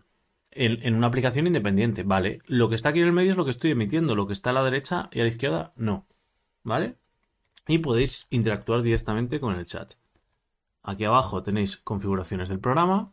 en, 0.52 0.80
en, 0.84 0.94
una 0.96 1.08
aplicación 1.08 1.48
independiente, 1.48 2.04
¿vale? 2.04 2.42
Lo 2.46 2.70
que 2.70 2.76
está 2.76 2.90
aquí 2.90 3.00
en 3.00 3.08
el 3.08 3.12
medio 3.12 3.32
es 3.32 3.38
lo 3.38 3.44
que 3.44 3.52
estoy 3.52 3.72
emitiendo, 3.72 4.16
lo 4.16 4.28
que 4.28 4.34
está 4.34 4.52
a 4.52 4.54
la 4.54 4.64
derecha 4.64 5.10
y 5.12 5.20
a 5.20 5.24
la 5.24 5.30
izquierda, 5.30 5.74
no, 5.76 6.06
¿vale? 6.64 6.98
Y 7.68 7.80
podéis 7.80 8.28
interactuar 8.30 8.82
directamente 8.82 9.40
con 9.40 9.56
el 9.56 9.66
chat. 9.66 9.94
Aquí 10.82 11.06
abajo 11.06 11.44
tenéis 11.44 11.78
configuraciones 11.78 12.50
del 12.50 12.60
programa, 12.60 13.12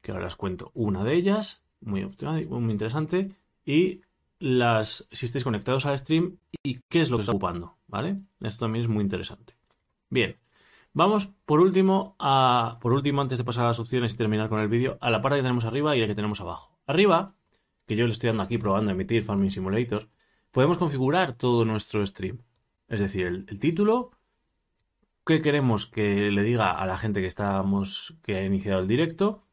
que 0.00 0.12
ahora 0.12 0.26
os 0.26 0.36
cuento 0.36 0.70
una 0.74 1.04
de 1.04 1.14
ellas, 1.14 1.62
muy, 1.80 2.04
muy 2.04 2.72
interesante, 2.72 3.32
y 3.64 4.00
las 4.38 5.06
si 5.10 5.26
estáis 5.26 5.44
conectados 5.44 5.86
al 5.86 5.98
stream 5.98 6.38
y 6.62 6.80
qué 6.88 7.00
es 7.00 7.10
lo 7.10 7.16
que 7.16 7.22
está 7.22 7.32
ocupando, 7.32 7.76
¿vale? 7.86 8.20
Esto 8.40 8.66
también 8.66 8.84
es 8.84 8.88
muy 8.88 9.02
interesante. 9.02 9.54
Bien, 10.10 10.36
vamos 10.92 11.28
por 11.44 11.60
último 11.60 12.16
a 12.18 12.78
por 12.80 12.92
último 12.92 13.22
antes 13.22 13.38
de 13.38 13.44
pasar 13.44 13.64
a 13.64 13.68
las 13.68 13.78
opciones 13.78 14.14
y 14.14 14.16
terminar 14.16 14.48
con 14.48 14.60
el 14.60 14.68
vídeo 14.68 14.98
a 15.00 15.10
la 15.10 15.22
parte 15.22 15.36
que 15.36 15.42
tenemos 15.42 15.64
arriba 15.64 15.96
y 15.96 16.00
la 16.00 16.06
que 16.06 16.14
tenemos 16.14 16.40
abajo. 16.40 16.78
Arriba, 16.86 17.34
que 17.86 17.96
yo 17.96 18.06
le 18.06 18.12
estoy 18.12 18.28
dando 18.28 18.42
aquí 18.42 18.58
probando 18.58 18.90
a 18.90 18.94
emitir 18.94 19.24
Farming 19.24 19.50
Simulator, 19.50 20.08
podemos 20.50 20.78
configurar 20.78 21.34
todo 21.34 21.64
nuestro 21.64 22.04
stream. 22.06 22.38
Es 22.88 23.00
decir, 23.00 23.26
el, 23.26 23.60
título, 23.60 24.12
qué 25.24 25.42
queremos 25.42 25.86
que 25.86 26.30
le 26.30 26.42
diga 26.42 26.70
a 26.70 26.86
la 26.86 26.98
gente 26.98 27.20
que 27.20 27.26
estamos 27.26 28.16
que 28.22 28.36
ha 28.36 28.44
iniciado 28.44 28.80
el 28.80 28.88
directo 28.88 29.46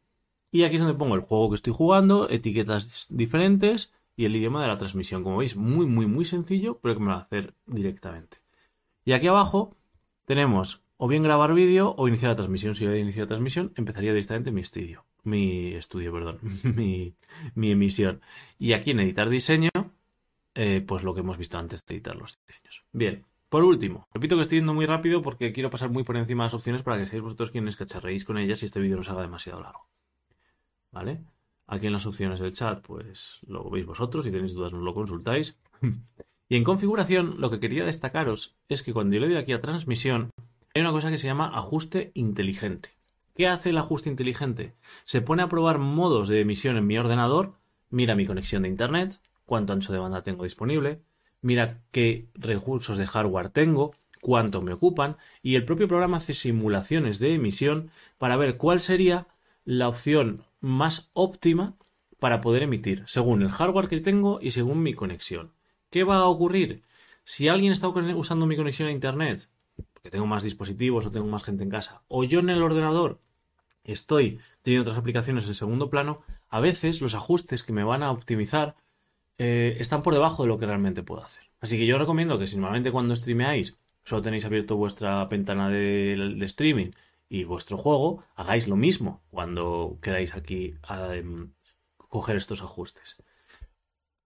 y 0.54 0.64
aquí 0.64 0.76
es 0.76 0.82
donde 0.82 0.98
pongo 0.98 1.16
el 1.16 1.22
juego 1.22 1.50
que 1.50 1.56
estoy 1.56 1.74
jugando, 1.74 2.30
etiquetas 2.30 3.08
diferentes 3.10 3.92
y 4.16 4.26
el 4.26 4.36
idioma 4.36 4.62
de 4.62 4.68
la 4.68 4.78
transmisión. 4.78 5.24
Como 5.24 5.38
veis, 5.38 5.56
muy, 5.56 5.88
muy, 5.88 6.06
muy 6.06 6.26
sencillo, 6.26 6.80
pero 6.80 6.94
que 6.94 7.00
me 7.00 7.08
lo 7.08 7.14
va 7.14 7.22
a 7.22 7.24
hacer 7.24 7.56
directamente. 7.66 8.38
Y 9.04 9.14
aquí 9.14 9.26
abajo 9.26 9.76
tenemos 10.26 10.84
o 10.98 11.08
bien 11.08 11.24
grabar 11.24 11.56
vídeo 11.56 11.96
o 11.98 12.08
iniciar 12.08 12.30
la 12.30 12.36
transmisión. 12.36 12.76
Si 12.76 12.86
yo 12.86 12.96
iniciar 12.96 13.24
la 13.24 13.30
transmisión, 13.30 13.74
empezaría 13.76 14.12
directamente 14.12 14.52
mi 14.52 14.62
estudio. 14.62 15.06
Mi 15.24 15.74
estudio, 15.74 16.14
perdón. 16.14 16.40
mi, 16.76 17.16
mi, 17.56 17.72
emisión. 17.72 18.22
Y 18.60 18.74
aquí 18.74 18.92
en 18.92 19.00
editar 19.00 19.30
diseño, 19.30 19.72
eh, 20.56 20.84
pues 20.86 21.04
lo 21.04 21.14
que 21.14 21.22
hemos 21.22 21.38
visto 21.38 21.58
antes 21.58 21.86
de 21.86 21.96
editar 21.96 22.16
los 22.16 22.38
diseños. 22.48 22.84
Bien. 22.92 23.26
Por 23.50 23.64
último, 23.64 24.08
repito 24.12 24.36
que 24.36 24.42
estoy 24.42 24.58
yendo 24.58 24.74
muy 24.74 24.88
rápido 24.88 25.22
porque 25.22 25.54
quiero 25.54 25.70
pasar 25.70 25.92
muy 25.92 26.04
por 26.04 26.18
encima 26.18 26.44
de 26.44 26.46
las 26.48 26.54
opciones 26.56 26.82
para 26.82 26.98
que 26.98 27.06
seáis 27.06 27.22
vosotros 27.22 27.52
quienes 27.52 27.78
cacharreéis 27.78 28.26
con 28.26 28.40
ellas 28.40 28.64
y 28.64 28.66
este 28.66 28.80
vídeo 28.80 28.98
no 28.98 29.04
se 29.04 29.12
haga 29.12 29.22
demasiado 29.22 29.62
largo. 29.62 29.88
¿Vale? 30.92 31.22
Aquí 31.68 31.86
en 31.86 31.94
las 31.94 32.08
opciones 32.08 32.40
del 32.40 32.54
chat, 32.54 32.82
pues 32.82 33.40
lo 33.46 33.70
veis 33.70 33.86
vosotros. 33.86 34.26
Si 34.26 34.32
tenéis 34.32 34.56
dudas, 34.56 34.74
nos 34.74 34.82
lo 34.82 34.96
consultáis. 34.96 35.56
y 36.50 36.56
en 36.56 36.64
configuración, 36.64 37.36
lo 37.40 37.52
que 37.52 37.60
quería 37.60 37.86
destacaros 37.86 38.56
es 38.70 38.82
que 38.82 38.92
cuando 38.92 39.14
yo 39.14 39.22
le 39.22 39.28
doy 39.28 39.38
aquí 39.38 39.54
a 39.54 39.62
transmisión, 39.62 40.32
hay 40.74 40.82
una 40.82 40.92
cosa 40.92 41.12
que 41.12 41.20
se 41.20 41.28
llama 41.28 41.56
ajuste 41.56 42.12
inteligente. 42.16 42.90
¿Qué 43.36 43.48
hace 43.48 43.70
el 43.70 43.78
ajuste 43.78 44.10
inteligente? 44.10 44.76
Se 45.04 45.22
pone 45.22 45.44
a 45.44 45.50
probar 45.50 45.78
modos 45.78 46.28
de 46.28 46.42
emisión 46.42 46.78
en 46.78 46.88
mi 46.88 46.98
ordenador, 46.98 47.54
mira 47.92 48.16
mi 48.16 48.26
conexión 48.26 48.64
de 48.64 48.70
internet, 48.70 49.22
cuánto 49.46 49.74
ancho 49.74 49.94
de 49.94 50.00
banda 50.00 50.24
tengo 50.24 50.44
disponible, 50.44 51.02
mira 51.42 51.82
qué 51.92 52.30
recursos 52.34 52.98
de 52.98 53.06
hardware 53.06 53.50
tengo, 53.50 53.96
cuánto 54.22 54.62
me 54.62 54.74
ocupan, 54.74 55.18
y 55.42 55.56
el 55.56 55.66
propio 55.66 55.88
programa 55.88 56.18
hace 56.18 56.34
simulaciones 56.34 57.20
de 57.20 57.34
emisión 57.34 57.92
para 58.18 58.38
ver 58.38 58.58
cuál 58.58 58.80
sería 58.80 59.28
la 59.66 59.88
opción 59.88 60.44
más 60.62 61.10
óptima 61.14 61.76
para 62.20 62.40
poder 62.40 62.64
emitir, 62.64 63.04
según 63.06 63.42
el 63.42 63.52
hardware 63.52 63.90
que 63.90 64.00
tengo 64.00 64.40
y 64.42 64.52
según 64.52 64.82
mi 64.82 64.94
conexión. 64.94 65.52
¿Qué 65.90 66.06
va 66.06 66.18
a 66.18 66.26
ocurrir? 66.26 66.84
Si 67.26 67.50
alguien 67.50 67.74
está 67.74 67.90
usando 67.90 68.46
mi 68.46 68.56
conexión 68.56 68.88
a 68.88 68.92
Internet, 68.92 69.50
porque 69.94 70.10
tengo 70.10 70.26
más 70.26 70.44
dispositivos 70.44 71.06
o 71.06 71.12
tengo 71.12 71.28
más 71.28 71.44
gente 71.44 71.64
en 71.64 71.70
casa, 71.70 72.04
o 72.08 72.24
yo 72.24 72.40
en 72.40 72.50
el 72.50 72.64
ordenador 72.64 73.20
estoy 73.84 74.40
teniendo 74.62 74.90
otras 74.90 75.00
aplicaciones 75.00 75.48
en 75.48 75.54
segundo 75.54 75.90
plano, 75.90 76.22
a 76.50 76.60
veces 76.60 77.02
los 77.02 77.16
ajustes 77.16 77.64
que 77.64 77.74
me 77.74 77.84
van 77.84 78.04
a 78.04 78.12
optimizar 78.12 78.76
eh, 79.38 79.78
están 79.80 80.04
por 80.04 80.14
debajo 80.14 80.44
de 80.44 80.50
lo 80.50 80.58
que 80.58 80.66
realmente 80.66 81.04
puedo 81.04 81.24
hacer. 81.24 81.44
Así 81.60 81.78
que 81.78 81.86
yo 81.86 81.98
recomiendo 81.98 82.38
que 82.38 82.48
si 82.48 82.56
normalmente 82.56 82.92
cuando 82.92 83.16
streameáis 83.16 83.78
solo 84.04 84.22
tenéis 84.22 84.46
abierto 84.46 84.76
vuestra 84.76 85.26
ventana 85.26 85.70
de, 85.70 86.38
streaming 86.42 86.92
y 87.30 87.46
vuestro 87.46 87.78
juego, 87.78 88.24
hagáis 88.36 88.68
lo 88.68 88.76
mismo 88.76 89.24
cuando 89.30 89.98
queráis 90.02 90.36
aquí 90.36 90.76
um, 90.90 91.52
coger 91.98 92.36
estos 92.36 92.62
ajustes. 92.62 93.24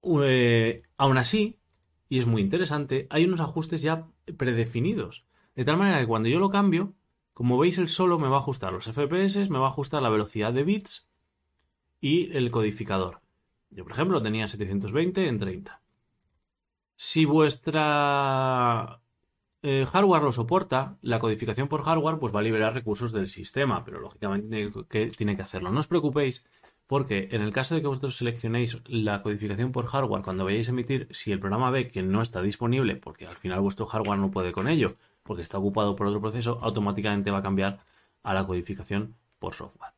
Aún 0.02 1.18
así, 1.18 1.60
y 2.10 2.20
es 2.20 2.26
muy 2.26 2.42
interesante, 2.42 3.08
hay 3.10 3.26
unos 3.26 3.40
ajustes 3.40 3.82
ya 3.82 4.08
predefinidos. 4.38 5.26
De 5.56 5.66
tal 5.66 5.78
manera 5.78 6.00
que 6.00 6.08
cuando 6.08 6.30
yo 6.30 6.40
lo 6.40 6.50
cambio, 6.50 6.94
como 7.34 7.58
veis, 7.58 7.78
el 7.78 7.90
solo 7.90 8.18
me 8.18 8.30
va 8.30 8.38
a 8.38 8.40
ajustar 8.40 8.74
los 8.74 8.86
FPS, 8.86 9.50
me 9.50 9.60
va 9.60 9.68
a 9.68 9.70
ajustar 9.70 10.02
la 10.02 10.10
velocidad 10.10 10.54
de 10.54 10.64
bits 10.64 11.08
y 12.02 12.36
el 12.36 12.50
codificador. 12.52 13.22
Yo, 13.70 13.84
por 13.84 13.94
ejemplo, 13.94 14.22
tenía 14.22 14.48
720 14.48 15.28
en 15.28 15.38
30. 15.38 15.82
Si 16.96 17.26
vuestra 17.26 19.02
eh, 19.62 19.86
hardware 19.86 20.24
lo 20.24 20.32
soporta, 20.32 20.98
la 21.02 21.20
codificación 21.20 21.68
por 21.68 21.84
hardware 21.84 22.20
pues 22.20 22.34
va 22.34 22.40
a 22.40 22.44
liberar 22.44 22.74
recursos 22.74 23.12
del 23.12 23.28
sistema, 23.28 23.84
pero 23.84 24.00
lógicamente 24.00 24.70
que, 24.90 25.08
tiene 25.08 25.36
que 25.36 25.42
hacerlo. 25.42 25.72
No 25.72 25.80
os 25.80 25.88
preocupéis 25.88 26.46
porque 26.88 27.28
en 27.32 27.42
el 27.42 27.52
caso 27.52 27.76
de 27.76 27.82
que 27.82 27.88
vosotros 27.88 28.18
seleccionéis 28.18 28.80
la 28.86 29.22
codificación 29.22 29.72
por 29.72 29.88
hardware 29.88 30.24
cuando 30.24 30.46
vayáis 30.46 30.70
a 30.70 30.72
emitir, 30.72 31.08
si 31.12 31.32
el 31.32 31.40
programa 31.40 31.70
ve 31.70 31.90
que 31.90 32.02
no 32.02 32.22
está 32.22 32.42
disponible, 32.42 32.96
porque 32.96 33.28
al 33.28 33.36
final 33.36 33.60
vuestro 33.60 33.88
hardware 33.88 34.20
no 34.20 34.32
puede 34.32 34.54
con 34.54 34.70
ello, 34.70 34.96
porque 35.24 35.44
está 35.44 35.58
ocupado 35.58 35.96
por 35.96 36.08
otro 36.08 36.22
proceso, 36.22 36.60
automáticamente 36.62 37.30
va 37.32 37.40
a 37.40 37.44
cambiar 37.44 37.80
a 38.24 38.34
la 38.34 38.48
codificación 38.48 39.16
por 39.40 39.54
software. 39.54 39.97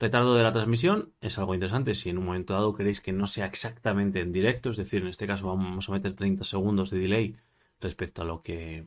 Retardo 0.00 0.34
de 0.34 0.42
la 0.42 0.52
transmisión 0.52 1.12
es 1.20 1.38
algo 1.38 1.54
interesante 1.54 1.94
si 1.94 2.10
en 2.10 2.18
un 2.18 2.26
momento 2.26 2.54
dado 2.54 2.74
queréis 2.74 3.00
que 3.00 3.12
no 3.12 3.26
sea 3.26 3.46
exactamente 3.46 4.20
en 4.20 4.32
directo, 4.32 4.70
es 4.70 4.76
decir, 4.76 5.02
en 5.02 5.08
este 5.08 5.26
caso 5.26 5.46
vamos 5.46 5.88
a 5.88 5.92
meter 5.92 6.16
30 6.16 6.42
segundos 6.44 6.90
de 6.90 6.98
delay 6.98 7.36
respecto 7.80 8.22
a 8.22 8.24
lo 8.24 8.42
que 8.42 8.86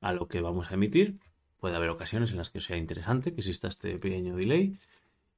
a 0.00 0.12
lo 0.12 0.28
que 0.28 0.40
vamos 0.40 0.70
a 0.70 0.74
emitir. 0.74 1.18
Puede 1.58 1.76
haber 1.76 1.90
ocasiones 1.90 2.30
en 2.30 2.38
las 2.38 2.50
que 2.50 2.60
sea 2.60 2.76
interesante 2.76 3.34
que 3.34 3.40
exista 3.40 3.68
este 3.68 3.98
pequeño 3.98 4.36
delay. 4.36 4.78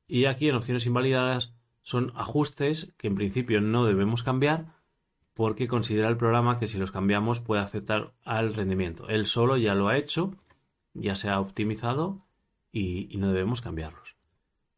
Y 0.06 0.26
aquí 0.26 0.48
en 0.48 0.54
opciones 0.54 0.86
invalidadas 0.86 1.54
son 1.82 2.12
ajustes 2.14 2.92
que 2.98 3.08
en 3.08 3.14
principio 3.14 3.60
no 3.60 3.86
debemos 3.86 4.22
cambiar 4.22 4.74
porque 5.34 5.66
considera 5.66 6.08
el 6.08 6.18
programa 6.18 6.58
que 6.58 6.68
si 6.68 6.76
los 6.78 6.90
cambiamos 6.90 7.40
puede 7.40 7.62
afectar 7.62 8.12
al 8.24 8.54
rendimiento. 8.54 9.08
Él 9.08 9.26
solo 9.26 9.56
ya 9.56 9.74
lo 9.74 9.88
ha 9.88 9.96
hecho, 9.96 10.34
ya 10.92 11.14
se 11.14 11.30
ha 11.30 11.40
optimizado 11.40 12.26
y, 12.70 13.08
y 13.10 13.18
no 13.18 13.32
debemos 13.32 13.62
cambiarlos. 13.62 14.19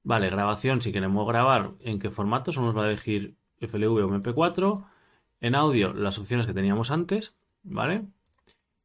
Vale, 0.05 0.31
grabación, 0.31 0.81
si 0.81 0.93
queremos 0.93 1.27
grabar, 1.27 1.73
¿en 1.81 1.99
qué 1.99 2.11
formato? 2.11 2.53
Solo 2.53 2.67
nos 2.67 2.77
va 2.77 2.85
a 2.85 2.89
elegir 2.89 3.37
FLV 3.61 4.05
o 4.05 4.09
MP4. 4.09 4.85
En 5.41 5.55
audio, 5.55 5.93
las 5.93 6.19
opciones 6.19 6.47
que 6.47 6.55
teníamos 6.55 6.91
antes. 6.91 7.35
¿vale? 7.63 8.05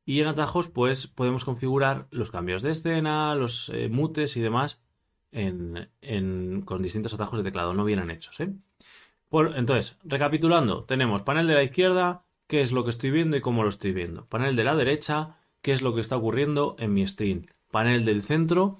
Y 0.05 0.21
en 0.21 0.27
atajos, 0.27 0.69
pues 0.69 1.07
podemos 1.07 1.43
configurar 1.43 2.07
los 2.11 2.31
cambios 2.31 2.61
de 2.61 2.71
escena, 2.71 3.35
los 3.35 3.69
eh, 3.69 3.89
mutes 3.89 4.37
y 4.37 4.41
demás 4.41 4.79
en, 5.31 6.61
con 6.65 6.81
distintos 6.81 7.13
atajos 7.13 7.39
de 7.39 7.43
teclado, 7.43 7.73
no 7.73 7.83
vienen 7.83 8.09
hechos, 8.09 8.39
¿eh? 8.39 8.53
Por, 9.29 9.57
entonces, 9.57 9.99
recapitulando, 10.05 10.85
tenemos 10.85 11.23
panel 11.23 11.47
de 11.47 11.53
la 11.53 11.63
izquierda, 11.63 12.23
qué 12.47 12.61
es 12.61 12.71
lo 12.71 12.85
que 12.85 12.91
estoy 12.91 13.11
viendo 13.11 13.35
y 13.35 13.41
cómo 13.41 13.63
lo 13.63 13.69
estoy 13.69 13.91
viendo. 13.91 14.25
Panel 14.25 14.55
de 14.55 14.63
la 14.63 14.75
derecha, 14.75 15.35
qué 15.61 15.73
es 15.73 15.81
lo 15.81 15.93
que 15.93 15.99
está 15.99 16.15
ocurriendo 16.15 16.77
en 16.79 16.93
mi 16.93 17.05
stream. 17.05 17.47
Panel 17.69 18.05
del 18.05 18.23
centro, 18.23 18.79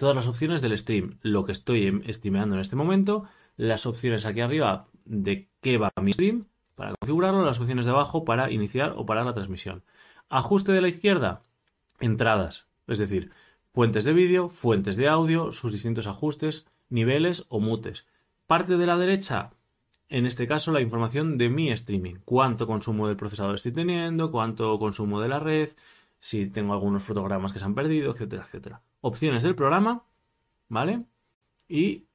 todas 0.00 0.16
las 0.16 0.26
opciones 0.26 0.62
del 0.62 0.78
stream, 0.78 1.18
lo 1.20 1.44
que 1.44 1.52
estoy 1.52 1.86
em, 1.86 2.02
streameando 2.08 2.54
en 2.54 2.62
este 2.62 2.74
momento, 2.74 3.26
las 3.58 3.84
opciones 3.84 4.24
aquí 4.24 4.40
arriba 4.40 4.88
de 5.04 5.50
qué 5.60 5.76
va 5.76 5.92
mi 6.00 6.14
stream 6.14 6.46
para 6.74 6.94
configurarlo, 6.98 7.44
las 7.44 7.60
opciones 7.60 7.84
de 7.84 7.90
abajo 7.90 8.24
para 8.24 8.50
iniciar 8.50 8.94
o 8.96 9.04
parar 9.04 9.26
la 9.26 9.34
transmisión. 9.34 9.82
Ajuste 10.30 10.72
de 10.72 10.80
la 10.80 10.88
izquierda, 10.88 11.42
entradas, 12.00 12.66
es 12.86 12.98
decir, 12.98 13.30
fuentes 13.74 14.04
de 14.04 14.14
vídeo, 14.14 14.48
fuentes 14.48 14.96
de 14.96 15.06
audio, 15.06 15.52
sus 15.52 15.70
distintos 15.70 16.06
ajustes, 16.06 16.66
niveles 16.88 17.44
o 17.50 17.60
mutes. 17.60 18.06
Parte 18.46 18.78
de 18.78 18.86
la 18.86 18.96
derecha, 18.96 19.50
en 20.08 20.24
este 20.24 20.48
caso 20.48 20.72
la 20.72 20.80
información 20.80 21.36
de 21.36 21.50
mi 21.50 21.70
streaming, 21.72 22.14
cuánto 22.24 22.66
consumo 22.66 23.06
del 23.06 23.18
procesador 23.18 23.56
estoy 23.56 23.72
teniendo, 23.72 24.30
cuánto 24.30 24.78
consumo 24.78 25.20
de 25.20 25.28
la 25.28 25.40
red, 25.40 25.68
si 26.18 26.46
tengo 26.46 26.72
algunos 26.72 27.02
fotogramas 27.02 27.52
que 27.52 27.58
se 27.58 27.66
han 27.66 27.74
perdido, 27.74 28.12
etcétera, 28.12 28.44
etcétera. 28.46 28.80
Opciones 29.00 29.42
del 29.42 29.54
programa, 29.54 30.04
¿vale? 30.68 31.04
Y 31.68 32.06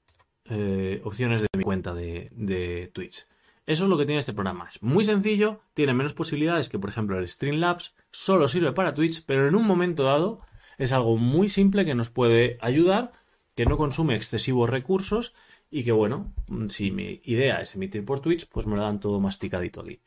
eh, 0.46 1.02
opciones 1.04 1.42
de 1.42 1.48
mi 1.58 1.64
cuenta 1.64 1.94
de, 1.94 2.30
de 2.32 2.92
Twitch. 2.94 3.26
Eso 3.66 3.86
es 3.86 3.90
lo 3.90 3.98
que 3.98 4.06
tiene 4.06 4.20
este 4.20 4.34
programa. 4.34 4.68
Es 4.70 4.84
muy 4.84 5.04
sencillo, 5.04 5.62
tiene 5.74 5.94
menos 5.96 6.14
posibilidades 6.14 6.70
que, 6.70 6.78
por 6.78 6.90
ejemplo, 6.90 7.18
el 7.18 7.28
Streamlabs. 7.28 7.96
Solo 8.12 8.48
sirve 8.48 8.72
para 8.74 8.94
Twitch, 8.94 9.26
pero 9.26 9.48
en 9.48 9.56
un 9.56 9.66
momento 9.66 10.04
dado 10.04 10.38
es 10.78 10.92
algo 10.92 11.18
muy 11.18 11.50
simple 11.50 11.86
que 11.86 11.96
nos 11.96 12.12
puede 12.12 12.58
ayudar, 12.62 13.12
que 13.56 13.66
no 13.66 13.78
consume 13.78 14.16
excesivos 14.16 14.70
recursos 14.70 15.34
y 15.72 15.84
que, 15.84 15.92
bueno, 15.92 16.34
si 16.70 16.92
mi 16.92 17.22
idea 17.24 17.60
es 17.60 17.74
emitir 17.74 18.06
por 18.06 18.20
Twitch, 18.20 18.48
pues 18.48 18.68
me 18.68 18.76
lo 18.76 18.84
dan 18.84 19.00
todo 19.00 19.20
masticadito 19.20 19.82
aquí. 19.82 20.00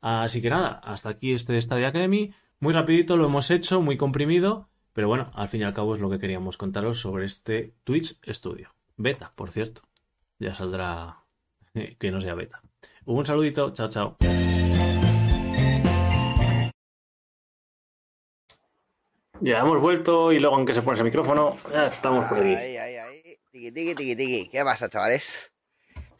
Así 0.00 0.42
que 0.42 0.50
nada, 0.50 0.80
hasta 0.82 1.10
aquí 1.10 1.32
este 1.32 1.60
Stadia 1.60 1.88
Academy. 1.88 2.34
Muy 2.58 2.72
rapidito 2.72 3.16
lo 3.16 3.26
hemos 3.26 3.50
hecho, 3.50 3.80
muy 3.80 3.96
comprimido, 3.96 4.68
pero 4.94 5.08
bueno, 5.08 5.30
al 5.34 5.48
fin 5.48 5.60
y 5.60 5.64
al 5.64 5.74
cabo 5.74 5.92
es 5.92 6.00
lo 6.00 6.08
que 6.08 6.20
queríamos 6.20 6.56
contaros 6.56 7.00
sobre 7.00 7.24
este 7.24 7.74
Twitch 7.82 8.16
Studio. 8.28 8.72
Beta, 8.96 9.32
por 9.34 9.50
cierto. 9.50 9.82
Ya 10.38 10.54
saldrá 10.54 11.24
que 11.98 12.10
no 12.12 12.20
sea 12.20 12.34
beta. 12.34 12.62
Un 13.04 13.26
saludito, 13.26 13.72
chao, 13.72 13.90
chao. 13.90 14.16
Ya 19.40 19.58
hemos 19.58 19.80
vuelto 19.80 20.32
y 20.32 20.38
luego 20.38 20.60
en 20.60 20.64
que 20.64 20.74
se 20.74 20.80
pone 20.80 20.94
ese 20.94 21.04
micrófono, 21.04 21.56
ya 21.72 21.86
estamos 21.86 22.28
por 22.28 22.38
aquí. 22.38 22.54
Ahí, 22.54 22.76
ahí, 22.76 22.94
ahí. 22.94 23.38
Tiki, 23.50 23.72
tiki, 23.72 23.94
tiki, 23.96 24.16
tiki. 24.16 24.48
¿Qué 24.48 24.62
pasa, 24.62 24.88
chavales? 24.88 25.52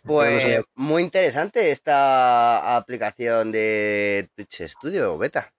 Pues 0.03 0.63
muy 0.75 1.03
interesante 1.03 1.71
esta 1.71 2.77
aplicación 2.77 3.53
de 3.53 4.29
Twitch 4.35 4.63
Studio 4.67 5.17
Beta. 5.17 5.55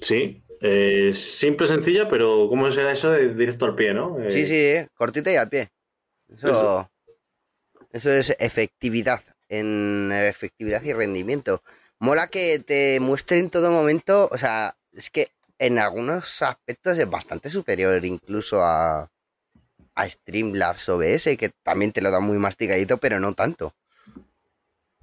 Sí, 0.00 0.42
eh, 0.60 1.12
simple, 1.12 1.66
sencilla, 1.66 2.08
pero 2.08 2.48
¿cómo 2.48 2.70
será 2.70 2.92
eso 2.92 3.10
de 3.10 3.34
directo 3.34 3.64
al 3.64 3.74
pie, 3.74 3.94
no? 3.94 4.18
Eh, 4.20 4.30
sí, 4.30 4.46
sí, 4.46 4.88
cortita 4.94 5.30
y 5.32 5.36
al 5.36 5.48
pie. 5.48 5.68
Eso, 6.28 6.90
eso, 7.92 8.10
es 8.10 8.34
efectividad, 8.38 9.22
en 9.48 10.10
efectividad 10.12 10.82
y 10.82 10.92
rendimiento. 10.92 11.62
Mola 11.98 12.28
que 12.28 12.58
te 12.58 13.00
muestre 13.00 13.38
en 13.38 13.50
todo 13.50 13.70
momento, 13.70 14.28
o 14.30 14.38
sea, 14.38 14.76
es 14.92 15.10
que 15.10 15.30
en 15.58 15.78
algunos 15.78 16.42
aspectos 16.42 16.98
es 16.98 17.08
bastante 17.08 17.48
superior 17.48 18.04
incluso 18.04 18.62
a, 18.62 19.10
a 19.94 20.08
Streamlabs 20.08 20.88
OBS, 20.88 21.36
que 21.38 21.50
también 21.62 21.92
te 21.92 22.02
lo 22.02 22.10
da 22.10 22.20
muy 22.20 22.38
masticadito, 22.38 22.98
pero 22.98 23.18
no 23.20 23.32
tanto. 23.32 23.74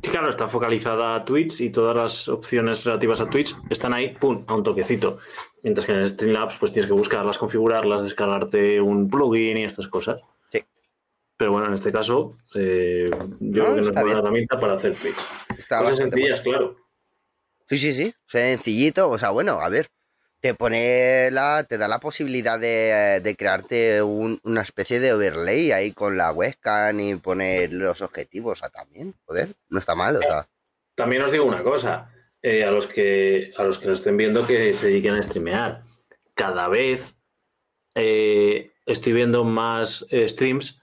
Claro, 0.03 0.29
está 0.29 0.47
focalizada 0.47 1.15
a 1.15 1.25
Twitch 1.25 1.61
y 1.61 1.69
todas 1.69 1.95
las 1.95 2.27
opciones 2.27 2.83
relativas 2.83 3.21
a 3.21 3.29
Twitch 3.29 3.55
están 3.69 3.93
ahí, 3.93 4.13
pum, 4.13 4.43
a 4.47 4.55
un 4.55 4.63
toquecito. 4.63 5.17
Mientras 5.63 5.85
que 5.85 5.93
en 5.93 6.07
Streamlabs 6.07 6.57
pues 6.57 6.71
tienes 6.71 6.87
que 6.87 6.93
buscarlas, 6.93 7.37
configurarlas, 7.37 8.03
descargarte 8.03 8.81
un 8.81 9.09
plugin 9.09 9.57
y 9.57 9.63
estas 9.63 9.87
cosas. 9.87 10.21
Sí. 10.51 10.59
Pero 11.37 11.53
bueno, 11.53 11.67
en 11.67 11.73
este 11.73 11.91
caso, 11.91 12.31
eh, 12.53 13.09
yo 13.39 13.63
creo 13.63 13.75
que 13.75 13.81
no 13.81 13.87
es 13.87 14.03
una 14.03 14.11
herramienta 14.11 14.59
para 14.59 14.73
hacer 14.73 14.95
Twitch. 14.95 15.17
Está 15.57 15.79
Cosas 15.79 15.97
sencillas, 15.97 16.41
claro. 16.41 16.75
Sí, 17.67 17.77
sí, 17.77 17.93
sí. 17.93 18.13
Sencillito. 18.27 19.09
O 19.09 19.17
sea, 19.17 19.31
bueno, 19.31 19.53
a 19.53 19.69
ver 19.69 19.89
te 20.43 20.53
pone 20.55 21.31
la, 21.31 21.63
te 21.63 21.77
da 21.77 21.87
la 21.87 21.99
posibilidad 21.99 22.59
de, 22.59 23.35
crearte 23.37 24.03
una 24.03 24.61
especie 24.61 24.99
de 24.99 25.13
overlay 25.13 25.71
ahí 25.71 25.93
con 25.93 26.17
la 26.17 26.33
webcam 26.33 26.99
y 26.99 27.15
poner 27.15 27.71
los 27.71 28.01
objetivos, 28.01 28.51
o 28.51 28.55
sea, 28.59 28.69
también, 28.69 29.15
joder, 29.23 29.55
no 29.69 29.79
está 29.79 29.95
mal, 29.95 30.17
o 30.17 30.21
sea. 30.21 30.45
También 30.95 31.23
os 31.23 31.31
digo 31.31 31.45
una 31.45 31.63
cosa, 31.63 32.11
eh, 32.41 32.65
a 32.65 32.71
los 32.71 32.87
que 32.87 33.53
a 33.55 33.63
los 33.63 33.79
que 33.79 33.87
nos 33.87 33.99
estén 33.99 34.17
viendo 34.17 34.45
que 34.45 34.73
se 34.73 34.87
dediquen 34.87 35.13
a 35.13 35.23
streamear, 35.23 35.83
cada 36.33 36.67
vez 36.67 37.15
eh, 37.95 38.73
estoy 38.85 39.13
viendo 39.13 39.45
más 39.45 40.05
eh, 40.09 40.27
streams 40.27 40.81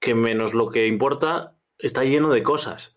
que 0.00 0.14
menos 0.14 0.54
lo 0.54 0.70
que 0.70 0.86
importa 0.86 1.58
está 1.76 2.04
lleno 2.04 2.30
de 2.30 2.42
cosas. 2.42 2.94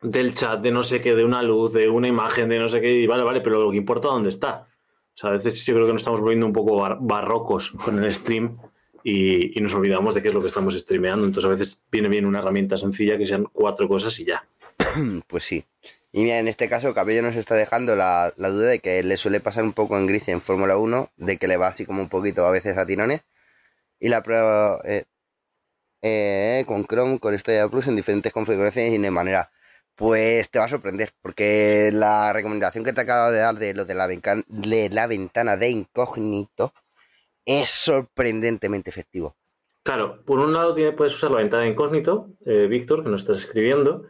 Del 0.00 0.34
chat, 0.34 0.60
de 0.62 0.72
no 0.72 0.82
sé 0.82 1.00
qué, 1.00 1.14
de 1.14 1.24
una 1.24 1.44
luz, 1.44 1.72
de 1.72 1.88
una 1.88 2.08
imagen, 2.08 2.48
de 2.48 2.58
no 2.58 2.68
sé 2.68 2.80
qué, 2.80 2.90
y 2.90 3.06
vale, 3.06 3.22
vale, 3.22 3.40
pero 3.40 3.62
lo 3.62 3.70
que 3.70 3.76
importa 3.76 4.08
dónde 4.08 4.30
está. 4.30 4.66
O 5.14 5.18
sea, 5.18 5.30
a 5.30 5.32
veces 5.34 5.64
yo 5.64 5.74
creo 5.74 5.86
que 5.86 5.92
nos 5.92 6.02
estamos 6.02 6.20
volviendo 6.20 6.46
un 6.46 6.52
poco 6.52 6.76
barrocos 7.00 7.70
con 7.70 8.02
el 8.02 8.12
stream 8.12 8.56
y, 9.04 9.60
nos 9.60 9.74
olvidamos 9.74 10.14
de 10.14 10.22
qué 10.22 10.28
es 10.28 10.34
lo 10.34 10.40
que 10.40 10.46
estamos 10.48 10.78
streameando. 10.78 11.26
Entonces, 11.26 11.46
a 11.46 11.52
veces 11.52 11.82
viene 11.90 12.08
bien 12.08 12.26
una 12.26 12.38
herramienta 12.38 12.76
sencilla 12.78 13.18
que 13.18 13.26
sean 13.26 13.44
cuatro 13.52 13.88
cosas 13.88 14.18
y 14.20 14.24
ya. 14.24 14.44
Pues 15.26 15.44
sí. 15.44 15.64
Y 16.12 16.24
mira, 16.24 16.38
en 16.38 16.48
este 16.48 16.68
caso, 16.68 16.92
Cabello 16.94 17.22
nos 17.22 17.36
está 17.36 17.54
dejando 17.54 17.96
la, 17.96 18.32
duda 18.36 18.68
de 18.68 18.80
que 18.80 19.02
le 19.02 19.16
suele 19.16 19.40
pasar 19.40 19.64
un 19.64 19.72
poco 19.72 19.96
en 19.96 20.06
gris 20.06 20.28
en 20.28 20.40
Fórmula 20.40 20.76
1, 20.76 21.10
de 21.16 21.36
que 21.38 21.48
le 21.48 21.56
va 21.56 21.68
así 21.68 21.86
como 21.86 22.02
un 22.02 22.08
poquito 22.08 22.44
a 22.46 22.50
veces 22.50 22.76
a 22.76 22.86
tirones. 22.86 23.22
Y 23.98 24.08
la 24.08 24.22
prueba 24.22 24.80
eh, 24.84 25.04
eh, 26.02 26.64
con 26.66 26.84
Chrome, 26.84 27.18
con 27.18 27.38
Stadia 27.38 27.68
Plus 27.68 27.86
en 27.86 27.96
diferentes 27.96 28.32
configuraciones 28.32 28.92
y 28.92 28.98
de 28.98 29.10
manera 29.10 29.51
pues 30.02 30.50
te 30.50 30.58
va 30.58 30.64
a 30.64 30.68
sorprender, 30.68 31.10
porque 31.22 31.92
la 31.94 32.32
recomendación 32.32 32.82
que 32.82 32.92
te 32.92 33.02
acabo 33.02 33.30
de 33.30 33.38
dar 33.38 33.54
de 33.54 33.72
lo 33.72 33.84
de 33.84 33.94
la, 33.94 34.08
de 34.08 34.88
la 34.90 35.06
ventana 35.06 35.56
de 35.56 35.70
incógnito 35.70 36.72
es 37.46 37.70
sorprendentemente 37.70 38.90
efectivo. 38.90 39.36
Claro, 39.84 40.24
por 40.24 40.40
un 40.40 40.52
lado 40.52 40.74
puedes 40.96 41.14
usar 41.14 41.30
la 41.30 41.36
ventana 41.36 41.62
de 41.62 41.68
incógnito, 41.68 42.30
eh, 42.44 42.66
Víctor, 42.66 43.04
que 43.04 43.10
nos 43.10 43.20
estás 43.20 43.38
escribiendo, 43.38 44.08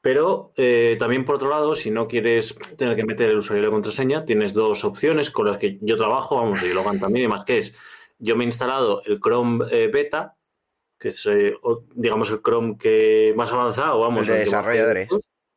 pero 0.00 0.54
eh, 0.56 0.96
también 0.98 1.26
por 1.26 1.34
otro 1.34 1.50
lado, 1.50 1.74
si 1.74 1.90
no 1.90 2.08
quieres 2.08 2.54
tener 2.78 2.96
que 2.96 3.04
meter 3.04 3.28
el 3.28 3.36
usuario 3.36 3.64
y 3.64 3.66
la 3.66 3.70
contraseña, 3.70 4.24
tienes 4.24 4.54
dos 4.54 4.82
opciones 4.82 5.30
con 5.30 5.46
las 5.46 5.58
que 5.58 5.76
yo 5.82 5.98
trabajo, 5.98 6.36
vamos, 6.36 6.62
y 6.62 6.72
Logan 6.72 7.00
también 7.00 7.26
y 7.26 7.28
más, 7.28 7.44
que 7.44 7.58
es, 7.58 7.76
yo 8.18 8.34
me 8.34 8.44
he 8.44 8.46
instalado 8.46 9.02
el 9.04 9.20
Chrome 9.20 9.66
eh, 9.70 9.88
Beta, 9.88 10.36
que 10.98 11.08
es, 11.08 11.28
digamos, 11.94 12.30
el 12.30 12.40
Chrome 12.40 12.78
que 12.78 13.34
más 13.36 13.52
avanzado, 13.52 14.00
vamos. 14.00 14.22
El 14.22 14.32
de 14.32 14.38
desarrolladores. 14.38 15.10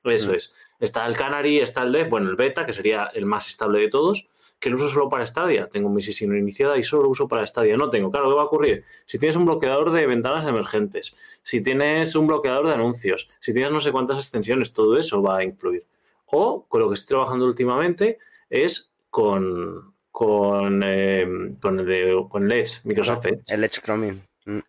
Eso 0.10 0.32
mm. 0.32 0.36
es. 0.36 0.54
Está 0.80 1.06
el 1.06 1.16
Canary, 1.16 1.60
está 1.60 1.84
el 1.84 1.92
Dev, 1.92 2.10
bueno, 2.10 2.30
el 2.30 2.36
Beta, 2.36 2.66
que 2.66 2.74
sería 2.74 3.10
el 3.14 3.26
más 3.26 3.48
estable 3.48 3.80
de 3.80 3.90
todos, 3.90 4.28
que 4.60 4.70
lo 4.70 4.76
uso 4.76 4.90
solo 4.90 5.10
para 5.10 5.26
Stadia. 5.26 5.68
Tengo 5.68 5.90
mi 5.90 6.02
sesión 6.02 6.38
iniciada 6.38 6.78
y 6.78 6.84
solo 6.84 7.04
lo 7.04 7.10
uso 7.10 7.28
para 7.28 7.46
Stadia. 7.46 7.78
No 7.78 7.90
tengo. 7.90 8.12
Claro, 8.12 8.30
¿qué 8.30 8.36
va 8.36 8.42
a 8.44 8.46
ocurrir? 8.46 8.86
Si 9.06 9.20
tienes 9.20 9.36
un 9.36 9.46
bloqueador 9.46 9.92
de 9.92 10.06
ventanas 10.06 10.46
emergentes, 10.46 11.16
si 11.42 11.62
tienes 11.62 12.16
un 12.16 12.28
bloqueador 12.28 12.68
de 12.68 12.74
anuncios, 12.74 13.28
si 13.40 13.54
tienes 13.54 13.72
no 13.72 13.80
sé 13.80 13.92
cuántas 13.92 14.18
extensiones, 14.18 14.74
todo 14.74 14.98
eso 14.98 15.22
va 15.22 15.38
a 15.38 15.44
influir. 15.44 15.86
O 16.26 16.66
con 16.68 16.82
lo 16.82 16.88
que 16.90 16.96
estoy 16.96 17.16
trabajando 17.16 17.46
últimamente 17.46 18.20
es 18.50 18.92
con, 19.10 19.94
con, 20.12 20.82
eh, 20.86 21.56
con, 21.62 21.80
el 21.80 21.86
de, 21.86 22.26
con 22.30 22.52
Edge, 22.52 22.82
Microsoft 22.84 23.26
Edge. 23.26 23.42
El 23.48 23.64
Edge 23.64 23.82
Chromium. 23.82 24.20
Mm. 24.46 24.60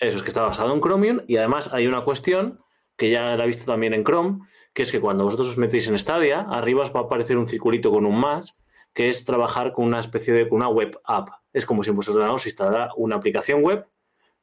Eso 0.00 0.16
es 0.18 0.22
que 0.22 0.28
está 0.28 0.42
basado 0.42 0.72
en 0.72 0.80
Chromium 0.80 1.22
y 1.26 1.36
además 1.36 1.70
hay 1.72 1.86
una 1.86 2.02
cuestión 2.02 2.60
que 2.96 3.10
ya 3.10 3.36
la 3.36 3.44
he 3.44 3.46
visto 3.46 3.64
también 3.64 3.94
en 3.94 4.04
Chrome, 4.04 4.40
que 4.78 4.84
es 4.84 4.92
que 4.92 5.00
cuando 5.00 5.24
vosotros 5.24 5.48
os 5.48 5.58
metéis 5.58 5.88
en 5.88 5.98
Stadia, 5.98 6.42
arriba 6.42 6.84
os 6.84 6.94
va 6.94 7.00
a 7.00 7.02
aparecer 7.02 7.36
un 7.36 7.48
circulito 7.48 7.90
con 7.90 8.06
un 8.06 8.14
más, 8.14 8.56
que 8.94 9.08
es 9.08 9.24
trabajar 9.24 9.72
con 9.72 9.86
una 9.86 9.98
especie 9.98 10.32
de 10.32 10.46
una 10.52 10.68
web 10.68 11.00
app. 11.02 11.30
Es 11.52 11.66
como 11.66 11.82
si 11.82 11.90
en 11.90 11.96
vuestro 11.96 12.14
ordenador 12.14 12.38
se 12.38 12.50
instalara 12.50 12.92
una 12.96 13.16
aplicación 13.16 13.64
web, 13.64 13.88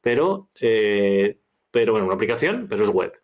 pero, 0.02 0.50
eh, 0.60 1.40
pero 1.70 1.92
bueno, 1.92 2.04
una 2.04 2.16
aplicación, 2.16 2.66
pero 2.68 2.84
es 2.84 2.90
web. 2.90 3.14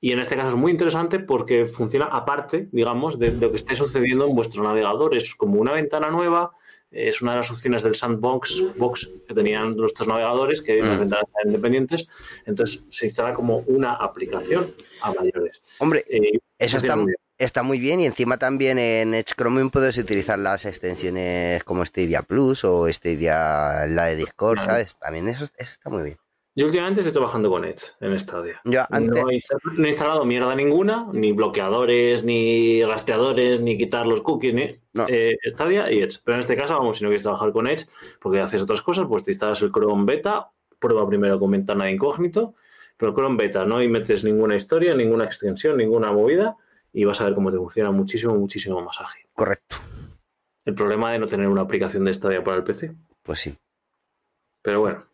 Y 0.00 0.12
en 0.12 0.20
este 0.20 0.34
caso 0.34 0.48
es 0.48 0.54
muy 0.54 0.72
interesante 0.72 1.18
porque 1.18 1.66
funciona 1.66 2.06
aparte, 2.06 2.70
digamos, 2.72 3.18
de, 3.18 3.32
lo 3.32 3.50
que 3.50 3.56
esté 3.56 3.76
sucediendo 3.76 4.26
en 4.26 4.34
vuestro 4.34 4.62
navegador. 4.62 5.14
Es 5.14 5.34
como 5.34 5.60
una 5.60 5.74
ventana 5.74 6.08
nueva, 6.08 6.52
es 6.92 7.22
una 7.22 7.32
de 7.32 7.38
las 7.38 7.50
opciones 7.50 7.82
del 7.82 7.94
sandbox 7.94 8.62
box 8.76 9.08
que 9.26 9.34
tenían 9.34 9.76
nuestros 9.76 10.06
navegadores, 10.06 10.60
que 10.60 10.80
las 10.80 10.96
mm. 10.96 11.00
ventanas 11.00 11.26
independientes. 11.44 12.06
Entonces 12.46 12.84
se 12.90 13.06
instala 13.06 13.34
como 13.34 13.58
una 13.66 13.94
aplicación 13.94 14.72
a 15.00 15.12
mayores. 15.12 15.60
Hombre, 15.78 16.04
eh, 16.08 16.38
eso 16.58 16.76
está 17.38 17.62
muy, 17.64 17.80
bien 17.80 18.00
y 18.00 18.06
encima 18.06 18.36
también 18.36 18.78
en 18.78 19.14
Edge 19.14 19.34
Chromium 19.34 19.70
puedes 19.70 19.96
utilizar 19.98 20.38
las 20.38 20.64
extensiones 20.64 21.64
como 21.64 21.84
Stadia 21.84 22.22
Plus 22.22 22.62
o 22.64 22.92
Stadia, 22.92 23.86
la 23.88 24.06
de 24.06 24.16
Discord, 24.16 24.58
¿sabes? 24.58 24.96
También 24.98 25.28
eso, 25.28 25.46
está 25.58 25.90
muy 25.90 26.04
bien. 26.04 26.21
Yo 26.54 26.66
últimamente 26.66 27.00
estoy 27.00 27.12
trabajando 27.12 27.48
con 27.48 27.64
Edge 27.64 27.82
en 28.00 28.18
Stadia. 28.18 28.60
no, 28.64 29.30
he, 29.30 29.88
instalado 29.88 30.24
mierda 30.24 30.54
ninguna, 30.54 31.08
ni 31.12 31.32
bloqueadores, 31.32 32.24
ni 32.24 32.84
rastreadores, 32.84 33.60
ni 33.60 33.78
quitar 33.78 34.06
los 34.06 34.20
cookies, 34.20 34.54
ni 34.54 34.78
eh, 35.08 35.36
Stadia 35.46 35.90
y 35.90 36.02
Edge. 36.02 36.18
Pero 36.24 36.34
en 36.36 36.40
este 36.40 36.56
caso, 36.56 36.76
vamos, 36.76 36.98
si 36.98 37.04
no 37.04 37.08
quieres 37.08 37.22
trabajar 37.22 37.52
con 37.52 37.66
Edge, 37.66 37.86
porque 38.20 38.40
haces 38.40 38.60
otras 38.62 38.82
cosas, 38.82 39.06
pues 39.08 39.24
te 39.24 39.30
instalas 39.30 39.62
el 39.62 39.72
Chrome 39.72 40.04
Beta, 40.04 40.50
prueba 40.78 41.08
primero 41.08 41.38
con 41.38 41.50
ventana 41.50 41.86
de 41.86 41.92
incógnito 41.92 42.54
pero 43.02 43.14
Chrome 43.14 43.36
Beta, 43.36 43.64
no 43.64 43.82
y 43.82 43.88
metes 43.88 44.22
ninguna 44.22 44.54
historia, 44.54 44.94
ninguna 44.94 45.24
extensión, 45.24 45.76
ninguna 45.76 46.12
movida 46.12 46.56
y 46.92 47.04
vas 47.04 47.20
a 47.20 47.24
ver 47.24 47.34
cómo 47.34 47.50
te 47.50 47.56
funciona 47.56 47.90
muchísimo, 47.90 48.32
muchísimo 48.36 48.80
más 48.80 48.96
ágil. 49.00 49.26
Correcto. 49.32 49.76
El 50.64 50.76
problema 50.76 51.10
de 51.10 51.18
no 51.18 51.26
tener 51.26 51.48
una 51.48 51.62
aplicación 51.62 52.04
de 52.04 52.14
Stadia 52.14 52.44
para 52.44 52.58
el 52.58 52.62
PC. 52.62 52.94
Pues 53.24 53.40
sí. 53.40 53.58
Pero 54.62 54.82
bueno. 54.82 55.04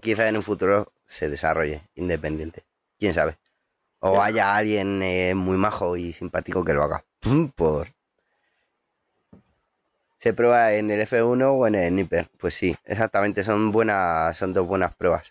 Quizá, 0.00 0.28
en 0.28 0.36
un 0.36 0.42
futuro 0.42 0.92
se 1.06 1.28
desarrolle 1.28 1.82
independiente. 1.94 2.64
Quién 2.98 3.14
sabe. 3.14 3.36
O 4.00 4.20
haya 4.22 4.56
alguien 4.56 5.02
eh, 5.02 5.34
muy 5.34 5.58
majo 5.58 5.96
y 5.96 6.12
simpático 6.12 6.64
que 6.64 6.72
lo 6.72 6.82
haga. 6.82 7.04
Por... 7.54 7.88
Se 10.18 10.34
prueba 10.34 10.74
en 10.74 10.90
el 10.90 11.00
F1 11.06 11.58
o 11.58 11.66
en 11.66 11.74
el 11.74 11.94
Nipper. 11.94 12.28
Pues 12.38 12.54
sí, 12.54 12.76
exactamente. 12.84 13.44
Son 13.44 13.72
buenas, 13.72 14.36
son 14.36 14.52
dos 14.52 14.66
buenas 14.66 14.94
pruebas. 14.94 15.24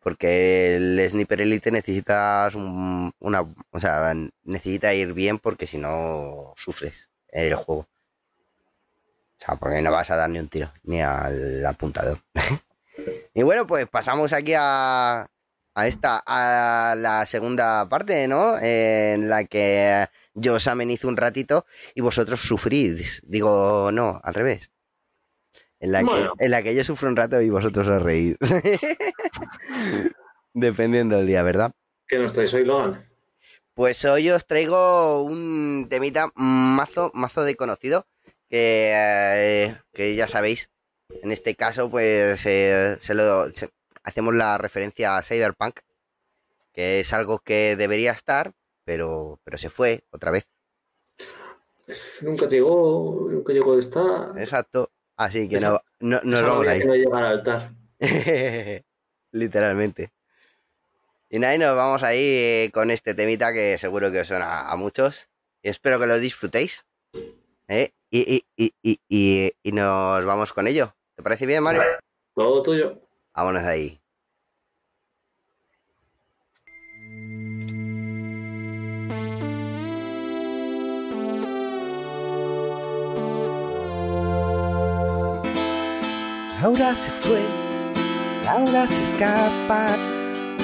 Porque 0.00 0.76
el 0.76 1.10
Sniper 1.10 1.42
Elite 1.42 1.70
necesitas 1.70 2.54
una. 2.54 3.46
O 3.70 3.80
sea, 3.80 4.14
necesita 4.44 4.94
ir 4.94 5.12
bien 5.12 5.38
porque 5.38 5.66
si 5.66 5.76
no 5.76 6.54
sufres 6.56 7.10
el 7.28 7.54
juego. 7.54 7.86
O 9.40 9.44
sea, 9.44 9.56
porque 9.56 9.80
no 9.80 9.90
vas 9.90 10.10
a 10.10 10.16
dar 10.16 10.28
ni 10.28 10.38
un 10.38 10.48
tiro, 10.48 10.70
ni 10.84 11.00
al 11.00 11.64
apuntador. 11.64 12.18
y 13.34 13.42
bueno, 13.42 13.66
pues 13.66 13.88
pasamos 13.88 14.34
aquí 14.34 14.52
a, 14.56 15.26
a 15.74 15.86
esta, 15.86 16.22
a 16.26 16.94
la 16.96 17.24
segunda 17.24 17.88
parte, 17.88 18.28
¿no? 18.28 18.58
en 18.60 19.30
la 19.30 19.44
que 19.44 20.06
yo 20.34 20.54
os 20.54 20.68
amenizo 20.68 21.08
un 21.08 21.16
ratito 21.16 21.64
y 21.94 22.02
vosotros 22.02 22.40
sufrís. 22.40 23.22
Digo, 23.26 23.90
no, 23.92 24.20
al 24.22 24.34
revés. 24.34 24.70
En 25.78 25.92
la, 25.92 26.02
Bueno. 26.02 26.34
que, 26.38 26.44
en 26.44 26.50
la 26.50 26.62
que 26.62 26.74
yo 26.74 26.84
sufro 26.84 27.08
un 27.08 27.16
rato 27.16 27.40
y 27.40 27.48
vosotros 27.48 27.88
os 27.88 28.02
reís. 28.02 28.36
Dependiendo 30.52 31.16
del 31.16 31.26
día, 31.26 31.42
¿verdad? 31.42 31.72
¿Qué 32.06 32.18
nos 32.18 32.32
traes 32.32 32.52
hoy, 32.54 32.64
Logan? 32.64 33.08
Pues 33.72 34.04
hoy 34.04 34.28
os 34.30 34.46
traigo 34.46 35.22
un 35.22 35.86
temita 35.88 36.30
mazo, 36.34 37.10
mazo 37.14 37.44
de 37.44 37.56
conocido, 37.56 38.06
que, 38.50 38.92
eh, 38.94 39.76
que 39.94 40.14
ya 40.16 40.28
sabéis. 40.28 40.68
En 41.22 41.32
este 41.32 41.54
caso, 41.54 41.90
pues 41.90 42.44
eh, 42.46 42.96
se 43.00 43.14
lo, 43.14 43.50
se- 43.52 43.70
hacemos 44.02 44.34
la 44.34 44.58
referencia 44.58 45.16
a 45.16 45.22
Cyberpunk, 45.22 45.80
que 46.72 47.00
es 47.00 47.12
algo 47.12 47.38
que 47.38 47.76
debería 47.76 48.12
estar, 48.12 48.52
pero, 48.84 49.40
pero 49.44 49.56
se 49.56 49.70
fue 49.70 50.04
otra 50.10 50.30
vez. 50.30 50.46
Nunca 52.20 52.46
llegó, 52.48 53.26
nunca 53.30 53.52
llegó 53.52 53.74
de 53.74 53.80
estar. 53.80 54.38
Exacto. 54.38 54.90
Así 55.16 55.48
que 55.48 55.60
no, 55.60 55.80
no, 55.98 56.20
nos 56.22 56.42
vamos 56.42 56.66
no 56.66 57.16
al 57.16 57.26
altar. 57.26 57.72
Literalmente. 59.32 60.12
Y 61.28 61.38
nada, 61.38 61.54
y 61.54 61.58
nos 61.58 61.76
vamos 61.76 62.02
ahí 62.02 62.18
eh, 62.20 62.70
con 62.72 62.90
este 62.90 63.14
temita 63.14 63.52
que 63.52 63.78
seguro 63.78 64.10
que 64.10 64.20
os 64.20 64.28
suena 64.28 64.68
a 64.70 64.76
muchos. 64.76 65.28
Y 65.62 65.68
espero 65.68 65.98
que 66.00 66.06
lo 66.06 66.18
disfrutéis. 66.18 66.84
¿eh? 67.68 67.92
Y, 68.12 68.44
y, 68.56 68.74
y, 68.82 69.52
y, 69.62 69.72
nos 69.72 70.24
vamos 70.24 70.52
con 70.52 70.66
ello. 70.66 70.92
¿Te 71.14 71.22
parece 71.22 71.46
bien, 71.46 71.62
Mario? 71.62 71.82
Todo 72.34 72.62
tuyo. 72.62 72.98
Vámonos 73.34 73.62
ahí. 73.62 74.00
Laura 86.60 86.94
se 86.94 87.10
fue, 87.22 87.42
Laura 88.44 88.86
se 88.88 89.02
escapa 89.02 89.96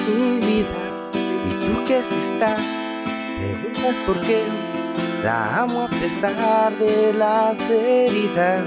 mi 0.07 0.39
vida. 0.39 1.09
Y 1.13 1.65
tú 1.65 1.85
que 1.87 2.03
si 2.03 2.15
estás, 2.15 2.59
preguntas 3.39 3.95
por 4.05 4.21
qué 4.21 4.43
la 5.27 5.63
amo 5.63 5.81
a 5.81 5.89
pesar 5.89 6.71
de 6.77 7.11
las 7.13 7.59
heridas. 7.69 8.63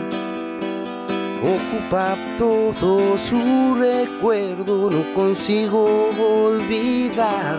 Ocupa 1.43 2.19
todo 2.37 3.17
su 3.17 3.75
recuerdo, 3.77 4.91
no 4.91 5.15
consigo 5.15 6.11
olvidar 6.19 7.57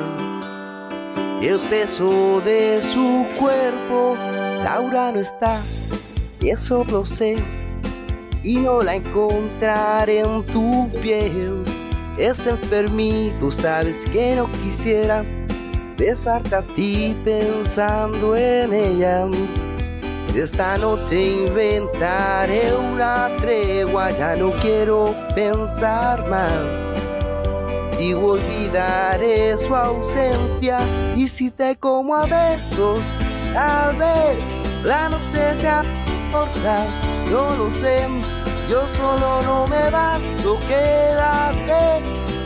el 1.42 1.60
peso 1.62 2.42
de 2.42 2.84
su 2.94 3.26
cuerpo. 3.40 4.16
Laura 4.64 5.12
no 5.12 5.22
está, 5.22 5.60
eso 6.44 6.86
lo 6.92 7.04
sé, 7.04 7.38
y 8.44 8.58
no 8.58 8.84
la 8.84 8.98
encontraré 8.98 10.20
en 10.20 10.46
tu 10.46 10.92
piel. 11.02 11.64
Es 12.20 12.46
enfermito, 12.46 13.50
sabes 13.50 14.08
que 14.12 14.36
no 14.36 14.52
quisiera 14.52 15.24
besarte 16.02 16.56
a 16.56 16.64
ti 16.64 17.16
pensando 17.24 18.36
en 18.36 18.74
ella. 18.74 19.28
Esta 20.34 20.78
noche 20.78 21.46
inventaré 21.46 22.74
una 22.76 23.30
tregua, 23.38 24.10
ya 24.10 24.36
no 24.36 24.50
quiero 24.62 25.14
pensar 25.36 26.28
más. 26.28 26.64
Digo, 28.00 28.32
olvidaré 28.32 29.58
su 29.60 29.76
ausencia 29.76 30.80
y 31.16 31.28
si 31.28 31.52
te 31.52 31.76
como 31.76 32.16
a 32.16 32.24
besos, 32.24 33.00
tal 33.54 33.96
vez 33.98 34.38
la 34.84 35.10
noche 35.10 35.60
sea 35.60 35.84
corta, 36.32 36.78
no 37.30 37.56
lo 37.58 37.70
sé. 37.80 38.08
Yo 38.68 38.88
solo 38.98 39.42
no 39.44 39.68
me 39.68 39.90
basto, 39.92 40.58
quédate 40.68 42.02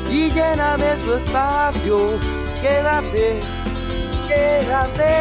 y 0.10 0.30
lléname 0.32 1.00
su 1.06 1.14
espacio, 1.14 2.18
quédate, 2.66 3.40
quédate. 4.28 5.16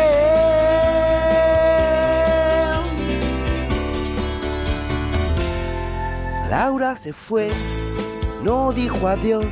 Laura 6.50 6.96
se 6.96 7.12
fue, 7.12 7.50
no 8.42 8.72
dijo 8.72 9.06
adiós, 9.06 9.46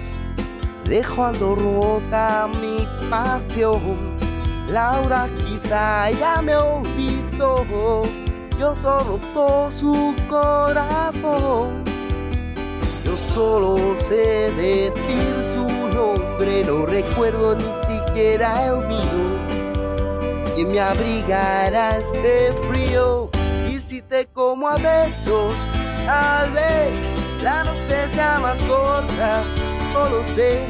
dejando 0.84 1.55
rota 1.55 2.49
mi 2.61 2.86
pasión. 3.11 4.16
Laura 4.68 5.28
quizá 5.45 6.11
ya 6.12 6.40
me 6.40 6.57
olvidó, 6.57 8.03
yo 8.59 8.74
solo 8.82 9.20
soy 9.34 9.72
su 9.72 10.14
corazón. 10.30 11.84
Yo 13.05 13.16
solo 13.34 13.97
sé 13.99 14.53
decir 14.57 15.34
su 15.53 15.66
nombre, 15.95 16.62
no 16.64 16.86
recuerdo 16.86 17.57
ni 17.57 17.81
siquiera 18.12 18.66
el 18.66 18.86
mío. 18.86 19.22
Y 20.56 20.64
me 20.64 20.80
abrigará 20.80 21.96
este 21.96 22.52
frío. 22.68 23.30
Y 23.68 23.78
si 23.78 24.02
te 24.02 24.26
como 24.26 24.68
a 24.68 24.76
besos, 24.76 25.54
tal 26.04 26.52
vez 26.52 26.90
la 27.42 27.64
noche 27.64 28.14
sea 28.14 28.38
más 28.38 28.58
corta, 28.60 29.42
no 29.94 30.08
lo 30.10 30.24
sé. 30.34 30.60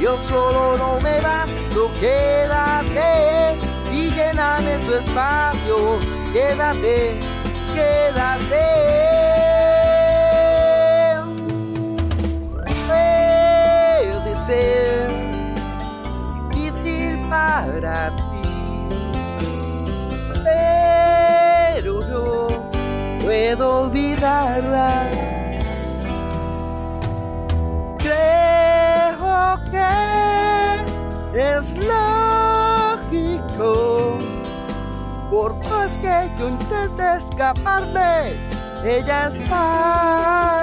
Yo 0.00 0.20
solo 0.20 0.76
no 0.76 1.00
me 1.00 1.20
basto, 1.20 1.90
quédate 2.00 3.56
y 3.92 4.10
lléname 4.10 4.78
tu 4.78 4.94
espacio, 4.94 5.98
quédate, 6.32 7.20
quédate. 7.74 8.92
Difícil 14.24 14.81
para 17.52 18.10
ti, 18.16 18.22
pero 20.42 22.00
no 22.08 22.46
puedo 23.20 23.64
olvidarla. 23.82 24.90
Creo 27.98 29.60
que 29.70 29.92
es 31.38 31.66
lógico, 31.92 33.68
por 35.30 35.50
más 35.68 35.90
que 36.00 36.16
yo 36.38 36.44
intente 36.48 37.04
escaparme, 37.18 38.14
ella 38.84 39.28
está. 39.28 40.61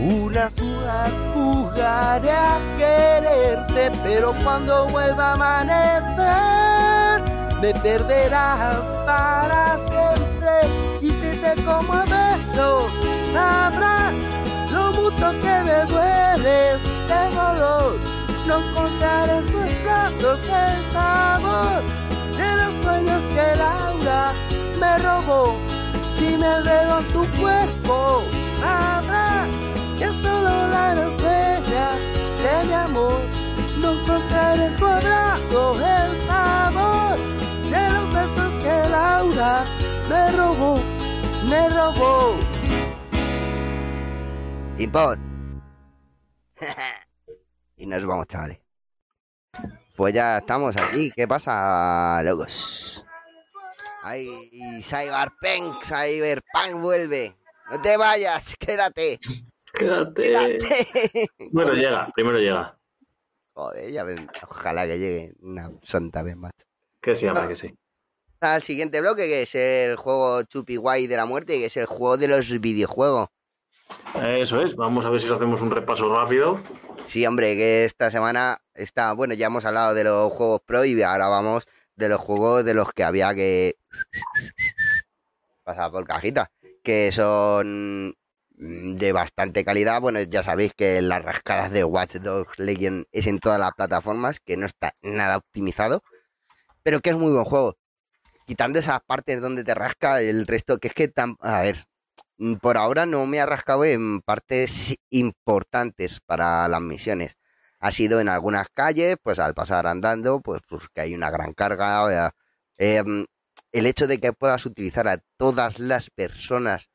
Una 0.00 0.48
ciudad 0.48 1.10
jugaré 1.34 2.30
a 2.30 2.58
quererte, 2.78 3.90
pero 4.02 4.32
cuando 4.42 4.86
vuelva 4.86 5.32
a 5.32 5.32
amanecer, 5.34 7.20
me 7.60 7.74
perderás 7.82 8.82
para 9.04 9.76
siempre. 9.90 10.62
Y 11.02 11.10
si 11.10 11.36
te 11.42 11.54
como 11.64 11.92
a 11.92 12.04
besos, 12.04 12.90
sabrás 13.34 14.14
lo 14.72 14.90
mucho 14.94 15.38
que 15.38 15.64
me 15.64 15.84
dueles 15.84 16.82
de 17.06 17.30
dolor. 17.34 17.98
No 18.46 18.58
encontraré 18.70 19.36
en 19.36 19.46
tus 19.52 19.82
brazos 19.84 20.40
el 20.48 20.92
sabor 20.94 21.82
de 22.38 22.56
los 22.56 22.72
sueños 22.82 23.22
que 23.34 23.54
Laura 23.54 24.32
me 24.80 24.96
robó. 24.96 25.58
Si 26.16 26.38
me 26.38 26.46
en 26.46 27.04
tu 27.12 27.22
cuerpo, 27.38 28.22
sabrás 28.62 29.69
estrella 30.98 31.90
de 32.42 32.66
mi 32.66 32.72
amor 32.72 33.40
en 33.82 34.76
tu 34.76 34.86
abrazo 34.86 35.74
el 35.80 36.26
sabor 36.26 37.18
de 37.70 37.90
los 37.90 38.14
besos 38.14 38.62
que 38.62 38.88
Laura 38.90 39.64
me 40.08 40.32
robó, 40.32 40.82
me 41.48 41.68
robó. 41.70 42.38
Timpón. 44.76 45.18
y 47.76 47.86
nos 47.86 48.04
vamos, 48.04 48.26
chavales. 48.26 48.58
Pues 49.96 50.14
ya 50.14 50.38
estamos 50.38 50.76
aquí. 50.76 51.12
¿Qué 51.14 51.28
pasa, 51.28 52.22
locos? 52.24 53.04
Ay, 54.02 54.80
Cyberpunk, 54.82 55.84
Cyberpunk 55.84 56.80
vuelve. 56.80 57.36
No 57.70 57.80
te 57.80 57.96
vayas, 57.96 58.54
quédate. 58.58 59.20
Quédate. 59.80 60.58
Bueno, 61.50 61.72
llega, 61.72 62.06
primero 62.14 62.38
llega. 62.38 62.76
Joder, 63.54 63.90
ya 63.90 64.04
ven, 64.04 64.28
ojalá 64.48 64.86
que 64.86 64.98
llegue 64.98 65.32
una 65.40 65.70
santa 65.82 66.22
vez 66.22 66.36
más. 66.36 66.52
Que 67.00 67.16
sí, 67.16 67.26
hombre, 67.26 67.48
que 67.48 67.56
sí. 67.56 67.74
Al 68.40 68.62
siguiente 68.62 69.00
bloque, 69.00 69.22
que 69.22 69.42
es 69.42 69.54
el 69.54 69.96
juego 69.96 70.42
Chupi 70.42 70.76
Guay 70.76 71.06
de 71.06 71.16
la 71.16 71.24
muerte, 71.24 71.58
que 71.58 71.66
es 71.66 71.76
el 71.78 71.86
juego 71.86 72.18
de 72.18 72.28
los 72.28 72.60
videojuegos. 72.60 73.28
Eso 74.22 74.60
es, 74.60 74.76
vamos 74.76 75.04
a 75.04 75.10
ver 75.10 75.20
si 75.20 75.32
hacemos 75.32 75.62
un 75.62 75.70
repaso 75.70 76.14
rápido. 76.14 76.62
Sí, 77.06 77.26
hombre, 77.26 77.56
que 77.56 77.84
esta 77.84 78.10
semana 78.10 78.60
está, 78.74 79.14
bueno, 79.14 79.34
ya 79.34 79.46
hemos 79.46 79.64
hablado 79.64 79.94
de 79.94 80.04
los 80.04 80.30
juegos 80.32 80.60
pro 80.60 80.84
y 80.84 81.02
ahora 81.02 81.28
vamos 81.28 81.66
de 81.96 82.08
los 82.08 82.18
juegos 82.18 82.64
de 82.64 82.74
los 82.74 82.92
que 82.92 83.04
había 83.04 83.34
que 83.34 83.76
pasar 85.64 85.90
por 85.90 86.06
cajita, 86.06 86.50
que 86.82 87.10
son 87.12 88.14
de 88.60 89.12
bastante 89.12 89.64
calidad. 89.64 90.00
Bueno, 90.00 90.20
ya 90.20 90.42
sabéis 90.42 90.74
que 90.74 91.00
las 91.00 91.24
rascadas 91.24 91.70
de 91.72 91.84
Watch 91.84 92.16
Dogs 92.16 92.58
Legion 92.58 93.06
es 93.10 93.26
en 93.26 93.38
todas 93.40 93.58
las 93.58 93.72
plataformas, 93.72 94.40
que 94.40 94.56
no 94.56 94.66
está 94.66 94.92
nada 95.02 95.38
optimizado, 95.38 96.02
pero 96.82 97.00
que 97.00 97.10
es 97.10 97.16
muy 97.16 97.32
buen 97.32 97.44
juego. 97.44 97.76
Quitando 98.46 98.78
esas 98.78 99.00
partes 99.06 99.40
donde 99.40 99.64
te 99.64 99.74
rasca, 99.74 100.20
el 100.20 100.46
resto, 100.46 100.78
que 100.78 100.88
es 100.88 100.94
que, 100.94 101.08
tan, 101.08 101.36
a 101.40 101.62
ver, 101.62 101.86
por 102.60 102.76
ahora 102.76 103.06
no 103.06 103.26
me 103.26 103.40
ha 103.40 103.46
rascado 103.46 103.84
en 103.84 104.20
partes 104.20 104.94
importantes 105.10 106.20
para 106.20 106.68
las 106.68 106.80
misiones. 106.82 107.38
Ha 107.80 107.90
sido 107.92 108.20
en 108.20 108.28
algunas 108.28 108.68
calles, 108.74 109.16
pues 109.22 109.38
al 109.38 109.54
pasar 109.54 109.86
andando, 109.86 110.40
pues 110.40 110.60
pues 110.68 110.84
hay 110.96 111.14
una 111.14 111.30
gran 111.30 111.54
carga. 111.54 112.34
Em, 112.78 113.26
el 113.72 113.86
hecho 113.86 114.06
de 114.06 114.20
que 114.20 114.32
puedas 114.32 114.66
utilizar 114.66 115.08
a 115.08 115.22
todas 115.38 115.78
las 115.78 116.10
personas 116.10 116.90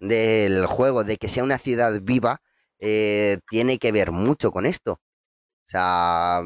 del 0.00 0.66
juego, 0.66 1.04
de 1.04 1.16
que 1.18 1.28
sea 1.28 1.44
una 1.44 1.58
ciudad 1.58 2.00
viva, 2.02 2.40
eh, 2.80 3.38
tiene 3.50 3.78
que 3.78 3.92
ver 3.92 4.10
mucho 4.12 4.50
con 4.52 4.66
esto. 4.66 4.94
O 4.94 5.68
sea, 5.70 6.42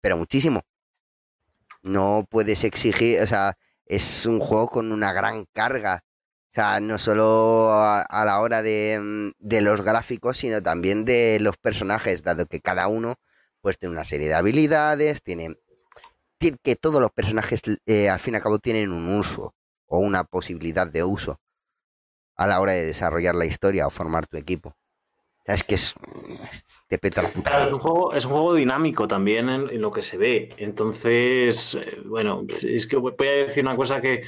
pero 0.00 0.16
muchísimo. 0.16 0.62
No 1.82 2.26
puedes 2.30 2.64
exigir, 2.64 3.20
o 3.20 3.26
sea, 3.26 3.56
es 3.86 4.26
un 4.26 4.40
juego 4.40 4.68
con 4.68 4.92
una 4.92 5.12
gran 5.12 5.46
carga. 5.52 6.04
O 6.52 6.54
sea, 6.54 6.80
no 6.80 6.98
solo 6.98 7.70
a, 7.72 8.24
la 8.24 8.40
hora 8.40 8.62
de, 8.62 9.32
de, 9.38 9.60
los 9.60 9.82
gráficos, 9.82 10.38
sino 10.38 10.62
también 10.62 11.04
de 11.04 11.38
los 11.40 11.56
personajes, 11.56 12.22
dado 12.22 12.46
que 12.46 12.60
cada 12.60 12.88
uno 12.88 13.16
pues 13.60 13.78
tiene 13.78 13.94
una 13.94 14.04
serie 14.04 14.28
de 14.28 14.34
habilidades, 14.34 15.22
tiene, 15.22 15.56
que 16.62 16.76
todos 16.76 17.00
los 17.00 17.12
personajes 17.12 17.60
eh, 17.86 18.08
al 18.08 18.20
fin 18.20 18.34
y 18.34 18.36
al 18.36 18.42
cabo 18.42 18.58
tienen 18.58 18.92
un 18.92 19.08
uso 19.18 19.54
o 19.86 19.98
una 19.98 20.24
posibilidad 20.24 20.86
de 20.86 21.04
uso 21.04 21.40
a 22.38 22.46
la 22.46 22.60
hora 22.60 22.72
de 22.72 22.86
desarrollar 22.86 23.34
la 23.34 23.44
historia 23.44 23.86
o 23.86 23.90
formar 23.90 24.26
tu 24.26 24.36
equipo. 24.36 24.74
es 25.44 25.64
que 25.64 25.74
es. 25.74 25.94
Te 26.86 26.98
peta 26.98 27.22
la 27.22 27.30
puta. 27.30 27.66
es, 27.66 27.72
un 27.72 27.80
juego, 27.80 28.14
es 28.14 28.24
un 28.24 28.32
juego 28.32 28.54
dinámico 28.54 29.08
también 29.08 29.48
en, 29.48 29.80
lo 29.80 29.90
que 29.90 30.02
se 30.02 30.16
ve. 30.16 30.54
Entonces, 30.56 31.74
eh, 31.74 32.00
bueno, 32.04 32.46
es 32.62 32.86
que 32.86 32.96
voy 32.96 33.12
a 33.26 33.46
decir 33.46 33.64
una 33.64 33.76
cosa 33.76 34.00
que, 34.00 34.22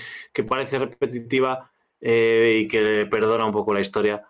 parece 0.47 0.79
repetitiva 0.81 1.71
eh, 2.01 2.63
y 2.63 2.69
que 2.69 3.07
perdona 3.07 3.47
un 3.47 3.53
poco 3.53 3.73
la 3.73 3.81
historia, 3.81 4.27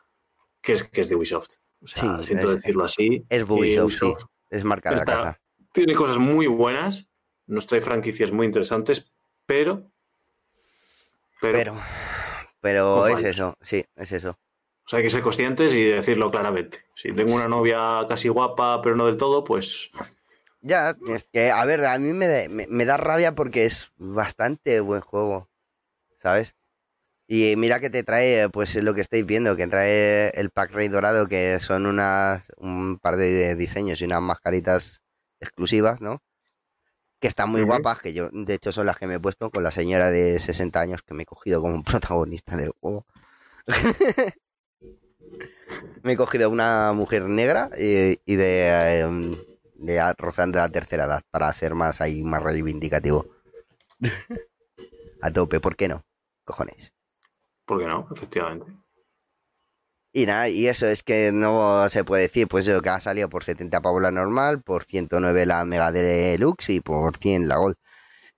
que 0.60 0.74
es, 0.74 0.84
que 0.84 1.00
es 1.00 1.08
de 1.08 1.16
Ubisoft. 1.16 1.54
O 1.82 1.86
sea, 1.86 2.22
siento 2.22 2.54
decirlo 2.54 2.84
así. 2.84 3.24
Es 3.30 3.44
Ubisoft, 3.44 3.94
sí. 3.94 4.14
Es 4.50 4.64
marca 4.64 4.90
de 4.90 4.96
la 4.96 5.04
casa. 5.06 5.40
Tiene 5.72 5.94
cosas 5.94 6.18
muy 6.18 6.46
buenas, 6.48 7.06
nos 7.46 7.66
trae 7.66 7.80
franquicias 7.80 8.30
muy 8.30 8.44
interesantes, 8.44 9.10
pero. 9.46 9.90
Pero. 11.40 11.58
Pero, 11.58 11.74
es 12.62 13.24
eso, 13.24 13.56
sí, 13.60 13.84
es 13.96 14.12
eso. 14.12 14.38
O 14.86 14.88
sea, 14.90 14.98
hay 14.98 15.04
que 15.04 15.10
ser 15.10 15.22
conscientes 15.22 15.74
y 15.74 15.84
decirlo 15.84 16.30
claramente. 16.30 16.84
Si 16.96 17.12
tengo 17.12 17.34
una 17.34 17.46
novia 17.46 18.06
casi 18.08 18.28
guapa, 18.28 18.82
pero 18.82 18.96
no 18.96 19.06
del 19.06 19.16
todo, 19.16 19.44
pues. 19.44 19.90
Ya, 20.62 20.94
es 21.08 21.28
que, 21.32 21.50
a 21.50 21.64
ver, 21.64 21.84
a 21.84 21.98
mí 21.98 22.12
me, 22.12 22.48
me, 22.48 22.84
da 22.84 22.96
rabia 22.96 23.34
porque 23.34 23.64
es 23.64 23.92
bastante 23.96 24.80
buen 24.80 25.00
juego, 25.00 25.48
¿sabes? 26.20 26.54
Y 27.28 27.54
mira 27.56 27.80
que 27.80 27.90
te 27.90 28.02
trae, 28.02 28.48
pues 28.50 28.74
lo 28.74 28.92
que 28.92 29.00
estáis 29.00 29.24
viendo, 29.24 29.56
que 29.56 29.68
trae 29.68 30.30
el 30.30 30.50
pack 30.50 30.72
rey 30.72 30.88
dorado, 30.88 31.28
que 31.28 31.58
son 31.60 31.86
unas, 31.86 32.50
un 32.56 32.98
par 32.98 33.16
de 33.16 33.54
diseños 33.54 34.00
y 34.00 34.04
unas 34.04 34.20
mascaritas 34.20 35.02
exclusivas, 35.40 36.00
¿no? 36.00 36.20
Que 37.20 37.28
están 37.28 37.50
muy 37.50 37.62
guapas, 37.62 37.98
que 37.98 38.14
yo 38.14 38.30
de 38.32 38.54
hecho 38.54 38.72
son 38.72 38.86
las 38.86 38.96
que 38.96 39.06
me 39.06 39.16
he 39.16 39.20
puesto 39.20 39.50
con 39.50 39.62
la 39.62 39.70
señora 39.70 40.10
de 40.10 40.40
60 40.40 40.80
años 40.80 41.02
que 41.02 41.14
me 41.14 41.24
he 41.24 41.26
cogido 41.26 41.60
como 41.60 41.82
protagonista 41.84 42.56
del 42.56 42.72
juego. 42.80 43.06
me 46.02 46.14
he 46.14 46.16
cogido 46.16 46.48
una 46.50 46.92
mujer 46.92 47.24
negra 47.24 47.70
y, 47.76 48.36
de, 48.36 49.00
em, 49.00 49.36
de 49.74 50.14
rozando 50.14 50.58
la 50.58 50.70
tercera 50.70 51.04
edad 51.04 51.22
para 51.30 51.52
ser 51.52 51.74
más 51.74 52.00
ahí 52.00 52.22
más 52.22 52.42
reivindicativo. 52.42 53.26
A 55.22 55.30
tope, 55.30 55.60
¿por 55.60 55.76
qué 55.76 55.86
no? 55.88 56.02
Cojones. 56.44 56.94
¿Por 57.66 57.78
qué 57.80 57.86
no? 57.86 58.08
Efectivamente. 58.10 58.79
Y 60.12 60.26
nada, 60.26 60.48
y 60.48 60.66
eso 60.66 60.86
es 60.88 61.02
que 61.04 61.30
no 61.32 61.88
se 61.88 62.04
puede 62.04 62.22
decir, 62.24 62.48
pues 62.48 62.66
eso 62.66 62.82
que 62.82 62.88
ha 62.90 63.00
salido 63.00 63.28
por 63.28 63.44
70 63.44 63.80
pavos 63.80 64.02
la 64.02 64.10
normal, 64.10 64.60
por 64.62 64.84
109 64.84 65.46
la 65.46 65.64
Mega 65.64 65.92
Deluxe 65.92 66.70
y 66.70 66.80
por 66.80 67.16
100 67.18 67.46
la 67.48 67.56
Gold. 67.58 67.76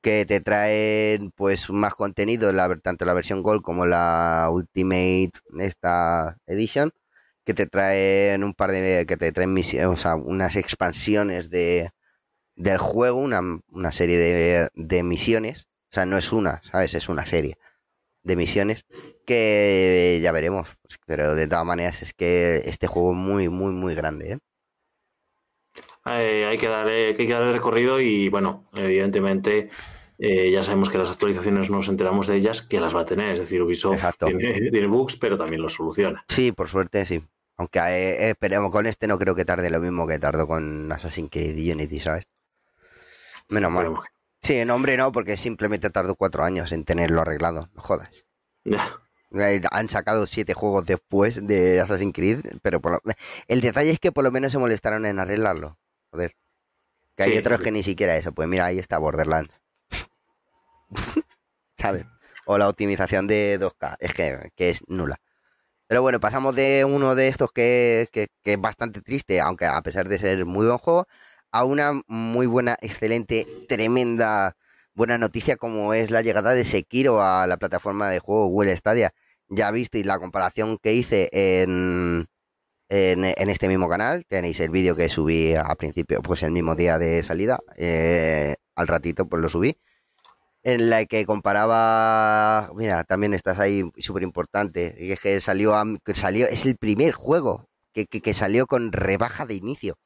Que 0.02 0.26
te 0.26 0.40
traen 0.40 1.32
pues 1.32 1.70
más 1.70 1.94
contenido, 1.94 2.52
la, 2.52 2.76
tanto 2.78 3.04
la 3.06 3.14
versión 3.14 3.42
Gold 3.42 3.62
como 3.62 3.86
la 3.86 4.48
Ultimate 4.52 5.32
esta 5.60 6.38
Edition, 6.46 6.92
que 7.44 7.54
te 7.54 7.66
traen 7.66 8.44
un 8.44 8.54
par 8.54 8.72
de, 8.72 9.06
que 9.06 9.16
te 9.16 9.32
traen 9.32 9.54
misiones, 9.54 9.88
o 9.88 9.96
sea, 9.96 10.16
unas 10.16 10.56
expansiones 10.56 11.50
de, 11.50 11.90
del 12.56 12.78
juego, 12.78 13.18
una, 13.20 13.42
una 13.68 13.92
serie 13.92 14.18
de, 14.18 14.68
de 14.74 15.02
misiones, 15.04 15.66
o 15.92 15.94
sea, 15.94 16.06
no 16.06 16.18
es 16.18 16.32
una, 16.32 16.62
¿sabes? 16.64 16.94
Es 16.94 17.08
una 17.08 17.26
serie 17.26 17.58
de 18.22 18.36
misiones 18.36 18.84
que 19.26 20.20
ya 20.22 20.32
veremos. 20.32 20.68
Pero 21.06 21.34
de 21.34 21.46
todas 21.46 21.64
maneras 21.64 22.02
es 22.02 22.14
que 22.14 22.62
este 22.64 22.86
juego 22.86 23.12
es 23.12 23.18
muy, 23.18 23.48
muy, 23.48 23.72
muy 23.72 23.94
grande. 23.94 24.32
¿eh? 24.32 24.38
hay, 26.04 26.58
que 26.58 26.68
darle, 26.68 27.08
hay 27.08 27.14
que 27.14 27.28
darle 27.28 27.52
recorrido 27.52 28.00
y 28.00 28.28
bueno, 28.28 28.68
evidentemente 28.72 29.70
eh, 30.18 30.50
ya 30.50 30.62
sabemos 30.62 30.90
que 30.90 30.98
las 30.98 31.10
actualizaciones 31.10 31.70
no 31.70 31.78
nos 31.78 31.88
enteramos 31.88 32.26
de 32.26 32.36
ellas, 32.36 32.62
que 32.62 32.80
las 32.80 32.94
va 32.94 33.00
a 33.00 33.06
tener. 33.06 33.32
Es 33.32 33.40
decir, 33.40 33.62
Ubisoft 33.62 34.04
tiene, 34.18 34.86
bugs, 34.86 35.16
pero 35.16 35.36
también 35.36 35.62
los 35.62 35.74
soluciona. 35.74 36.24
Sí, 36.28 36.52
por 36.52 36.68
suerte 36.68 37.06
sí. 37.06 37.22
Aunque 37.56 37.80
eh, 37.80 38.30
esperemos 38.30 38.70
con 38.70 38.86
este, 38.86 39.06
no 39.06 39.18
creo 39.18 39.34
que 39.34 39.44
tarde 39.44 39.70
lo 39.70 39.80
mismo 39.80 40.06
que 40.06 40.18
tardó 40.18 40.46
con 40.46 40.90
Assassin's 40.90 41.30
Creed 41.30 41.72
Unity, 41.72 42.00
¿sabes? 42.00 42.26
Menos 43.48 43.70
mal. 43.70 43.94
Sí, 44.42 44.64
no, 44.64 44.74
hombre, 44.74 44.96
no, 44.96 45.12
porque 45.12 45.36
simplemente 45.36 45.90
tardó 45.90 46.16
cuatro 46.16 46.42
años 46.44 46.72
en 46.72 46.84
tenerlo 46.84 47.20
arreglado. 47.20 47.70
No 47.74 47.82
jodas. 47.82 48.26
Ya. 48.64 48.98
Han 49.70 49.88
sacado 49.88 50.26
siete 50.26 50.52
juegos 50.52 50.84
después 50.84 51.46
de 51.46 51.80
Assassin's 51.80 52.12
Creed, 52.12 52.40
pero 52.60 52.80
el 53.48 53.60
detalle 53.60 53.90
es 53.90 53.98
que 53.98 54.12
por 54.12 54.24
lo 54.24 54.30
menos 54.30 54.52
se 54.52 54.58
molestaron 54.58 55.06
en 55.06 55.18
arreglarlo. 55.18 55.78
Joder. 56.10 56.36
Que 57.16 57.22
hay 57.24 57.38
otros 57.38 57.62
que 57.62 57.72
ni 57.72 57.82
siquiera 57.82 58.16
eso. 58.16 58.32
Pues 58.32 58.48
mira, 58.48 58.66
ahí 58.66 58.78
está 58.78 58.98
Borderlands. 58.98 59.58
¿Sabes? 61.78 62.04
O 62.44 62.58
la 62.58 62.68
optimización 62.68 63.26
de 63.26 63.58
2K. 63.60 63.96
Es 64.00 64.12
que, 64.12 64.52
es 64.56 64.82
nula. 64.88 65.18
Pero 65.86 66.02
bueno, 66.02 66.20
pasamos 66.20 66.54
de 66.54 66.84
uno 66.84 67.14
de 67.14 67.28
estos 67.28 67.52
que, 67.52 68.08
que, 68.12 68.28
es 68.44 68.60
bastante 68.60 69.02
triste, 69.02 69.40
aunque 69.40 69.66
a 69.66 69.80
pesar 69.82 70.08
de 70.08 70.18
ser 70.18 70.44
muy 70.46 70.66
buen 70.66 70.78
juego, 70.78 71.06
a 71.52 71.64
una 71.64 72.02
muy 72.08 72.46
buena, 72.46 72.76
excelente, 72.80 73.46
tremenda 73.68 74.56
buena 74.94 75.18
noticia 75.18 75.56
como 75.56 75.94
es 75.94 76.10
la 76.10 76.22
llegada 76.22 76.52
de 76.54 76.64
Sekiro 76.64 77.22
a 77.22 77.46
la 77.46 77.56
plataforma 77.56 78.10
de 78.10 78.18
juego 78.18 78.46
Google 78.46 78.76
Stadia. 78.76 79.12
Ya 79.48 79.70
visteis 79.70 80.06
la 80.06 80.18
comparación 80.18 80.78
que 80.78 80.94
hice 80.94 81.28
en, 81.32 82.26
en, 82.88 83.50
este 83.50 83.68
mismo 83.68 83.88
canal. 83.88 84.24
Tenéis 84.26 84.60
el 84.60 84.70
vídeo 84.70 84.96
que 84.96 85.08
subí 85.08 85.54
a 85.54 85.74
principio, 85.74 86.22
pues 86.22 86.42
el 86.42 86.52
mismo 86.52 86.74
día 86.74 86.98
de 86.98 87.22
salida. 87.22 87.60
Eh, 87.76 88.56
al 88.74 88.88
ratito 88.88 89.26
pues 89.28 89.42
lo 89.42 89.48
subí. 89.48 89.78
En 90.62 90.90
la 90.90 91.04
que 91.06 91.26
comparaba, 91.26 92.70
mira, 92.74 93.04
también 93.04 93.34
estás 93.34 93.58
ahí 93.58 93.82
súper 93.98 94.22
importante. 94.22 95.12
Es 95.12 95.20
que 95.20 95.40
salió, 95.40 95.74
salió, 96.14 96.46
es 96.46 96.64
el 96.64 96.76
primer 96.76 97.12
juego 97.12 97.68
que, 97.92 98.06
que 98.06 98.34
salió 98.34 98.66
con 98.66 98.92
rebaja 98.92 99.44
de 99.44 99.54
inicio. 99.54 99.98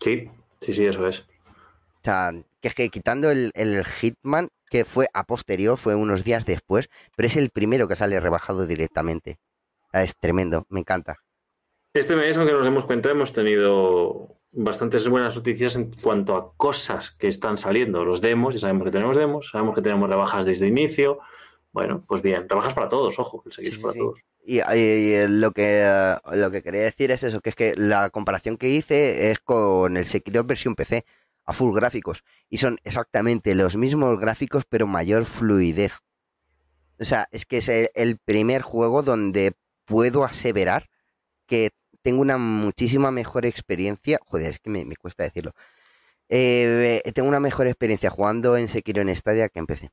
Sí, 0.00 0.28
sí, 0.64 0.72
sí, 0.72 0.86
eso 0.86 1.06
es. 1.06 1.20
O 1.20 2.04
sea, 2.04 2.32
que 2.60 2.68
es 2.68 2.74
que 2.74 2.88
quitando 2.88 3.30
el, 3.30 3.84
Hitman, 3.84 4.48
que 4.70 4.84
fue 4.84 5.06
a 5.14 5.24
posterior, 5.24 5.78
fue 5.78 5.94
unos 5.94 6.24
días 6.24 6.44
después, 6.44 6.90
pero 7.16 7.26
es 7.26 7.36
el 7.36 7.50
primero 7.50 7.88
que 7.88 7.96
sale 7.96 8.20
rebajado 8.20 8.66
directamente. 8.66 9.38
Es 9.92 10.16
tremendo, 10.16 10.66
me 10.68 10.80
encanta. 10.80 11.18
Este 11.94 12.16
mes, 12.16 12.36
aunque 12.36 12.52
nos 12.52 12.64
demos 12.64 12.84
cuenta, 12.84 13.10
hemos 13.10 13.32
tenido 13.32 14.36
bastantes 14.52 15.08
buenas 15.08 15.36
noticias 15.36 15.76
en 15.76 15.92
cuanto 15.92 16.36
a 16.36 16.52
cosas 16.56 17.10
que 17.12 17.28
están 17.28 17.56
saliendo. 17.56 18.04
Los 18.04 18.20
demos, 18.20 18.54
ya 18.54 18.60
sabemos 18.60 18.84
que 18.84 18.90
tenemos 18.90 19.16
demos, 19.16 19.50
sabemos 19.50 19.74
que 19.74 19.82
tenemos 19.82 20.08
rebajas 20.08 20.44
desde 20.44 20.66
el 20.66 20.72
inicio. 20.72 21.20
Bueno, 21.72 22.04
pues 22.06 22.22
bien, 22.22 22.48
rebajas 22.48 22.74
para 22.74 22.88
todos, 22.88 23.18
ojo, 23.18 23.42
que 23.42 23.48
el 23.48 23.54
seguir 23.54 23.80
para 23.80 23.94
todos. 23.94 24.20
Y, 24.46 24.60
lo 25.28 25.52
que 25.52 26.16
lo 26.32 26.50
que 26.50 26.62
quería 26.62 26.82
decir 26.82 27.10
es 27.10 27.22
eso, 27.22 27.40
que 27.40 27.50
es 27.50 27.56
que 27.56 27.74
la 27.76 28.10
comparación 28.10 28.58
que 28.58 28.68
hice 28.68 29.30
es 29.30 29.40
con 29.40 29.96
el 29.96 30.06
Sekiro 30.06 30.44
versión 30.44 30.74
PC 30.74 31.06
a 31.46 31.52
full 31.54 31.74
gráficos 31.74 32.24
y 32.50 32.58
son 32.58 32.78
exactamente 32.84 33.54
los 33.54 33.76
mismos 33.76 34.20
gráficos 34.20 34.64
pero 34.68 34.86
mayor 34.86 35.24
fluidez. 35.26 35.92
O 37.00 37.04
sea, 37.04 37.26
es 37.32 37.46
que 37.46 37.58
es 37.58 37.68
el, 37.94 38.18
primer 38.18 38.62
juego 38.62 39.02
donde 39.02 39.54
puedo 39.86 40.24
aseverar 40.24 40.88
que 41.46 41.70
tengo 42.02 42.20
una 42.20 42.38
muchísima 42.38 43.10
mejor 43.10 43.46
experiencia. 43.46 44.20
Joder, 44.26 44.52
es 44.52 44.58
que 44.60 44.70
me, 44.70 44.96
cuesta 44.96 45.24
decirlo. 45.24 45.52
Eh, 46.28 47.02
tengo 47.14 47.28
una 47.28 47.40
mejor 47.40 47.66
experiencia 47.66 48.10
jugando 48.10 48.56
en 48.56 48.68
Sekiro 48.68 49.02
en 49.02 49.14
Stadia 49.14 49.48
que 49.48 49.58
en 49.58 49.66
PC. 49.66 49.90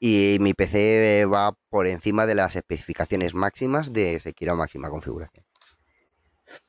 Y 0.00 0.36
mi 0.40 0.54
PC 0.54 1.26
va 1.26 1.54
por 1.70 1.86
encima 1.86 2.26
de 2.26 2.34
las 2.34 2.54
especificaciones 2.56 3.34
máximas 3.34 3.92
de 3.92 4.20
Sekiro 4.20 4.56
máxima 4.56 4.90
configuración. 4.90 5.44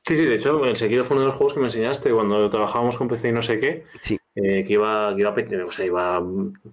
Sí, 0.06 0.16
sí, 0.16 0.24
de 0.24 0.36
hecho, 0.36 0.64
el 0.64 0.76
Sekiro 0.76 1.04
fue 1.04 1.16
uno 1.16 1.24
de 1.24 1.28
los 1.28 1.36
juegos 1.36 1.54
que 1.54 1.60
me 1.60 1.66
enseñaste 1.66 2.10
cuando 2.10 2.48
trabajábamos 2.50 2.96
con 2.96 3.08
PC 3.08 3.28
y 3.28 3.32
no 3.32 3.42
sé 3.42 3.60
qué. 3.60 3.84
Sí. 4.02 4.18
Eh, 4.34 4.64
que 4.64 4.74
iba, 4.74 5.14
que 5.14 5.20
iba, 5.20 5.64
o 5.64 5.72
sea, 5.72 5.84
iba 5.84 6.22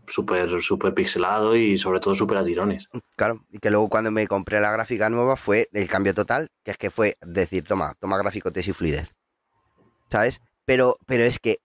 súper, 0.08 0.62
súper 0.62 0.94
pixelado 0.94 1.56
y 1.56 1.78
sobre 1.78 2.00
todo 2.00 2.16
súper 2.16 2.38
a 2.38 2.44
tirones. 2.44 2.88
Claro, 3.16 3.46
y 3.52 3.60
que 3.60 3.70
luego 3.70 3.90
cuando 3.90 4.12
me 4.12 4.28
compré 4.28 4.60
la 4.62 4.72
gráfica 4.72 5.10
nueva 5.10 5.36
fue 5.36 5.68
el 5.74 5.88
cambio 5.88 6.14
total, 6.14 6.50
que 6.64 6.72
es 6.72 6.78
que 6.78 6.90
fue 6.90 7.18
decir, 7.22 7.64
toma, 7.64 7.94
toma 8.00 8.18
gráfico 8.18 8.52
y 8.56 8.74
fluidez. 8.74 9.14
¿Sabes? 10.10 10.42
Pero, 10.66 10.98
pero 11.06 11.24
es 11.24 11.40
que 11.40 11.60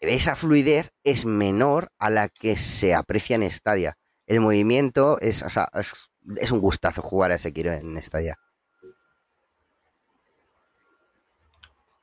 esa 0.00 0.36
fluidez 0.36 0.90
es 1.04 1.24
menor 1.24 1.88
a 1.98 2.10
la 2.10 2.28
que 2.28 2.56
se 2.56 2.94
aprecia 2.94 3.36
en 3.36 3.50
Stadia. 3.50 3.96
El 4.26 4.40
movimiento 4.40 5.18
es, 5.20 5.42
o 5.42 5.48
sea, 5.48 5.68
es, 5.74 5.92
es 6.36 6.50
un 6.50 6.60
gustazo 6.60 7.02
jugar 7.02 7.32
a 7.32 7.38
Sekiro 7.38 7.72
en 7.72 8.00
Stadia. 8.00 8.38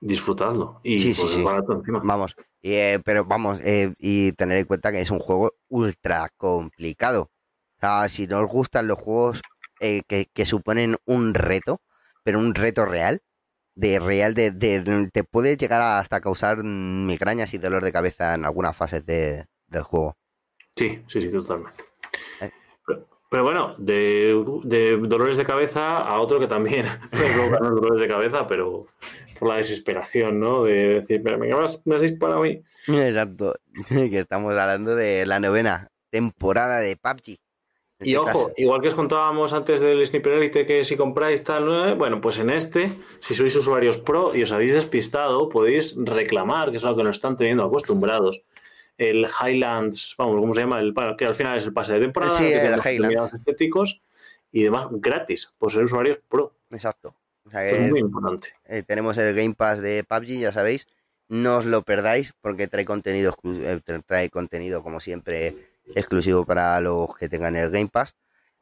disfrutadlo. 0.01 0.81
Y 0.83 0.99
sí, 0.99 1.21
pues, 1.21 1.41
barato 1.41 1.73
encima. 1.73 2.01
Vamos, 2.03 2.35
eh, 2.63 2.99
pero 3.05 3.23
vamos, 3.23 3.61
eh, 3.63 3.93
y 3.97 4.33
tener 4.33 4.57
en 4.57 4.65
cuenta 4.65 4.91
que 4.91 4.99
es 4.99 5.11
un 5.11 5.19
juego 5.19 5.53
ultra 5.69 6.29
complicado. 6.35 7.31
O 7.77 7.79
sea, 7.79 8.09
si 8.09 8.27
no 8.27 8.41
os 8.41 8.51
gustan 8.51 8.87
los 8.87 8.97
juegos 8.97 9.41
eh, 9.79 10.01
que, 10.07 10.45
suponen 10.45 10.97
un 11.05 11.33
reto, 11.33 11.79
pero 12.23 12.39
un 12.39 12.53
reto 12.53 12.85
real, 12.85 13.21
de 13.75 13.99
real, 13.99 14.33
de, 14.33 14.51
te 15.13 15.23
puede 15.23 15.55
llegar 15.55 15.81
hasta 15.81 16.19
causar 16.19 16.63
migrañas 16.63 17.53
y 17.53 17.57
dolor 17.57 17.83
de 17.83 17.93
cabeza 17.93 18.33
en 18.33 18.43
algunas 18.43 18.75
fases 18.75 19.05
de, 19.05 19.45
del 19.67 19.83
juego. 19.83 20.17
Sí, 20.75 21.03
sí, 21.07 21.21
sí, 21.21 21.29
totalmente. 21.29 21.90
Pero, 23.29 23.43
bueno, 23.43 23.75
de, 23.77 24.33
dolores 25.03 25.37
de 25.37 25.45
cabeza 25.45 25.99
a 25.99 26.19
otro 26.19 26.39
que 26.39 26.47
también 26.47 26.85
provoca 27.11 27.59
dolores 27.59 28.01
de 28.01 28.07
cabeza, 28.07 28.45
pero 28.47 28.87
por 29.39 29.49
la 29.49 29.55
desesperación, 29.55 30.39
¿no? 30.39 30.65
De 30.65 30.95
decir, 30.95 31.21
pero 31.23 31.39
me 31.39 31.51
has, 31.51 31.81
me 31.85 31.95
has 31.95 32.11
para 32.13 32.37
mí. 32.37 32.61
Exacto, 32.87 33.55
que 33.89 34.19
estamos 34.19 34.51
hablando 34.51 34.95
de 34.95 35.25
la 35.25 35.39
novena 35.39 35.87
temporada 36.09 36.79
de 36.79 36.97
PUBG. 36.97 37.39
Y 38.03 38.15
este 38.15 38.17
ojo, 38.17 38.51
igual 38.57 38.81
que 38.81 38.87
os 38.87 38.95
contábamos 38.95 39.53
antes 39.53 39.79
del 39.79 40.05
Sniper 40.05 40.33
Elite 40.33 40.65
que 40.65 40.83
si 40.83 40.97
compráis 40.97 41.43
tal, 41.43 41.95
bueno, 41.95 42.19
pues 42.19 42.39
en 42.39 42.49
este, 42.49 42.91
si 43.19 43.35
sois 43.35 43.55
usuarios 43.55 43.97
pro 43.97 44.35
y 44.35 44.41
os 44.41 44.51
habéis 44.51 44.73
despistado, 44.73 45.49
podéis 45.49 45.95
reclamar, 45.95 46.71
que 46.71 46.77
es 46.77 46.83
algo 46.83 46.97
que 46.97 47.03
nos 47.03 47.17
están 47.17 47.37
teniendo 47.37 47.63
acostumbrados, 47.63 48.41
el 48.97 49.27
Highlands, 49.27 50.15
vamos, 50.17 50.39
¿cómo 50.39 50.53
se 50.53 50.61
llama? 50.61 50.79
El, 50.79 50.93
que 51.17 51.25
al 51.25 51.35
final 51.35 51.57
es 51.57 51.65
el 51.65 51.73
pase 51.73 51.93
de 51.93 52.01
temporada, 52.01 52.37
sí, 52.37 52.51
el 52.51 52.79
Highlands. 52.79 53.33
estéticos 53.33 54.01
y 54.51 54.63
demás 54.63 54.87
gratis, 54.91 55.49
por 55.57 55.71
ser 55.71 55.83
usuarios 55.83 56.19
pro. 56.29 56.53
Exacto 56.69 57.15
es 57.59 57.91
muy 57.91 57.99
importante. 57.99 58.49
Eh, 58.65 58.83
tenemos 58.83 59.17
el 59.17 59.35
Game 59.35 59.53
Pass 59.55 59.81
de 59.81 60.03
PUBG, 60.03 60.39
ya 60.39 60.51
sabéis. 60.51 60.87
No 61.27 61.57
os 61.57 61.65
lo 61.65 61.83
perdáis 61.83 62.33
porque 62.41 62.67
trae 62.67 62.85
contenido, 62.85 63.35
eh, 63.43 63.79
trae 64.05 64.29
contenido 64.29 64.83
como 64.83 64.99
siempre 64.99 65.55
exclusivo 65.95 66.45
para 66.45 66.79
los 66.81 67.15
que 67.17 67.29
tengan 67.29 67.55
el 67.55 67.71
Game 67.71 67.89
Pass. 67.89 68.15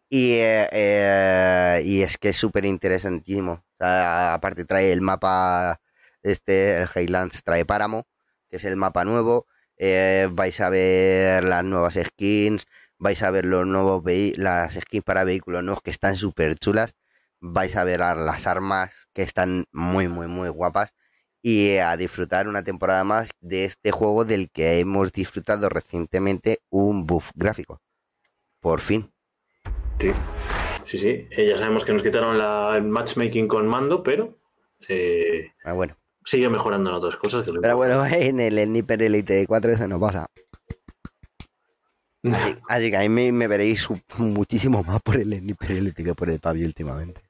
Y, 0.10 0.34
eh, 0.34 1.82
y 1.84 2.02
es 2.02 2.18
que 2.18 2.30
es 2.30 2.38
súper 2.38 2.66
interesantísimo. 2.66 3.64
aparte 3.80 4.66
trae 4.66 4.92
el 4.92 5.02
mapa, 5.02 5.80
este, 6.24 6.82
el 6.82 6.90
Highlands 6.96 7.44
trae 7.44 7.66
Páramo, 7.66 8.08
que 8.50 8.58
es 8.58 8.64
el 8.66 8.76
mapa 8.76 9.06
nuevo. 9.06 9.48
Vais 9.80 10.60
a 10.62 10.70
ver 10.70 11.44
las 11.44 11.64
nuevas 11.64 11.96
skins, 11.96 12.66
vais 12.98 13.22
a 13.24 13.32
ver 13.32 13.46
los 13.46 13.66
nuevos 13.66 14.04
las 14.38 14.74
skins 14.74 15.04
para 15.04 15.24
vehículos 15.24 15.64
nuevos 15.64 15.82
que 15.82 15.92
están 15.92 16.16
súper 16.16 16.58
chulas 16.60 16.96
vais 17.42 17.76
a 17.76 17.84
ver 17.84 18.00
las 18.00 18.48
armas 18.48 18.92
que 19.14 19.24
están 19.24 19.66
muy, 19.72 20.08
muy, 20.08 20.28
muy 20.28 20.50
guapas 20.50 20.94
y 21.42 21.78
a 21.78 21.96
disfrutar 21.96 22.48
una 22.48 22.64
temporada 22.64 23.04
más 23.04 23.30
de 23.40 23.66
este 23.66 23.92
juego 23.92 24.26
del 24.26 24.50
que 24.52 24.80
hemos 24.80 25.12
disfrutado 25.12 25.70
recientemente 25.70 26.60
un 26.70 27.06
buff 27.06 27.32
gráfico. 27.36 27.82
Por 28.60 28.82
fin. 28.82 29.12
Sí, 30.00 30.12
sí, 30.84 30.98
sí. 30.98 31.28
Eh, 31.32 31.48
ya 31.50 31.58
sabemos 31.58 31.86
que 31.86 31.94
nos 31.94 32.04
quitaron 32.04 32.38
la, 32.38 32.76
el 32.76 32.84
matchmaking 32.84 33.48
con 33.48 33.68
mando, 33.68 34.04
pero 34.04 34.38
eh, 34.88 35.54
ah, 35.64 35.74
bueno. 35.74 35.96
Sigue 36.30 36.48
mejorando 36.48 36.92
en 36.92 36.96
otras 36.98 37.16
cosas. 37.18 37.44
pero 37.62 37.76
bueno, 37.76 38.06
en 38.06 38.40
el 38.40 38.64
Sniper 38.64 39.02
Elite 39.02 39.48
4 39.48 39.72
eso 39.72 39.88
no 39.88 40.00
pasa. 40.00 40.28
Así, 42.68 42.92
que 42.92 42.98
ahí 42.98 43.10
me, 43.10 43.48
veréis 43.48 43.88
muchísimo 44.18 44.84
más 44.84 45.02
por 45.02 45.16
el 45.16 45.40
Sniper 45.40 45.72
Elite 45.72 46.04
que 46.04 46.14
por 46.14 46.30
el 46.30 46.40
Pablo 46.40 46.66
últimamente. 46.66 47.22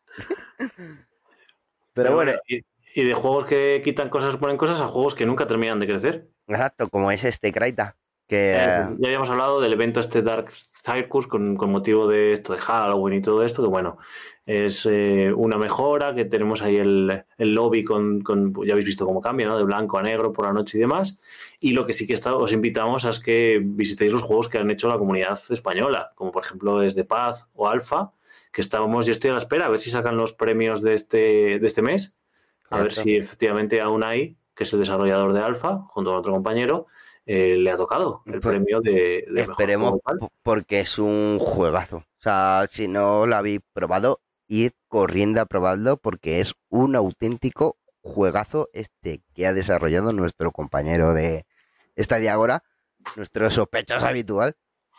Pero, 1.93 2.15
bueno. 2.15 2.33
Y, 2.47 3.03
de 3.03 3.13
juegos 3.13 3.45
que 3.45 3.81
quitan 3.83 4.09
cosas, 4.09 4.35
ponen 4.35 4.57
cosas, 4.57 4.81
a 4.81 4.87
juegos 4.87 5.15
que 5.15 5.25
nunca 5.25 5.47
terminan 5.47 5.79
de 5.79 5.87
crecer. 5.87 6.27
Exacto, 6.47 6.89
como 6.89 7.11
es 7.11 7.23
este 7.23 7.53
Kraita. 7.53 7.95
Que... 8.29 8.53
Eh, 8.53 8.95
ya 8.99 9.07
habíamos 9.07 9.29
hablado 9.31 9.59
del 9.59 9.73
evento 9.73 9.99
este 9.99 10.21
Dark 10.21 10.51
Circus 10.51 11.25
con, 11.25 11.55
motivo 11.55 12.07
de 12.07 12.33
esto 12.33 12.53
de 12.53 12.59
Halloween 12.59 13.17
y 13.17 13.21
todo 13.23 13.43
esto, 13.43 13.63
que 13.63 13.67
bueno, 13.67 13.97
es 14.45 14.85
eh, 14.85 15.33
una 15.35 15.57
mejora, 15.57 16.13
que 16.13 16.25
tenemos 16.25 16.61
ahí 16.61 16.75
el, 16.75 17.25
lobby 17.39 17.83
con, 17.83 18.23
ya 18.63 18.73
habéis 18.73 18.85
visto 18.85 19.07
cómo 19.07 19.19
cambia, 19.19 19.47
¿no? 19.47 19.57
De 19.57 19.63
blanco 19.63 19.97
a 19.97 20.03
negro 20.03 20.31
por 20.31 20.45
la 20.45 20.53
noche 20.53 20.77
y 20.77 20.81
demás. 20.81 21.17
Y 21.59 21.71
lo 21.71 21.87
que 21.87 21.93
sí 21.93 22.05
que 22.05 22.13
está, 22.13 22.35
os 22.35 22.53
invitamos 22.53 23.03
es 23.03 23.19
que 23.19 23.59
visitéis 23.63 24.13
los 24.13 24.21
juegos 24.21 24.47
que 24.47 24.59
han 24.59 24.69
hecho 24.69 24.87
la 24.87 24.99
comunidad 24.99 25.39
española, 25.49 26.11
como 26.13 26.31
por 26.31 26.45
ejemplo 26.45 26.83
es 26.83 26.93
de 26.93 27.05
Paz 27.05 27.47
o 27.53 27.67
Alfa, 27.67 28.11
que 28.51 28.61
estábamos, 28.61 29.07
yo 29.07 29.11
estoy 29.11 29.31
a 29.31 29.33
la 29.33 29.39
espera, 29.39 29.65
a 29.65 29.69
ver 29.69 29.79
si 29.79 29.89
sacan 29.89 30.17
los 30.17 30.33
premios 30.33 30.83
de 30.83 30.93
este, 30.93 31.57
de 31.57 31.65
este 31.67 31.81
mes, 31.81 32.15
a 32.69 32.79
ver 32.79 32.93
si 32.93 33.15
efectivamente 33.15 33.81
aún 33.81 34.03
hay, 34.03 34.37
que 34.53 34.65
es 34.65 34.73
el 34.73 34.79
desarrollador 34.79 35.33
de 35.33 35.39
Alfa, 35.39 35.79
junto 35.87 36.11
con 36.11 36.19
otro 36.19 36.31
compañero, 36.31 36.85
eh, 37.31 37.57
le 37.57 37.69
ha 37.69 37.75
tocado 37.75 38.23
el 38.25 38.41
pues 38.41 38.55
premio 38.55 38.81
de, 38.81 39.23
Esperemos, 39.35 39.99
porque 40.41 40.79
es 40.79 40.97
un 40.97 41.37
juegazo. 41.37 41.97
O 41.97 42.21
sea, 42.21 42.65
si 42.67 42.87
no 42.87 43.27
lo 43.27 43.35
habéis 43.35 43.59
probado, 43.71 44.19
id 44.47 44.71
corriendo 44.87 45.39
a 45.39 45.45
probarlo 45.45 45.97
porque 45.97 46.39
es 46.39 46.55
un 46.69 46.95
auténtico 46.95 47.77
juegazo 48.01 48.69
este 48.73 49.21
que 49.35 49.45
ha 49.45 49.53
desarrollado 49.53 50.11
nuestro 50.11 50.51
compañero 50.51 51.13
de 51.13 51.45
esta 51.95 52.15
Agora, 52.15 52.63
nuestro 53.15 53.51
sospechoso 53.51 54.07
habitual, 54.07 54.55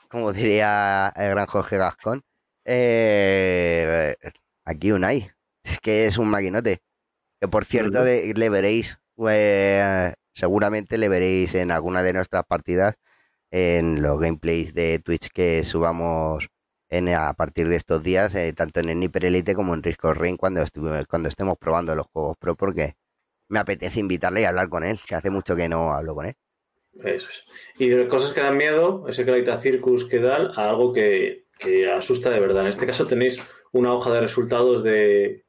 como 0.09 0.33
diría 0.33 1.12
el 1.16 1.31
gran 1.31 1.47
Jorge 1.47 1.78
Gascón. 1.78 2.22
Eh, 2.64 4.14
aquí 4.64 4.93
Unai, 4.93 5.33
es 5.64 5.81
que 5.81 6.07
es 6.07 6.16
un 6.16 6.31
maquinote. 6.31 6.81
Que 7.41 7.49
por 7.49 7.64
cierto, 7.64 8.05
le, 8.05 8.51
veréis, 8.51 9.01
eh, 9.28 10.14
seguramente 10.35 10.99
le 10.99 11.09
veréis 11.09 11.55
en 11.55 11.70
alguna 11.70 12.03
de 12.03 12.12
nuestras 12.12 12.45
partidas 12.47 12.95
en 13.51 14.03
los 14.03 14.20
gameplays 14.20 14.74
de 14.74 14.99
Twitch 15.01 15.28
que 15.33 15.64
subamos 15.64 16.49
en, 16.89 17.09
a 17.09 17.33
partir 17.35 17.68
de 17.68 17.76
estos 17.76 18.03
días, 18.03 18.35
eh, 18.35 18.53
tanto 18.53 18.81
en 18.81 18.89
el 18.89 18.99
Nipper 18.99 19.24
Elite 19.24 19.55
como 19.55 19.74
en 19.74 19.83
Risk 19.83 20.05
Rain 20.05 20.37
cuando, 20.37 20.62
cuando 21.09 21.28
estemos 21.28 21.57
probando 21.59 21.95
los 21.95 22.07
juegos 22.07 22.37
pro, 22.39 22.55
porque 22.57 22.95
me 23.49 23.59
apetece 23.59 24.01
invitarle 24.01 24.43
y 24.43 24.45
hablar 24.45 24.68
con 24.68 24.85
él, 24.85 24.99
que 25.07 25.14
hace 25.14 25.31
mucho 25.31 25.57
que 25.57 25.68
no 25.68 25.93
hablo 25.93 26.14
con 26.14 26.26
él. 26.26 26.35
Y 27.78 27.89
de 27.89 28.09
cosas 28.09 28.33
que 28.33 28.41
dan 28.41 28.57
miedo, 28.57 29.09
ese 29.09 29.24
Clarita 29.24 29.59
Circus 29.59 30.05
que 30.05 30.18
dan, 30.18 30.51
a 30.57 30.68
algo 30.68 30.93
que 30.93 31.45
asusta 31.95 32.31
de 32.31 32.41
verdad. 32.41 32.62
En 32.62 32.68
este 32.68 32.87
caso 32.87 33.07
tenéis 33.07 33.41
una 33.72 33.95
hoja 33.95 34.11
de 34.11 34.20
resultados 34.20 34.83
de, 34.83 35.45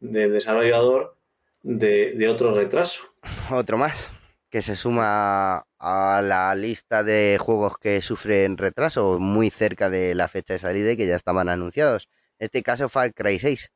desarrollador 0.00 1.16
de, 1.62 2.28
otro 2.28 2.54
retraso. 2.54 3.09
Otro 3.50 3.76
más, 3.78 4.12
que 4.50 4.62
se 4.62 4.76
suma 4.76 5.64
a 5.78 6.22
la 6.22 6.54
lista 6.54 7.02
de 7.02 7.38
juegos 7.40 7.78
que 7.78 8.02
sufren 8.02 8.56
retraso 8.56 9.18
muy 9.18 9.50
cerca 9.50 9.90
de 9.90 10.14
la 10.14 10.28
fecha 10.28 10.54
de 10.54 10.58
salida 10.58 10.92
y 10.92 10.96
que 10.96 11.06
ya 11.06 11.16
estaban 11.16 11.48
anunciados. 11.48 12.08
En 12.38 12.46
este 12.46 12.62
caso 12.62 12.88
Far 12.88 13.14
Cry 13.14 13.38
6. 13.38 13.70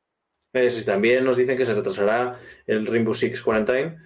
también 0.85 1.23
nos 1.23 1.37
dicen 1.37 1.57
que 1.57 1.65
se 1.65 1.73
retrasará 1.73 2.39
el 2.67 2.85
Rainbow 2.85 3.13
Six 3.13 3.41
Quarantine. 3.41 3.97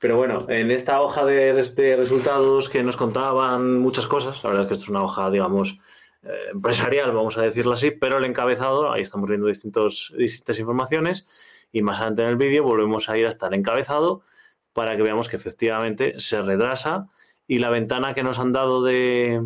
Pero 0.00 0.16
bueno, 0.16 0.46
en 0.48 0.70
esta 0.70 1.00
hoja 1.00 1.24
de, 1.24 1.52
de 1.52 1.96
resultados 1.96 2.68
que 2.68 2.84
nos 2.84 2.96
contaban 2.96 3.78
muchas 3.78 4.06
cosas, 4.06 4.42
la 4.44 4.50
verdad 4.50 4.64
es 4.64 4.68
que 4.68 4.74
esto 4.74 4.84
es 4.84 4.90
una 4.90 5.02
hoja, 5.02 5.28
digamos, 5.28 5.80
eh, 6.22 6.50
empresarial, 6.52 7.10
vamos 7.12 7.36
a 7.36 7.42
decirlo 7.42 7.72
así, 7.72 7.90
pero 7.90 8.18
el 8.18 8.24
encabezado, 8.24 8.92
ahí 8.92 9.02
estamos 9.02 9.28
viendo 9.28 9.48
distintos, 9.48 10.12
distintas 10.16 10.58
informaciones 10.60 11.26
y 11.72 11.82
más 11.82 11.98
adelante 11.98 12.22
en 12.22 12.28
el 12.28 12.36
vídeo 12.36 12.62
volvemos 12.62 13.08
a 13.08 13.18
ir 13.18 13.26
hasta 13.26 13.48
el 13.48 13.54
encabezado 13.54 14.22
para 14.78 14.96
que 14.96 15.02
veamos 15.02 15.28
que 15.28 15.34
efectivamente 15.34 16.20
se 16.20 16.40
retrasa 16.40 17.08
y 17.48 17.58
la 17.58 17.68
ventana 17.68 18.14
que 18.14 18.22
nos 18.22 18.38
han 18.38 18.52
dado 18.52 18.84
de, 18.84 19.44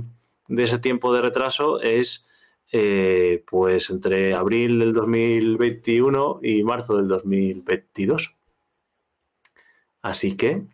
ese 0.51 0.78
tiempo 0.78 1.11
de 1.14 1.22
retraso 1.22 1.80
es 1.80 2.26
eh, 2.70 3.43
pues 3.51 3.89
entre 3.89 4.35
abril 4.35 4.78
del 4.78 4.93
2021 4.93 6.41
y 6.43 6.62
marzo 6.64 6.99
del 6.99 7.09
2022. 7.09 8.35
Así 10.03 10.37
que 10.37 10.64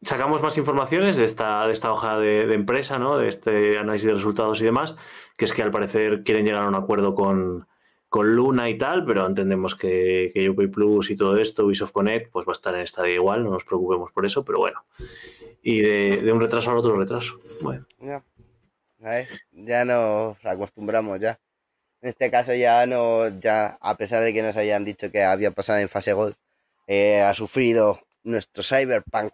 sacamos 0.00 0.40
más 0.40 0.56
informaciones 0.56 1.18
de 1.18 1.26
esta, 1.26 1.66
de 1.66 1.74
esta 1.74 1.92
hoja 1.92 2.18
de, 2.18 2.50
empresa, 2.54 2.98
¿no? 2.98 3.18
de 3.18 3.28
este 3.28 3.76
análisis 3.76 4.06
de 4.06 4.14
resultados 4.14 4.62
y 4.62 4.64
demás, 4.64 4.94
que 5.36 5.44
es 5.44 5.52
que 5.52 5.62
al 5.62 5.70
parecer 5.70 6.24
quieren 6.24 6.46
llegar 6.46 6.62
a 6.62 6.68
un 6.68 6.74
acuerdo 6.74 7.14
con, 7.14 7.68
Luna 8.12 8.68
y 8.68 8.78
tal, 8.78 9.04
pero 9.04 9.26
entendemos 9.26 9.74
que, 9.74 10.30
que 10.32 10.50
Plus 10.68 11.10
y 11.10 11.16
todo 11.16 11.36
esto, 11.36 11.66
Ubisoft 11.66 11.92
Connect, 11.92 12.30
pues 12.30 12.46
va 12.46 12.52
a 12.52 12.54
estar 12.54 12.74
en 12.74 12.80
estadio 12.80 13.14
igual, 13.14 13.44
no 13.44 13.50
nos 13.50 13.64
preocupemos 13.64 14.10
por 14.12 14.24
eso, 14.26 14.44
pero 14.44 14.58
bueno. 14.58 14.84
Y 15.62 15.80
de, 15.80 16.32
un 16.32 16.40
retraso 16.40 16.70
al 16.70 16.78
otro 16.78 16.96
retraso. 16.96 17.38
Bueno. 17.60 17.86
Ya, 18.00 18.24
ya 19.52 19.84
nos 19.84 20.44
acostumbramos 20.44 21.20
ya. 21.20 21.38
En 22.00 22.10
este 22.10 22.30
caso 22.30 22.54
ya 22.54 22.86
no, 22.86 23.28
ya 23.40 23.76
a 23.80 23.96
pesar 23.96 24.22
de 24.22 24.32
que 24.32 24.42
nos 24.42 24.56
habían 24.56 24.84
dicho 24.84 25.10
que 25.10 25.22
había 25.24 25.50
pasado 25.50 25.80
en 25.80 25.88
fase 25.88 26.12
Gold, 26.12 26.36
eh, 26.86 27.20
ha 27.20 27.34
sufrido 27.34 28.00
nuestro 28.22 28.62
Cyberpunk 28.62 29.32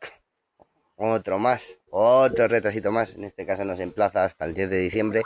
otro 0.96 1.38
más, 1.38 1.78
otro 1.90 2.48
retrasito 2.48 2.90
más. 2.92 3.14
En 3.14 3.24
este 3.24 3.46
caso 3.46 3.64
nos 3.64 3.80
emplaza 3.80 4.24
hasta 4.24 4.44
el 4.44 4.54
10 4.54 4.70
de 4.70 4.78
diciembre. 4.78 5.22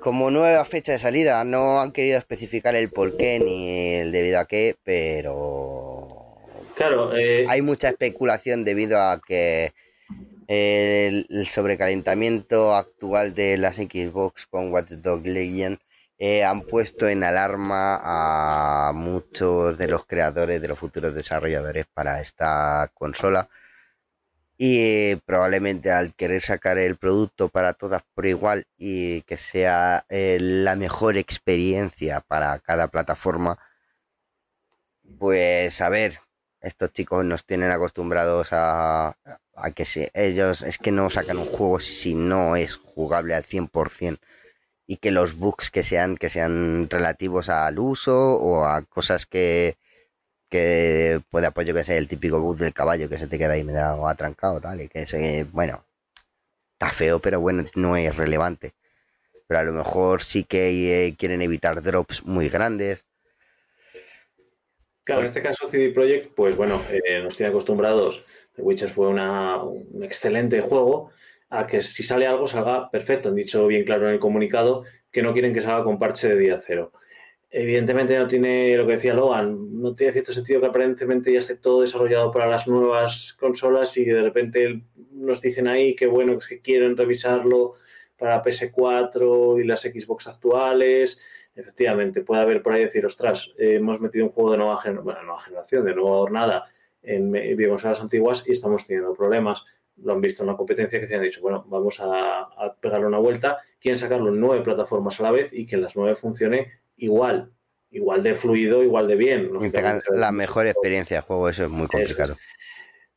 Como 0.00 0.30
nueva 0.30 0.64
fecha 0.64 0.92
de 0.92 0.98
salida, 0.98 1.44
no 1.44 1.80
han 1.80 1.92
querido 1.92 2.18
especificar 2.18 2.74
el 2.74 2.90
por 2.90 3.16
qué 3.16 3.38
ni 3.38 3.96
el 3.96 4.12
debido 4.12 4.40
a 4.40 4.46
qué, 4.46 4.76
pero. 4.84 6.08
Claro, 6.74 7.16
eh, 7.16 7.44
hay 7.48 7.62
mucha 7.62 7.88
especulación 7.88 8.64
debido 8.64 9.00
a 9.00 9.20
que 9.20 9.72
el, 10.46 11.46
sobrecalentamiento 11.46 12.74
actual 12.74 13.34
de 13.34 13.58
las 13.58 13.76
Xbox 13.76 14.46
con 14.46 14.72
Watch 14.72 14.90
Dogs 14.90 15.26
Legion 15.26 15.78
eh, 16.18 16.44
han 16.44 16.62
puesto 16.62 17.08
en 17.08 17.22
alarma 17.22 18.00
a 18.02 18.92
muchos 18.92 19.76
de 19.76 19.88
los 19.88 20.06
creadores, 20.06 20.60
de 20.60 20.68
los 20.68 20.78
futuros 20.78 21.14
desarrolladores 21.14 21.86
para 21.92 22.20
esta 22.20 22.90
consola 22.94 23.48
y 24.58 25.14
probablemente 25.16 25.92
al 25.92 26.14
querer 26.14 26.42
sacar 26.42 26.78
el 26.78 26.96
producto 26.96 27.48
para 27.48 27.74
todas 27.74 28.02
por 28.14 28.26
igual 28.26 28.66
y 28.76 29.22
que 29.22 29.36
sea 29.36 30.04
eh, 30.08 30.38
la 30.40 30.74
mejor 30.74 31.16
experiencia 31.16 32.20
para 32.26 32.58
cada 32.58 32.88
plataforma, 32.88 33.58
pues 35.18 35.80
a 35.80 35.88
ver, 35.88 36.18
estos 36.60 36.92
chicos 36.92 37.24
nos 37.24 37.46
tienen 37.46 37.70
acostumbrados 37.70 38.48
a, 38.50 39.16
a 39.54 39.70
que 39.74 39.84
si 39.84 40.08
ellos 40.12 40.62
es 40.62 40.78
que 40.78 40.90
no 40.90 41.08
sacan 41.08 41.38
un 41.38 41.46
juego 41.46 41.78
si 41.78 42.14
no 42.16 42.56
es 42.56 42.74
jugable 42.76 43.34
al 43.36 43.44
100% 43.44 44.18
y 44.88 44.96
que 44.96 45.12
los 45.12 45.36
bugs 45.36 45.70
que 45.70 45.84
sean 45.84 46.16
que 46.16 46.30
sean 46.30 46.88
relativos 46.90 47.48
al 47.48 47.78
uso 47.78 48.34
o 48.34 48.64
a 48.64 48.82
cosas 48.82 49.26
que 49.26 49.76
que 50.48 51.20
puede 51.30 51.46
apoyo 51.46 51.74
que 51.74 51.84
sea 51.84 51.96
el 51.96 52.08
típico 52.08 52.40
bus 52.40 52.58
del 52.58 52.72
caballo 52.72 53.08
que 53.08 53.18
se 53.18 53.26
te 53.26 53.38
queda 53.38 53.52
ahí 53.52 53.64
medio 53.64 54.06
atrancado, 54.08 54.60
tal, 54.60 54.80
y 54.80 54.88
que 54.88 55.06
se, 55.06 55.44
bueno, 55.52 55.84
está 56.72 56.90
feo, 56.90 57.18
pero 57.18 57.40
bueno, 57.40 57.64
no 57.74 57.96
es 57.96 58.14
relevante. 58.16 58.72
Pero 59.46 59.60
a 59.60 59.64
lo 59.64 59.72
mejor 59.72 60.22
sí 60.22 60.44
que 60.44 61.06
eh, 61.06 61.16
quieren 61.16 61.42
evitar 61.42 61.82
drops 61.82 62.24
muy 62.24 62.48
grandes. 62.48 63.04
Claro, 65.04 65.22
en 65.22 65.26
este 65.28 65.42
caso 65.42 65.66
CD 65.68 65.90
Projekt, 65.90 66.34
pues 66.34 66.54
bueno, 66.54 66.82
eh, 66.90 67.22
nos 67.22 67.36
tiene 67.36 67.50
acostumbrados. 67.50 68.24
The 68.56 68.62
Witcher 68.62 68.90
fue 68.90 69.08
una, 69.08 69.62
un 69.62 70.04
excelente 70.04 70.60
juego 70.60 71.10
a 71.48 71.66
que 71.66 71.80
si 71.80 72.02
sale 72.02 72.26
algo 72.26 72.46
salga 72.46 72.90
perfecto. 72.90 73.30
Han 73.30 73.34
dicho 73.34 73.66
bien 73.66 73.84
claro 73.84 74.06
en 74.06 74.14
el 74.14 74.20
comunicado 74.20 74.84
que 75.10 75.22
no 75.22 75.32
quieren 75.32 75.54
que 75.54 75.62
salga 75.62 75.84
con 75.84 75.98
parche 75.98 76.28
de 76.28 76.36
día 76.36 76.60
cero 76.64 76.92
evidentemente 77.50 78.18
no 78.18 78.26
tiene 78.26 78.76
lo 78.76 78.86
que 78.86 78.92
decía 78.92 79.14
Logan, 79.14 79.80
no 79.80 79.94
tiene 79.94 80.12
cierto 80.12 80.32
sentido 80.32 80.60
que 80.60 80.66
aparentemente 80.66 81.32
ya 81.32 81.38
esté 81.38 81.56
todo 81.56 81.80
desarrollado 81.80 82.30
para 82.30 82.46
las 82.46 82.68
nuevas 82.68 83.34
consolas 83.38 83.96
y 83.96 84.04
de 84.04 84.22
repente 84.22 84.82
nos 85.12 85.40
dicen 85.40 85.66
ahí 85.68 85.94
que 85.94 86.06
bueno, 86.06 86.38
que 86.38 86.60
quieren 86.60 86.96
revisarlo 86.96 87.74
para 88.18 88.42
PS4 88.42 89.62
y 89.62 89.66
las 89.66 89.82
Xbox 89.82 90.26
actuales. 90.26 91.20
Efectivamente, 91.54 92.22
puede 92.22 92.42
haber 92.42 92.62
por 92.62 92.74
ahí 92.74 92.82
decir, 92.82 93.06
ostras, 93.06 93.52
hemos 93.56 94.00
metido 94.00 94.26
un 94.26 94.32
juego 94.32 94.52
de 94.52 94.58
nueva, 94.58 94.80
nueva 94.84 95.40
generación, 95.40 95.84
de 95.84 95.94
nueva 95.94 96.18
hornada 96.18 96.66
en 97.02 97.32
videoconsolas 97.32 98.00
antiguas 98.00 98.44
y 98.46 98.52
estamos 98.52 98.86
teniendo 98.86 99.14
problemas. 99.14 99.64
Lo 99.96 100.12
han 100.12 100.20
visto 100.20 100.42
en 100.42 100.48
la 100.48 100.56
competencia 100.56 101.00
que 101.00 101.08
se 101.08 101.14
han 101.16 101.22
dicho, 101.22 101.40
bueno, 101.40 101.64
vamos 101.68 101.98
a, 102.00 102.40
a 102.42 102.76
pegarle 102.80 103.06
una 103.06 103.18
vuelta. 103.18 103.58
Quieren 103.80 103.98
sacarlo 103.98 104.28
en 104.28 104.38
nueve 104.38 104.62
plataformas 104.62 105.18
a 105.18 105.24
la 105.24 105.30
vez 105.30 105.52
y 105.52 105.66
que 105.66 105.76
en 105.76 105.82
las 105.82 105.96
nueve 105.96 106.14
funcione 106.14 106.72
igual, 106.98 107.52
igual 107.90 108.22
de 108.22 108.34
fluido, 108.34 108.82
igual 108.82 109.08
de 109.08 109.16
bien. 109.16 109.50
la 110.10 110.32
mejor 110.32 110.66
experiencia 110.66 111.18
de 111.18 111.22
juego, 111.22 111.48
eso 111.48 111.64
es 111.64 111.70
muy 111.70 111.86
complicado. 111.86 112.36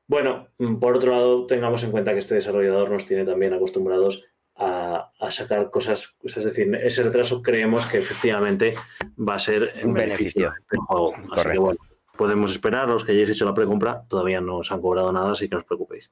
Bueno, 0.07 0.47
mm, 0.57 0.75
por 0.75 0.95
otro 0.95 1.11
lado, 1.11 1.47
tengamos 1.47 1.83
en 1.83 1.91
cuenta 1.91 2.13
que 2.13 2.19
este 2.19 2.35
desarrollador 2.35 2.89
nos 2.89 3.05
tiene 3.05 3.25
también 3.25 3.53
acostumbrados 3.53 4.25
a, 4.55 5.09
sacar 5.29 5.69
cosas, 5.71 6.13
es 6.21 6.43
decir, 6.43 6.75
ese 6.75 7.03
retraso 7.03 7.41
creemos 7.41 7.85
que 7.85 7.99
efectivamente 7.99 8.75
va 9.17 9.35
a 9.35 9.39
ser 9.39 9.71
en 9.75 9.87
un 9.87 9.93
beneficio, 9.93 10.53
del 10.69 10.79
juego. 10.81 11.13
Así 11.31 11.49
que 11.49 11.57
bueno, 11.57 11.79
podemos 12.17 12.51
esperar, 12.51 12.89
los 12.89 13.05
que 13.05 13.13
hayáis 13.13 13.29
hecho 13.29 13.45
la 13.45 13.53
precompra 13.53 14.03
todavía 14.07 14.41
no 14.41 14.57
os 14.57 14.71
han 14.71 14.81
cobrado 14.81 15.11
nada, 15.11 15.31
así 15.31 15.47
que 15.47 15.55
no 15.55 15.59
os 15.59 15.65
preocupéis. 15.65 16.11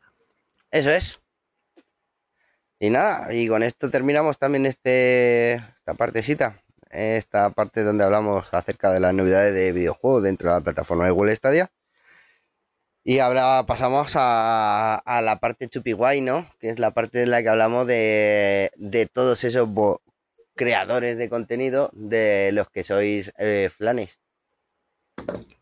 Eso 0.72 0.90
es. 0.90 1.22
Y 2.80 2.90
nada, 2.90 3.34
y 3.34 3.48
con 3.50 3.62
esto 3.62 3.90
terminamos 3.92 4.40
también 4.40 4.66
este, 4.66 5.56
esta 5.56 5.94
partecita 5.96 6.64
esta 6.90 7.50
parte 7.52 7.84
donde 7.84 8.04
hablamos 8.04 8.48
acerca 8.52 8.92
de 8.92 9.00
las 9.00 9.14
novedades 9.14 9.54
de 9.54 9.72
videojuegos 9.72 10.24
dentro 10.24 10.50
de 10.50 10.56
la 10.56 10.62
plataforma 10.62 11.06
de 11.06 11.12
Google 11.12 11.36
Stadia. 11.36 11.72
Y 13.04 13.20
ahora 13.20 13.66
pasamos 13.66 14.12
a, 14.16 15.22
la 15.24 15.40
parte 15.40 15.68
chupiguay, 15.68 16.22
¿no? 16.22 16.46
Que 16.60 16.70
es 16.70 16.80
la 16.80 16.92
parte 16.92 17.24
en 17.24 17.32
la 17.32 17.42
que 17.42 17.50
hablamos 17.50 17.88
de, 17.88 18.72
todos 19.14 19.44
esos 19.44 19.68
creadores 20.56 21.18
de 21.18 21.30
contenido 21.30 21.90
de 21.94 22.52
los 22.54 22.70
que 22.70 22.84
sois 22.84 23.32
eh, 23.38 23.70
flanes. 23.76 24.20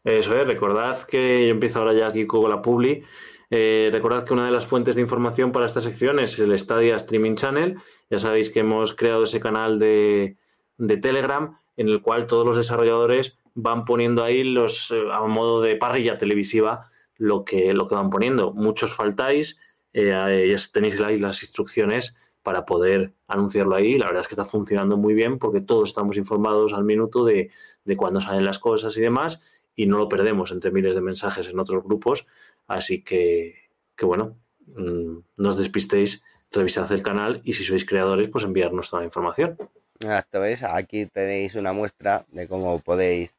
Eso 0.03 0.37
es, 0.37 0.47
recordad 0.47 1.03
que 1.03 1.45
yo 1.47 1.51
empiezo 1.51 1.79
ahora 1.79 1.93
ya 1.93 2.07
aquí 2.07 2.25
con 2.25 2.49
la 2.49 2.61
Publi. 2.61 3.03
Eh, 3.49 3.89
recordad 3.93 4.25
que 4.25 4.33
una 4.33 4.45
de 4.45 4.51
las 4.51 4.65
fuentes 4.65 4.95
de 4.95 5.01
información 5.01 5.51
para 5.51 5.67
esta 5.67 5.79
sección 5.79 6.19
es 6.19 6.37
el 6.39 6.57
Stadia 6.57 6.95
Streaming 6.95 7.35
Channel. 7.35 7.77
Ya 8.09 8.19
sabéis 8.19 8.49
que 8.49 8.61
hemos 8.61 8.93
creado 8.93 9.23
ese 9.23 9.39
canal 9.39 9.79
de, 9.79 10.37
de 10.77 10.97
Telegram 10.97 11.57
en 11.75 11.89
el 11.89 12.01
cual 12.01 12.27
todos 12.27 12.45
los 12.45 12.57
desarrolladores 12.57 13.37
van 13.53 13.85
poniendo 13.85 14.23
ahí 14.23 14.43
los 14.43 14.91
eh, 14.91 15.03
a 15.11 15.21
modo 15.21 15.61
de 15.61 15.75
parrilla 15.75 16.17
televisiva 16.17 16.89
lo 17.17 17.43
que, 17.45 17.73
lo 17.73 17.87
que 17.87 17.95
van 17.95 18.09
poniendo. 18.09 18.53
Muchos 18.53 18.93
faltáis, 18.93 19.57
eh, 19.93 20.07
ya 20.07 20.57
tenéis 20.71 20.99
ahí 21.01 21.17
las 21.17 21.41
instrucciones 21.41 22.17
para 22.43 22.65
poder 22.65 23.13
anunciarlo 23.27 23.75
ahí. 23.75 23.97
La 23.97 24.05
verdad 24.05 24.21
es 24.21 24.27
que 24.27 24.35
está 24.35 24.45
funcionando 24.45 24.97
muy 24.97 25.13
bien 25.13 25.39
porque 25.39 25.61
todos 25.61 25.89
estamos 25.89 26.17
informados 26.17 26.73
al 26.73 26.83
minuto 26.83 27.25
de, 27.25 27.51
de 27.83 27.97
cuándo 27.97 28.21
salen 28.21 28.45
las 28.45 28.59
cosas 28.59 28.95
y 28.97 29.01
demás 29.01 29.41
y 29.75 29.85
no 29.85 29.97
lo 29.97 30.09
perdemos 30.09 30.51
entre 30.51 30.71
miles 30.71 30.95
de 30.95 31.01
mensajes 31.01 31.47
en 31.47 31.59
otros 31.59 31.83
grupos. 31.83 32.25
Así 32.67 33.03
que, 33.03 33.69
que 33.95 34.05
bueno, 34.05 34.37
mm, 34.65 35.17
no 35.37 35.49
os 35.49 35.57
despistéis, 35.57 36.23
revisad 36.51 36.91
el 36.91 37.03
canal 37.03 37.41
y 37.43 37.53
si 37.53 37.63
sois 37.63 37.85
creadores, 37.85 38.29
pues 38.29 38.43
enviarnos 38.43 38.89
toda 38.89 39.01
la 39.01 39.07
información. 39.07 39.57
Esto 39.99 40.41
¿ves? 40.41 40.63
Aquí 40.63 41.07
tenéis 41.07 41.55
una 41.55 41.73
muestra 41.73 42.25
de 42.29 42.47
cómo 42.47 42.79
podéis. 42.79 43.31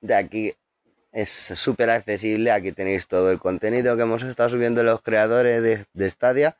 De 0.00 0.14
aquí 0.14 0.52
es 1.12 1.30
súper 1.30 1.90
accesible. 1.90 2.50
Aquí 2.50 2.72
tenéis 2.72 3.06
todo 3.06 3.30
el 3.30 3.38
contenido 3.38 3.96
que 3.96 4.02
hemos 4.02 4.22
estado 4.22 4.48
subiendo 4.48 4.82
los 4.82 5.02
creadores 5.02 5.62
de, 5.62 5.84
de 5.92 6.10
Stadia 6.10 6.58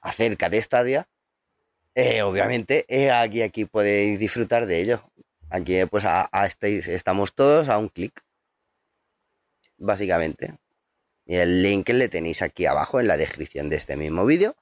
acerca 0.00 0.48
de 0.48 0.60
Stadia. 0.60 1.08
Eh, 1.94 2.22
obviamente, 2.22 2.86
eh, 2.88 3.10
aquí, 3.10 3.42
aquí 3.42 3.66
podéis 3.66 4.18
disfrutar 4.18 4.66
de 4.66 4.80
ello. 4.80 5.10
Aquí, 5.50 5.84
pues, 5.86 6.04
a, 6.06 6.28
estamos 6.68 7.34
todos 7.34 7.68
a 7.68 7.78
un 7.78 7.88
clic. 7.88 8.22
Básicamente. 9.76 10.54
Y 11.24 11.36
el 11.36 11.62
link 11.62 11.88
le 11.90 12.08
tenéis 12.08 12.42
aquí 12.42 12.66
abajo 12.66 12.98
en 12.98 13.06
la 13.06 13.16
descripción 13.16 13.68
de 13.68 13.76
este 13.76 13.96
mismo 13.96 14.24
vídeo, 14.26 14.56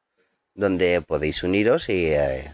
donde 0.55 1.01
podéis 1.01 1.43
uniros 1.43 1.89
y 1.89 2.09
eh, 2.09 2.53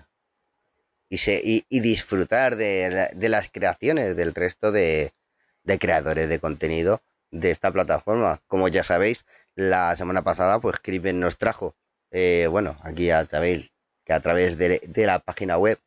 y, 1.09 1.65
y, 1.69 1.81
disfrutar 1.81 2.57
de, 2.57 3.13
las 3.15 3.49
creaciones 3.51 4.17
del 4.17 4.35
resto 4.35 4.73
de, 4.73 5.13
creadores 5.79 6.29
de 6.29 6.41
contenido 6.41 7.03
de 7.31 7.51
esta 7.51 7.71
plataforma. 7.73 8.41
Como 8.47 8.69
ya 8.69 8.85
sabéis, 8.85 9.25
la 9.55 9.95
semana 9.97 10.23
pasada, 10.23 10.61
pues 10.61 10.79
Crippen 10.81 11.21
nos 11.21 11.39
trajo, 11.39 11.77
eh, 12.11 12.49
bueno, 12.51 12.79
aquí 12.83 13.07
ya 13.07 13.25
sabéis 13.27 13.71
que 14.05 14.13
a 14.13 14.21
través 14.21 14.59
de, 14.59 14.81
la 14.95 15.19
página 15.19 15.59
web 15.59 15.79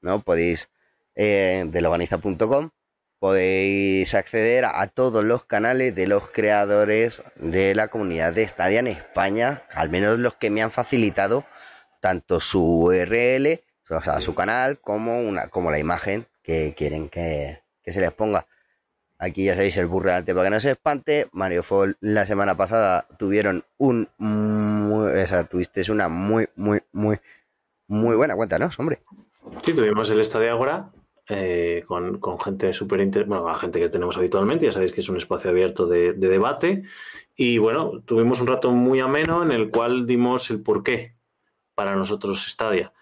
¿no? 0.00 0.22
Podéis, 0.22 0.70
eh, 1.14 1.64
de 1.66 1.80
loganiza.com, 1.80 2.70
podéis 3.18 4.14
acceder 4.14 4.64
a, 4.64 4.86
todos 4.86 5.22
los 5.22 5.44
canales 5.44 5.94
de 5.94 6.06
los 6.06 6.30
creadores 6.30 7.22
de 7.36 7.74
la 7.74 7.88
comunidad 7.88 8.32
de 8.32 8.48
Stadia 8.48 8.80
en 8.80 8.86
España, 8.86 9.62
al 9.74 9.90
menos 9.90 10.18
los 10.18 10.34
que 10.36 10.50
me 10.50 10.62
han 10.62 10.70
facilitado 10.70 11.44
tanto 12.00 12.40
su 12.40 12.62
URL, 12.62 13.60
o 13.90 14.02
sea, 14.02 14.20
su 14.20 14.34
canal, 14.34 14.78
como, 14.80 15.20
una, 15.20 15.48
como 15.48 15.70
la 15.70 15.78
imagen 15.78 16.26
que 16.42 16.74
quieren 16.76 17.08
que, 17.08 17.58
se 17.84 18.00
les 18.00 18.12
ponga. 18.12 18.46
Aquí 19.18 19.44
ya 19.44 19.54
sabéis 19.54 19.76
el 19.76 19.86
burrante 19.86 20.32
para 20.32 20.46
que 20.46 20.50
no 20.50 20.60
se 20.60 20.70
espante. 20.70 21.28
Mario 21.32 21.62
Fall 21.62 21.96
la 22.00 22.24
semana 22.24 22.56
pasada 22.56 23.06
tuvieron 23.18 23.64
un 23.76 24.08
o 24.18 25.26
sea, 25.26 25.44
tuviste 25.44 25.90
una 25.90 26.08
muy, 26.08 26.46
muy, 26.56 26.80
muy, 26.92 27.18
muy 27.88 28.16
buena 28.16 28.34
cuenta, 28.34 28.58
¿no? 28.58 28.70
Hombre. 28.78 29.00
Sí, 29.62 29.74
tuvimos 29.74 30.08
el 30.10 30.20
Estadio 30.20 30.52
Agora 30.52 30.90
eh, 31.32 31.84
con, 31.86 32.20
gente 32.40 32.72
súper 32.72 33.06
bueno, 33.24 33.46
la 33.46 33.54
gente 33.54 33.78
que 33.78 33.88
tenemos 33.88 34.16
habitualmente, 34.16 34.66
ya 34.66 34.72
sabéis 34.72 34.92
que 34.92 35.00
es 35.00 35.08
un 35.08 35.16
espacio 35.16 35.50
abierto 35.50 35.86
de, 35.86 36.12
debate. 36.12 36.82
Y 37.36 37.58
bueno, 37.58 38.02
tuvimos 38.04 38.40
un 38.40 38.48
rato 38.48 38.72
muy 38.72 38.98
ameno 38.98 39.42
en 39.42 39.52
el 39.52 39.70
cual 39.70 40.06
dimos 40.06 40.50
el 40.50 40.60
porqué 40.60 41.14
para 41.74 41.94
nosotros 41.94 42.44
Stadia. 42.48 42.92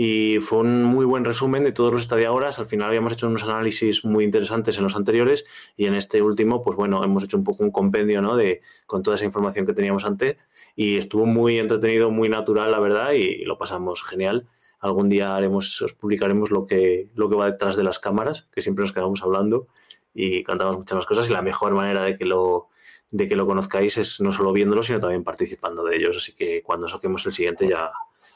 Y 0.00 0.38
fue 0.38 0.58
un 0.58 0.84
muy 0.84 1.04
buen 1.04 1.24
resumen 1.24 1.64
de 1.64 1.72
todos 1.72 1.92
los 1.92 2.04
Stadia 2.04 2.30
Horas. 2.30 2.60
Al 2.60 2.66
final 2.66 2.86
habíamos 2.86 3.14
hecho 3.14 3.26
unos 3.26 3.42
análisis 3.42 4.04
muy 4.04 4.22
interesantes 4.22 4.78
en 4.78 4.84
los 4.84 4.94
anteriores 4.94 5.44
y 5.76 5.86
en 5.86 5.94
este 5.94 6.22
último, 6.22 6.62
pues 6.62 6.76
bueno, 6.76 7.02
hemos 7.02 7.24
hecho 7.24 7.36
un 7.36 7.42
poco 7.42 7.64
un 7.64 7.72
compendio, 7.72 8.22
¿no? 8.22 8.36
De, 8.36 8.62
con 8.86 9.02
toda 9.02 9.16
esa 9.16 9.24
información 9.24 9.66
que 9.66 9.72
teníamos 9.72 10.04
antes 10.04 10.36
y 10.76 10.98
estuvo 10.98 11.26
muy 11.26 11.58
entretenido, 11.58 12.12
muy 12.12 12.28
natural, 12.28 12.70
la 12.70 12.78
verdad, 12.78 13.10
y 13.14 13.44
lo 13.44 13.58
pasamos 13.58 14.04
genial 14.04 14.46
algún 14.78 15.08
día 15.08 15.34
haremos, 15.34 15.82
os 15.82 15.94
publicaremos 15.94 16.52
lo 16.52 16.64
que, 16.64 17.08
lo 17.16 17.28
que 17.28 17.34
va 17.34 17.50
detrás 17.50 17.74
de 17.74 17.82
las 17.82 17.98
cámaras, 17.98 18.46
que 18.52 18.62
siempre 18.62 18.82
nos 18.82 18.92
quedamos 18.92 19.20
hablando 19.24 19.66
y 20.14 20.44
cantamos 20.44 20.78
muchas 20.78 20.94
más 20.94 21.06
cosas 21.06 21.28
y 21.28 21.32
la 21.32 21.42
mejor 21.42 21.72
manera 21.72 22.04
de 22.04 22.16
que 22.16 22.24
lo 22.24 22.68
de 23.10 23.26
que 23.26 23.34
lo 23.34 23.46
conozcáis 23.46 23.96
es 23.96 24.20
no 24.20 24.30
solo 24.30 24.52
viéndolo, 24.52 24.84
sino 24.84 25.00
también 25.00 25.24
participando 25.24 25.82
de 25.82 25.96
ellos. 25.96 26.18
Así 26.18 26.34
que 26.34 26.62
cuando 26.62 26.86
saquemos 26.86 27.26
el 27.26 27.32
siguiente 27.32 27.66
ya 27.66 27.90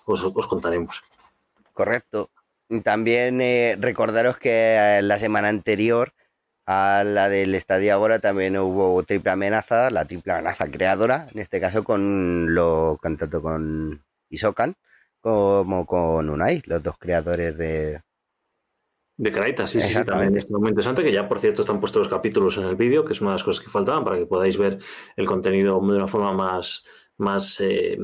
os, 0.06 0.22
contaremos. 0.48 1.04
Correcto. 1.72 2.30
También 2.84 3.40
eh, 3.40 3.76
recordaros 3.78 4.38
que 4.38 4.76
eh, 4.98 5.02
la 5.02 5.18
semana 5.18 5.48
anterior 5.48 6.12
a 6.66 7.02
la 7.04 7.28
del 7.28 7.54
Estadio 7.54 7.92
Ahora 7.92 8.18
también 8.18 8.56
hubo 8.56 9.02
triple 9.02 9.32
amenaza, 9.32 9.90
la 9.90 10.04
triple 10.04 10.32
amenaza 10.32 10.70
creadora, 10.70 11.28
en 11.32 11.40
este 11.40 11.60
caso 11.60 11.82
con 11.84 12.54
lo 12.54 12.98
tanto 13.02 13.42
con 13.42 14.04
Isokan 14.30 14.76
como 15.20 15.86
con 15.86 16.28
Unai, 16.28 16.62
los 16.66 16.82
dos 16.82 16.98
creadores 16.98 17.56
de... 17.56 18.00
De 19.16 19.30
Craitas, 19.30 19.70
sí, 19.70 19.80
sí, 19.80 20.04
también 20.04 20.36
es 20.36 20.50
muy 20.50 20.70
interesante, 20.70 21.04
que 21.04 21.12
ya 21.12 21.28
por 21.28 21.38
cierto 21.38 21.62
están 21.62 21.78
puestos 21.78 22.00
los 22.00 22.08
capítulos 22.08 22.56
en 22.56 22.64
el 22.64 22.74
vídeo, 22.74 23.04
que 23.04 23.12
es 23.12 23.20
una 23.20 23.30
de 23.30 23.34
las 23.34 23.44
cosas 23.44 23.64
que 23.64 23.70
faltaban 23.70 24.04
para 24.04 24.18
que 24.18 24.26
podáis 24.26 24.56
ver 24.56 24.80
el 25.16 25.26
contenido 25.26 25.78
de 25.80 25.96
una 25.96 26.08
forma 26.08 26.32
más, 26.32 26.82
más 27.18 27.60
eh, 27.60 27.98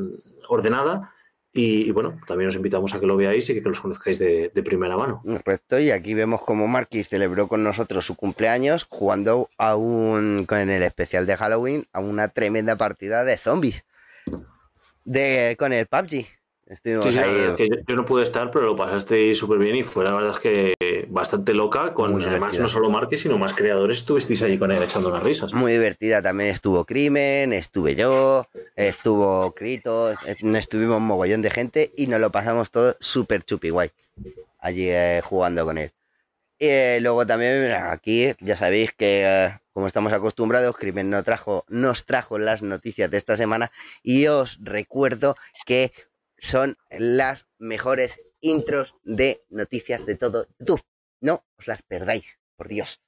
ordenada. 0.48 1.12
Y, 1.52 1.90
bueno, 1.90 2.20
también 2.26 2.48
os 2.48 2.56
invitamos 2.56 2.94
a 2.94 3.00
que 3.00 3.06
lo 3.06 3.16
veáis 3.16 3.48
y 3.50 3.54
que, 3.54 3.60
los 3.62 3.80
conozcáis 3.80 4.18
de, 4.18 4.50
primera 4.64 4.96
mano. 4.96 5.22
Correcto, 5.24 5.78
y 5.78 5.90
aquí 5.90 6.14
vemos 6.14 6.42
como 6.42 6.68
Marquis 6.68 7.08
celebró 7.08 7.48
con 7.48 7.64
nosotros 7.64 8.04
su 8.04 8.16
cumpleaños 8.16 8.86
jugando 8.88 9.48
a 9.56 9.74
un, 9.74 10.44
con 10.46 10.58
el 10.58 10.82
especial 10.82 11.26
de 11.26 11.36
Halloween 11.36 11.86
a 11.92 12.00
una 12.00 12.28
tremenda 12.28 12.76
partida 12.76 13.24
de 13.24 13.38
zombies 13.38 13.84
de, 15.04 15.56
con 15.58 15.72
el 15.72 15.86
PUBG. 15.86 16.37
Estuvimos 16.68 17.16
ahí. 17.16 17.54
yo, 17.86 17.96
no 17.96 18.04
pude 18.04 18.22
estar, 18.22 18.50
pero 18.50 18.66
lo 18.66 18.76
pasaste 18.76 19.34
súper 19.34 19.58
bien 19.58 19.76
y 19.76 19.82
fue 19.82 20.04
la 20.04 20.12
verdad 20.12 20.32
es 20.32 20.38
que 20.38 21.06
bastante 21.08 21.54
loca, 21.54 21.94
con 21.94 22.22
además 22.22 22.58
no 22.58 22.68
solo 22.68 22.90
Marques, 22.90 23.22
sino 23.22 23.38
más 23.38 23.54
creadores, 23.54 23.98
estuvisteis 23.98 24.42
ahí 24.42 24.58
con 24.58 24.70
él 24.70 24.82
echando 24.82 25.08
unas 25.08 25.22
risas. 25.22 25.52
Muy 25.54 25.72
divertida, 25.72 26.22
también 26.22 26.50
estuvo 26.50 26.84
Crimen, 26.84 27.52
estuve 27.52 27.94
yo, 27.94 28.46
estuvo 28.76 29.52
Crito, 29.52 30.12
estuvimos 30.26 30.98
un 30.98 31.06
mogollón 31.06 31.42
de 31.42 31.50
gente 31.50 31.92
y 31.96 32.06
nos 32.06 32.20
lo 32.20 32.30
pasamos 32.30 32.70
todo 32.70 32.96
súper 33.00 33.44
chupi 33.44 33.70
guay 33.70 33.90
allí 34.58 34.90
eh, 34.90 35.20
jugando 35.24 35.64
con 35.64 35.78
él. 35.78 35.92
Y 36.58 36.66
eh, 36.66 36.98
luego 37.00 37.26
también 37.26 37.70
aquí 37.72 38.34
ya 38.40 38.56
sabéis 38.56 38.92
que 38.92 39.22
eh, 39.24 39.58
como 39.72 39.86
estamos 39.86 40.12
acostumbrados, 40.12 40.76
Crimen 40.76 41.08
no 41.08 41.22
trajo, 41.22 41.64
nos 41.68 42.04
trajo 42.04 42.36
las 42.36 42.62
noticias 42.62 43.08
de 43.10 43.16
esta 43.16 43.36
semana 43.36 43.70
y 44.02 44.26
os 44.26 44.58
recuerdo 44.60 45.36
que 45.66 45.92
son 46.40 46.78
las 46.90 47.46
mejores 47.58 48.20
intros 48.40 48.94
de 49.02 49.44
noticias 49.48 50.06
de 50.06 50.16
todo 50.16 50.46
YouTube. 50.58 50.82
No 51.20 51.44
os 51.58 51.66
las 51.66 51.82
perdáis, 51.82 52.38
por 52.56 52.68
Dios. 52.68 53.00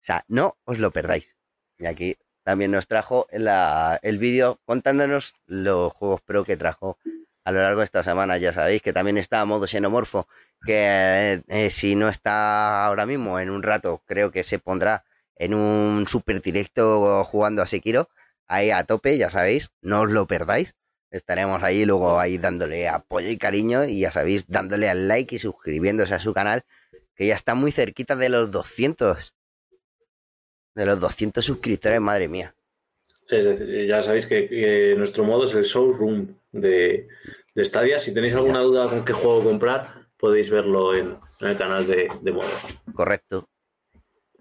O 0.00 0.04
sea, 0.04 0.24
no 0.28 0.56
os 0.64 0.78
lo 0.78 0.90
perdáis. 0.90 1.36
Y 1.78 1.86
aquí 1.86 2.16
también 2.42 2.70
nos 2.70 2.86
trajo 2.86 3.26
el 3.30 4.18
vídeo 4.18 4.60
contándonos 4.64 5.34
los 5.46 5.92
juegos 5.92 6.20
pro 6.22 6.44
que 6.44 6.56
trajo 6.56 6.98
a 7.44 7.52
lo 7.52 7.60
largo 7.60 7.80
de 7.80 7.84
esta 7.84 8.02
semana. 8.02 8.38
Ya 8.38 8.52
sabéis 8.52 8.82
que 8.82 8.92
también 8.92 9.18
está 9.18 9.40
a 9.40 9.44
modo 9.44 9.66
xenomorfo, 9.66 10.28
que 10.66 11.42
eh, 11.48 11.70
si 11.70 11.94
no 11.94 12.08
está 12.08 12.86
ahora 12.86 13.06
mismo, 13.06 13.38
en 13.38 13.50
un 13.50 13.62
rato 13.62 14.02
creo 14.06 14.30
que 14.30 14.44
se 14.44 14.58
pondrá 14.58 15.04
en 15.36 15.54
un 15.54 16.06
super 16.08 16.40
directo 16.40 17.24
jugando 17.24 17.62
a 17.62 17.66
Sekiro. 17.66 18.08
Ahí 18.46 18.70
a 18.70 18.84
tope, 18.84 19.16
ya 19.18 19.30
sabéis, 19.30 19.70
no 19.80 20.02
os 20.02 20.10
lo 20.10 20.26
perdáis 20.26 20.74
estaremos 21.14 21.62
ahí 21.62 21.84
luego 21.84 22.18
ahí 22.18 22.38
dándole 22.38 22.88
apoyo 22.88 23.28
y 23.28 23.38
cariño 23.38 23.84
y 23.84 24.00
ya 24.00 24.10
sabéis, 24.10 24.46
dándole 24.48 24.88
al 24.88 25.06
like 25.06 25.36
y 25.36 25.38
suscribiéndose 25.38 26.14
a 26.14 26.18
su 26.18 26.34
canal, 26.34 26.62
que 27.14 27.26
ya 27.26 27.34
está 27.34 27.54
muy 27.54 27.70
cerquita 27.70 28.16
de 28.16 28.28
los 28.28 28.50
200. 28.50 29.32
De 30.74 30.86
los 30.86 30.98
200 30.98 31.44
suscriptores, 31.44 32.00
madre 32.00 32.26
mía. 32.26 32.52
ya 33.30 34.02
sabéis 34.02 34.26
que, 34.26 34.94
nuestro 34.96 35.22
modo 35.22 35.44
es 35.44 35.54
el 35.54 35.62
showroom 35.62 36.34
de, 36.50 37.06
de 37.54 37.64
Stadia. 37.64 38.00
Si 38.00 38.12
tenéis 38.12 38.34
alguna 38.34 38.58
duda 38.58 38.90
con 38.90 39.04
qué 39.04 39.12
juego 39.12 39.44
comprar, 39.44 40.08
podéis 40.18 40.50
verlo 40.50 40.96
en, 40.96 41.16
el 41.40 41.56
canal 41.56 41.86
de, 41.86 42.08
de 42.22 42.32
modo. 42.32 42.50
Correcto. 42.92 43.48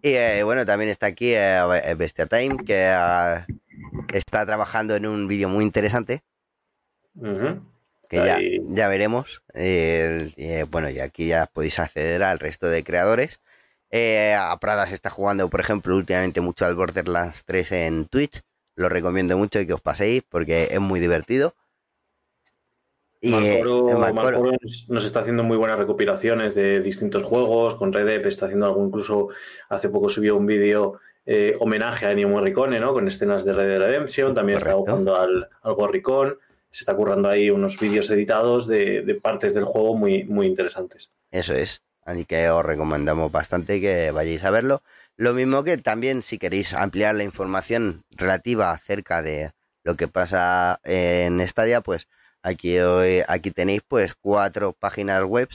Y 0.01 0.15
eh, 0.15 0.41
bueno, 0.43 0.65
también 0.65 0.89
está 0.89 1.05
aquí 1.05 1.33
eh, 1.35 1.61
Bestia 1.95 2.25
Time, 2.25 2.57
que 2.65 2.87
ah, 2.87 3.45
está 4.11 4.43
trabajando 4.43 4.95
en 4.95 5.05
un 5.05 5.27
vídeo 5.27 5.49
muy 5.49 5.63
interesante 5.63 6.23
que 8.09 8.17
ya, 8.17 8.37
ya, 8.69 8.87
veremos. 8.87 9.41
Eh, 9.53 10.65
bueno, 10.69 10.89
y 10.89 10.99
aquí 10.99 11.27
ya 11.27 11.47
podéis 11.51 11.79
acceder 11.79 12.23
al 12.23 12.39
resto 12.39 12.67
de 12.67 12.83
creadores. 12.83 13.39
Eh, 13.91 14.35
a 14.37 14.57
Prada 14.59 14.87
se 14.87 14.95
está 14.95 15.09
jugando, 15.09 15.49
por 15.49 15.59
ejemplo, 15.59 15.95
últimamente 15.95 16.41
mucho 16.41 16.65
al 16.65 16.75
Borderlands 16.75 17.43
3 17.45 17.71
en 17.73 18.05
Twitch. 18.05 18.41
Lo 18.75 18.89
recomiendo 18.89 19.37
mucho 19.37 19.59
que 19.65 19.73
os 19.73 19.81
paséis 19.81 20.23
porque 20.27 20.69
es 20.71 20.79
muy 20.79 20.99
divertido. 20.99 21.53
Y 23.21 23.33
eh, 23.33 23.63
nos 24.89 25.05
está 25.05 25.21
haciendo 25.21 25.43
muy 25.43 25.55
buenas 25.55 25.79
recopilaciones 25.79 26.55
de 26.55 26.81
distintos 26.81 27.23
juegos. 27.23 27.75
Con 27.75 27.93
Red 27.93 28.25
está 28.25 28.47
haciendo 28.47 28.65
algo, 28.65 28.85
incluso 28.85 29.29
hace 29.69 29.89
poco 29.89 30.09
subió 30.09 30.35
un 30.35 30.45
vídeo 30.45 30.99
homenaje 31.59 32.05
a 32.05 32.11
Ennio 32.11 32.27
Morricone, 32.27 32.81
¿no? 32.81 32.91
Con 32.91 33.07
escenas 33.07 33.45
de 33.45 33.53
Red 33.53 33.67
Dead 33.67 33.79
Redemption. 33.79 34.35
También 34.35 34.57
está 34.57 34.73
jugando 34.73 35.15
al, 35.15 35.47
al 35.61 35.73
Gorricón 35.73 36.37
se 36.73 36.81
está 36.81 36.95
currando 36.95 37.29
ahí 37.29 37.51
unos 37.51 37.79
vídeos 37.79 38.09
editados 38.09 38.65
de, 38.65 39.19
partes 39.21 39.53
del 39.53 39.63
juego 39.63 39.95
muy, 39.95 40.23
muy 40.23 40.47
interesantes. 40.47 41.11
Eso 41.29 41.53
es, 41.53 41.83
así 42.01 42.25
que 42.25 42.49
os 42.49 42.65
recomendamos 42.65 43.31
bastante 43.31 43.79
que 43.79 44.09
vayáis 44.09 44.43
a 44.43 44.49
verlo. 44.49 44.81
Lo 45.15 45.33
mismo 45.33 45.63
que 45.63 45.77
también 45.77 46.23
si 46.23 46.39
queréis 46.39 46.73
ampliar 46.73 47.13
la 47.13 47.23
información 47.23 48.03
relativa 48.09 48.71
acerca 48.71 49.21
de 49.21 49.51
lo 49.83 49.95
que 49.95 50.07
pasa 50.07 50.79
en 50.83 51.47
Stadia, 51.47 51.81
pues 51.81 52.07
aquí, 52.41 52.77
aquí 53.27 53.51
tenéis 53.51 53.83
pues 53.87 54.15
cuatro 54.15 54.73
páginas 54.73 55.23
web 55.23 55.49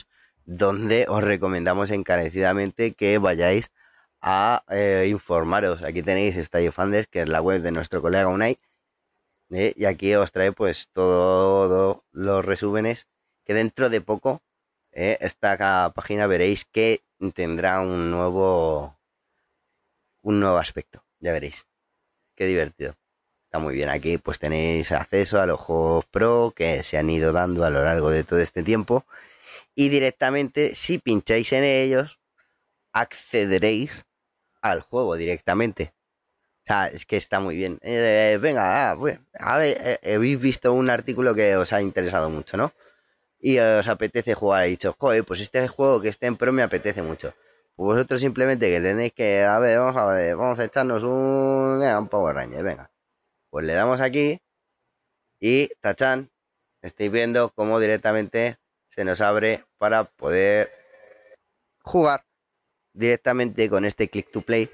donde 0.45 1.05
os 1.09 1.21
recomendamos 1.21 1.91
encarecidamente 1.91 2.93
que 2.93 3.17
vayáis 3.17 3.69
a 4.21 4.63
eh, 4.69 5.07
informaros. 5.09 5.83
Aquí 5.83 6.01
tenéis 6.01 6.37
Stadio 6.37 6.71
Funders, 6.71 7.07
que 7.07 7.23
es 7.23 7.27
la 7.27 7.41
web 7.41 7.61
de 7.61 7.73
nuestro 7.73 8.01
colega 8.01 8.29
Unai, 8.29 8.57
¿eh? 9.51 9.73
y 9.75 9.85
aquí 9.85 10.13
os 10.15 10.31
trae 10.31 10.51
pues 10.51 10.89
todos 10.93 12.01
los 12.11 12.45
resúmenes 12.45 13.07
que 13.45 13.53
dentro 13.53 13.89
de 13.89 14.01
poco 14.01 14.41
¿eh? 14.91 15.17
esta 15.21 15.91
página 15.93 16.27
veréis 16.27 16.65
que 16.65 17.03
tendrá 17.33 17.81
un 17.81 18.11
nuevo 18.11 18.97
un 20.21 20.39
nuevo 20.39 20.57
aspecto 20.57 21.03
ya 21.19 21.31
veréis 21.31 21.65
qué 22.35 22.45
divertido 22.45 22.95
está 23.45 23.59
muy 23.59 23.73
bien 23.73 23.89
aquí 23.89 24.17
pues 24.17 24.39
tenéis 24.39 24.91
acceso 24.91 25.41
a 25.41 25.45
los 25.45 25.59
juegos 25.59 26.05
pro 26.05 26.53
que 26.55 26.83
se 26.83 26.97
han 26.97 27.09
ido 27.09 27.31
dando 27.31 27.63
a 27.63 27.69
lo 27.69 27.83
largo 27.83 28.09
de 28.09 28.23
todo 28.23 28.39
este 28.39 28.63
tiempo 28.63 29.05
y 29.75 29.89
directamente 29.89 30.75
si 30.75 30.97
pincháis 30.99 31.51
en 31.53 31.63
ellos 31.63 32.19
accederéis 32.91 34.05
al 34.61 34.81
juego 34.81 35.15
directamente 35.15 35.93
es 36.91 37.05
que 37.05 37.17
está 37.17 37.39
muy 37.39 37.55
bien. 37.55 37.79
Eh, 37.81 38.37
venga, 38.41 38.89
ah, 38.89 38.91
a 38.91 39.57
ver, 39.57 39.77
eh, 40.03 40.15
habéis 40.15 40.39
visto 40.39 40.73
un 40.73 40.89
artículo 40.89 41.33
que 41.35 41.55
os 41.55 41.73
ha 41.73 41.81
interesado 41.81 42.29
mucho, 42.29 42.57
¿no? 42.57 42.71
y 43.39 43.57
os 43.59 43.87
apetece 43.87 44.33
jugar 44.33 44.67
y 44.67 44.71
dicho, 44.71 44.95
joder, 44.99 45.23
pues 45.23 45.39
este 45.39 45.67
juego 45.67 46.01
que 46.01 46.09
esté 46.09 46.27
en 46.27 46.37
pro 46.37 46.51
me 46.51 46.63
apetece 46.63 47.01
mucho. 47.01 47.33
Pues 47.75 47.95
vosotros 47.95 48.21
simplemente 48.21 48.69
que 48.69 48.81
tenéis 48.81 49.13
que, 49.13 49.43
a 49.43 49.57
ver, 49.59 49.79
vamos 49.79 49.95
a 49.95 50.05
ver, 50.05 50.35
vamos 50.35 50.59
a 50.59 50.65
echarnos 50.65 51.03
un 51.03 52.07
Power 52.09 52.35
Ranger, 52.35 52.63
venga. 52.63 52.91
Pues 53.49 53.65
le 53.65 53.73
damos 53.73 54.01
aquí 54.01 54.41
y 55.39 55.69
tachan, 55.81 56.29
estáis 56.81 57.11
viendo 57.11 57.49
cómo 57.49 57.79
directamente 57.79 58.57
se 58.89 59.05
nos 59.05 59.21
abre 59.21 59.63
para 59.77 60.03
poder 60.03 60.71
jugar 61.83 62.25
directamente 62.93 63.69
con 63.69 63.85
este 63.85 64.09
click 64.09 64.29
to 64.31 64.41
play 64.41 64.69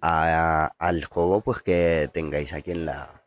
al 0.00 1.04
juego 1.04 1.40
pues 1.40 1.62
que 1.62 2.08
tengáis 2.12 2.52
aquí 2.52 2.72
en 2.72 2.86
la, 2.86 3.22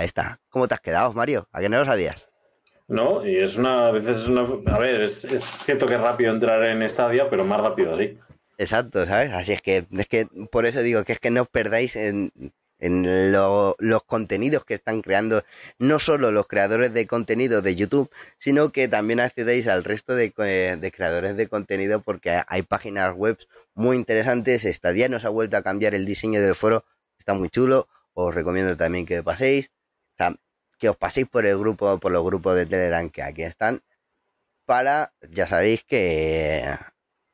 esta. 0.00 0.40
¿Cómo 0.48 0.68
te 0.68 0.74
has 0.74 0.80
quedado, 0.80 1.12
Mario? 1.12 1.48
¿A 1.52 1.60
que 1.60 1.68
no 1.68 1.78
lo 1.78 1.84
sabías? 1.84 2.28
No, 2.86 3.26
y 3.26 3.36
es 3.36 3.56
una, 3.56 3.88
a 3.88 3.90
veces 3.92 4.18
es 4.18 4.26
una, 4.26 4.42
a 4.42 4.78
ver, 4.78 5.02
es, 5.02 5.26
cierto 5.64 5.86
que 5.86 5.94
es 5.94 6.00
rápido 6.00 6.32
entrar 6.32 6.62
en 6.64 6.88
Stadia, 6.88 7.30
pero 7.30 7.44
más 7.44 7.60
rápido 7.60 7.94
así. 7.94 8.18
Exacto, 8.58 9.06
¿sabes? 9.06 9.32
Así 9.32 9.52
es 9.52 9.62
que, 9.62 9.86
es 9.90 10.08
que 10.08 10.26
por 10.52 10.66
eso 10.66 10.82
digo 10.82 11.02
que 11.04 11.12
es 11.14 11.18
que 11.18 11.30
no 11.30 11.42
os 11.42 11.48
perdáis 11.48 11.96
en, 11.96 12.30
en 12.78 13.32
los 13.32 14.04
contenidos 14.04 14.64
que 14.64 14.74
están 14.74 15.00
creando 15.00 15.42
no 15.78 15.98
solo 15.98 16.30
los 16.30 16.46
creadores 16.46 16.92
de 16.92 17.06
contenido 17.06 17.62
de 17.62 17.76
YouTube, 17.76 18.10
sino 18.38 18.70
que 18.70 18.88
también 18.88 19.20
accedéis 19.20 19.66
al 19.68 19.84
resto 19.84 20.14
de, 20.14 20.32
de 20.78 20.92
creadores 20.92 21.36
de 21.36 21.48
contenido 21.48 22.00
porque 22.00 22.42
hay 22.46 22.62
páginas 22.62 23.14
web 23.14 23.38
muy 23.74 23.96
interesantes. 23.96 24.62
Stadia 24.62 25.08
nos 25.08 25.24
ha 25.24 25.28
vuelto 25.28 25.56
a 25.56 25.62
cambiar 25.62 25.94
el 25.94 26.06
diseño 26.06 26.40
del 26.40 26.54
foro, 26.54 26.84
está 27.18 27.34
muy 27.34 27.48
chulo 27.50 27.88
os 28.14 28.34
recomiendo 28.34 28.76
también 28.76 29.06
que 29.06 29.22
paséis, 29.22 29.70
o 30.18 30.34
que 30.78 30.88
os 30.88 30.96
paséis 30.96 31.28
por 31.28 31.44
el 31.44 31.58
grupo, 31.58 31.98
por 31.98 32.12
los 32.12 32.24
grupos 32.24 32.56
de 32.56 32.66
Telegram 32.66 33.10
que 33.10 33.22
aquí 33.22 33.42
están, 33.42 33.82
para, 34.66 35.12
ya 35.30 35.46
sabéis 35.46 35.84
que, 35.84 36.64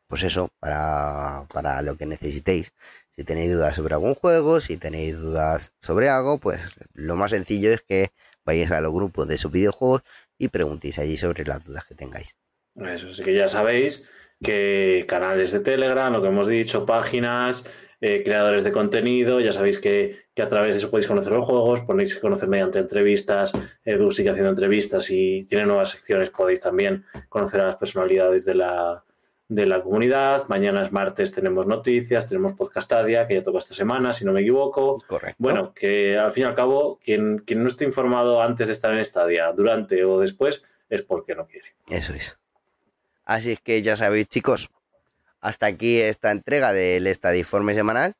pues 0.09 0.23
eso, 0.23 0.51
para, 0.59 1.47
para 1.53 1.83
lo 1.83 1.97
que 1.97 2.07
necesitéis. 2.07 2.73
Si 3.15 3.25
tenéis 3.25 3.53
dudas 3.53 3.77
sobre 3.77 3.95
algún 3.95 4.15
juego, 4.15 4.61
si 4.61 4.77
tenéis 4.77 5.17
dudas 5.19 5.73
sobre 5.81 6.09
algo, 6.09 6.39
pues 6.39 6.61
lo 6.95 7.17
más 7.17 7.31
sencillo 7.31 7.73
es 7.73 7.83
que 7.83 8.11
vayáis 8.45 8.71
a 8.71 8.81
los 8.81 8.93
grupos 8.93 9.29
de 9.29 9.37
sus 9.37 9.53
videojuegos 9.53 10.03
y 10.39 10.49
preguntéis 10.49 10.99
allí 10.99 11.19
sobre 11.19 11.45
las 11.45 11.63
dudas 11.65 11.85
que 11.85 11.95
tengáis. 11.95 12.35
Eso, 12.77 13.11
así 13.11 13.23
que 13.23 13.35
ya 13.35 13.49
sabéis 13.49 14.09
que 14.43 15.05
canales 15.09 15.53
de 15.53 15.61
Telegram, 15.61 16.13
lo 16.13 16.23
que 16.23 16.29
hemos 16.29 16.47
dicho, 16.47 16.87
páginas, 16.87 17.65
eh, 18.01 18.23
creadores 18.25 18.65
de 18.65 18.73
contenido. 18.73 19.41
Ya 19.41 19.53
sabéis 19.53 19.79
que, 19.79 20.25
a 20.41 20.49
través 20.49 20.73
de 20.73 20.79
eso 20.79 20.91
podéis 20.91 21.07
conocer 21.07 21.33
los 21.33 21.45
juegos, 21.45 21.81
podéis 21.83 22.15
conocer 22.17 22.49
mediante 22.49 22.79
entrevistas. 22.79 23.53
Edu 23.85 24.11
sigue 24.11 24.31
haciendo 24.31 24.51
entrevistas 24.51 25.11
y 25.11 25.45
tiene 25.45 25.67
nuevas 25.67 25.91
secciones. 25.91 26.31
Podéis 26.31 26.61
también 26.61 27.05
conocer 27.29 27.61
a 27.61 27.67
las 27.67 27.77
personalidades 27.77 28.47
de 28.47 28.55
la, 28.55 29.05
de 29.49 29.67
la 29.67 29.83
comunidad. 29.83 30.47
Mañana 30.49 30.83
es 30.83 30.93
martes, 30.93 31.33
tenemos 31.33 31.67
noticias, 31.67 32.27
tenemos 32.27 32.55
Podcastadia, 32.55 33.27
que 33.27 33.35
ya 33.35 33.43
toca 33.43 33.59
esta 33.59 33.75
semana, 33.75 34.15
si 34.15 34.25
no 34.25 34.33
me 34.33 34.41
equivoco. 34.41 34.97
Correcto. 35.07 35.37
Bueno, 35.39 35.75
que 35.75 36.17
al 36.17 36.33
fin 36.33 36.45
y 36.45 36.47
al 36.47 36.55
cabo, 36.55 36.99
quien, 37.05 37.39
quien 37.41 37.63
no 37.63 37.69
esté 37.69 37.85
informado 37.85 38.41
antes 38.41 38.69
de 38.69 38.73
estar 38.73 38.95
en 38.97 39.05
Stadia, 39.05 39.53
durante 39.53 40.03
o 40.07 40.19
después, 40.19 40.63
es 40.89 41.03
porque 41.03 41.35
no 41.35 41.47
quiere. 41.47 41.75
Eso 41.91 42.15
es. 42.15 42.40
Así 43.31 43.53
es 43.53 43.61
que 43.61 43.81
ya 43.81 43.95
sabéis, 43.95 44.27
chicos, 44.27 44.71
hasta 45.41 45.67
aquí 45.67 46.01
esta 46.01 46.33
entrega 46.33 46.73
del 46.73 47.07
Estadiforme 47.07 47.77
semanal. 47.77 48.15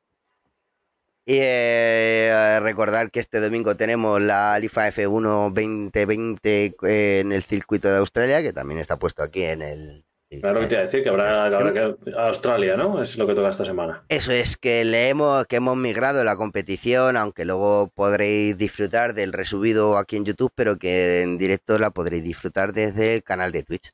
Y 1.25 1.39
eh, 1.41 2.59
recordar 2.61 3.11
que 3.11 3.19
este 3.19 3.41
domingo 3.41 3.75
tenemos 3.75 4.21
la 4.21 4.53
Alifa 4.53 4.87
F1 4.87 5.51
2020 5.53 6.75
en 6.83 7.33
el 7.33 7.43
circuito 7.43 7.89
de 7.89 7.97
Australia, 7.97 8.41
que 8.41 8.53
también 8.53 8.79
está 8.79 8.95
puesto 8.95 9.21
aquí 9.21 9.43
en 9.43 9.61
el. 9.61 10.05
Claro 10.39 10.61
que 10.61 10.67
te 10.67 10.75
iba 10.75 10.83
a 10.83 10.85
decir 10.85 11.03
que 11.03 11.09
habrá, 11.09 11.73
que 11.73 12.13
Australia, 12.17 12.77
¿no? 12.77 13.03
Es 13.03 13.17
lo 13.17 13.27
que 13.27 13.35
toca 13.35 13.49
esta 13.49 13.65
semana. 13.65 14.05
Eso 14.07 14.31
es, 14.31 14.55
que 14.55 14.85
leemos 14.85 15.45
que 15.45 15.57
hemos 15.57 15.75
migrado 15.75 16.23
la 16.23 16.37
competición, 16.37 17.17
aunque 17.17 17.43
luego 17.43 17.91
podréis 17.93 18.57
disfrutar 18.57 19.13
del 19.13 19.33
resubido 19.33 19.97
aquí 19.97 20.15
en 20.15 20.23
YouTube, 20.23 20.53
pero 20.55 20.77
que 20.77 21.19
en 21.19 21.37
directo 21.37 21.77
la 21.77 21.89
podréis 21.89 22.23
disfrutar 22.23 22.71
desde 22.71 23.15
el 23.15 23.23
canal 23.23 23.51
de 23.51 23.63
Twitch 23.63 23.91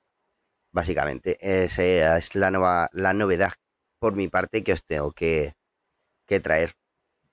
básicamente. 0.72 1.38
Esa 1.40 2.18
es 2.18 2.36
la, 2.36 2.52
nueva, 2.52 2.90
la 2.94 3.14
novedad 3.14 3.54
por 4.00 4.16
mi 4.16 4.28
parte 4.28 4.64
que 4.64 4.74
os 4.74 4.86
tengo 4.86 5.12
que, 5.12 5.54
traer, 6.42 6.74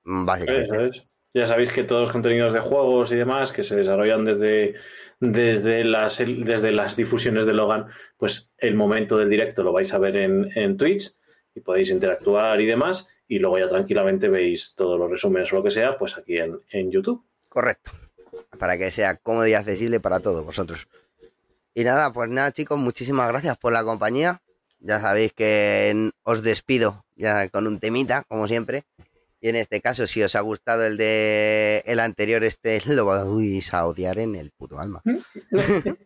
básicamente. 0.03 1.07
Ya 1.35 1.47
sabéis 1.47 1.73
que 1.73 1.83
todos 1.83 2.03
los 2.03 2.13
contenidos 2.13 2.53
de 2.53 2.61
juegos 2.61 3.11
y 3.11 3.17
demás 3.17 3.51
que 3.51 3.65
se 3.65 3.75
desarrollan 3.75 4.25
desde, 4.25 4.75
desde, 5.19 5.83
las, 5.83 6.19
desde 6.19 6.71
las 6.71 6.95
difusiones 6.95 7.45
de 7.45 7.55
Logan, 7.55 7.87
pues 8.17 8.53
el 8.57 8.77
momento 8.77 9.19
del 9.19 9.31
directo 9.31 9.65
lo 9.65 9.73
vais 9.73 9.93
a 9.93 9.99
ver 9.99 10.17
en, 10.17 10.49
en 10.55 10.77
Twitch 10.77 11.13
y 11.53 11.61
podéis 11.61 11.91
interactuar 11.91 12.61
y 12.61 12.67
demás, 12.67 13.09
y 13.27 13.41
luego 13.41 13.59
ya 13.59 13.69
tranquilamente 13.69 14.29
veis 14.29 14.75
todos 14.77 14.99
los 14.99 15.11
resúmenes 15.11 15.53
o 15.53 15.57
lo 15.57 15.65
que 15.65 15.73
sea, 15.73 15.99
pues 15.99 16.17
aquí 16.17 16.37
en, 16.37 16.61
en 16.71 16.91
YouTube. 16.91 17.25
Correcto. 17.49 17.91
Para 18.59 18.79
que 18.79 18.93
sea 18.93 19.17
cómodo 19.17 19.49
y 19.49 19.55
accesible 19.55 19.99
para 19.99 20.21
todos 20.21 20.45
vosotros. 20.45 20.87
Y 21.75 21.83
nada, 21.83 22.13
pues 22.13 22.31
nada 22.31 22.53
chicos, 22.53 22.79
muchísimas 22.79 23.29
gracias 23.29 23.59
por 23.59 23.73
la 23.73 23.83
compañía. 23.83 24.41
Ya 24.79 25.01
sabéis 25.01 25.33
que 25.33 26.11
os 26.23 26.43
despido 26.43 27.05
ya 27.17 27.49
con 27.49 27.67
un 27.67 27.81
temita, 27.81 28.23
como 28.29 28.47
siempre. 28.47 28.85
Y 29.41 29.49
en 29.49 29.57
este 29.57 29.81
caso, 29.81 30.07
si 30.07 30.23
os 30.23 30.37
ha 30.37 30.41
gustado 30.41 30.87
el 30.87 30.97
de 30.97 31.83
el 31.85 31.99
anterior, 31.99 32.45
este 32.45 32.81
lo 32.87 33.07
vais 33.07 33.75
a 33.75 33.87
odiar 33.87 34.19
en 34.19 34.37
el 34.37 34.53
puto 34.53 34.79
alma. 34.79 35.03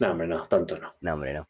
no, 0.00 0.10
hombre, 0.10 0.26
no, 0.26 0.46
tanto 0.48 0.78
no. 0.78 0.94
No, 1.00 1.12
hombre, 1.12 1.34
no. 1.34 1.48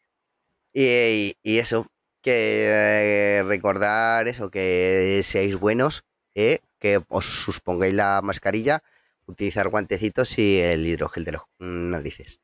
Y, 0.73 1.35
eso, 1.43 1.87
que 2.21 2.67
eh, 2.69 3.43
recordar 3.43 4.27
eso, 4.27 4.51
que 4.51 5.21
seáis 5.23 5.55
buenos, 5.57 6.03
eh, 6.35 6.59
que 6.79 7.01
os 7.07 7.25
suspongáis 7.25 7.93
la 7.93 8.21
mascarilla, 8.21 8.83
utilizar 9.25 9.69
guantecitos 9.69 10.37
y 10.37 10.59
el 10.59 10.85
hidrogel 10.85 11.23
de 11.23 11.31
los 11.31 11.43
narices. 11.59 12.39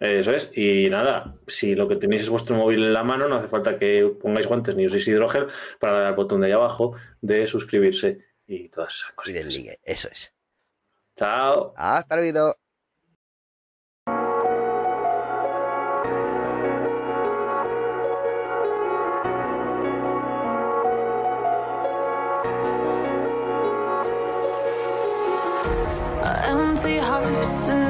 Eso 0.00 0.30
es. 0.30 0.50
Y 0.54 0.88
nada, 0.90 1.34
si 1.46 1.74
lo 1.74 1.88
que 1.88 1.96
tenéis 1.96 2.22
es 2.22 2.28
vuestro 2.28 2.56
móvil 2.56 2.84
en 2.84 2.92
la 2.92 3.02
mano, 3.02 3.28
no 3.28 3.36
hace 3.36 3.48
falta 3.48 3.78
que 3.78 4.14
pongáis 4.20 4.46
guantes 4.46 4.76
ni 4.76 4.86
uséis 4.86 5.08
hidrogel 5.08 5.48
para 5.80 5.94
dar 5.94 6.06
al 6.06 6.14
botón 6.14 6.40
de 6.40 6.46
ahí 6.46 6.52
abajo 6.52 6.94
de 7.20 7.46
suscribirse 7.46 8.24
y 8.46 8.68
todas 8.68 8.94
esas 8.94 9.12
cosas. 9.12 9.30
Y 9.30 9.32
del 9.34 9.48
ligue, 9.48 9.78
eso 9.82 10.08
es. 10.10 10.32
Chao. 11.16 11.74
Hasta 11.76 12.16
luego. 12.16 12.54
empty 26.78 26.96
hearts 26.98 27.68
and 27.68 27.80
neon 27.80 27.87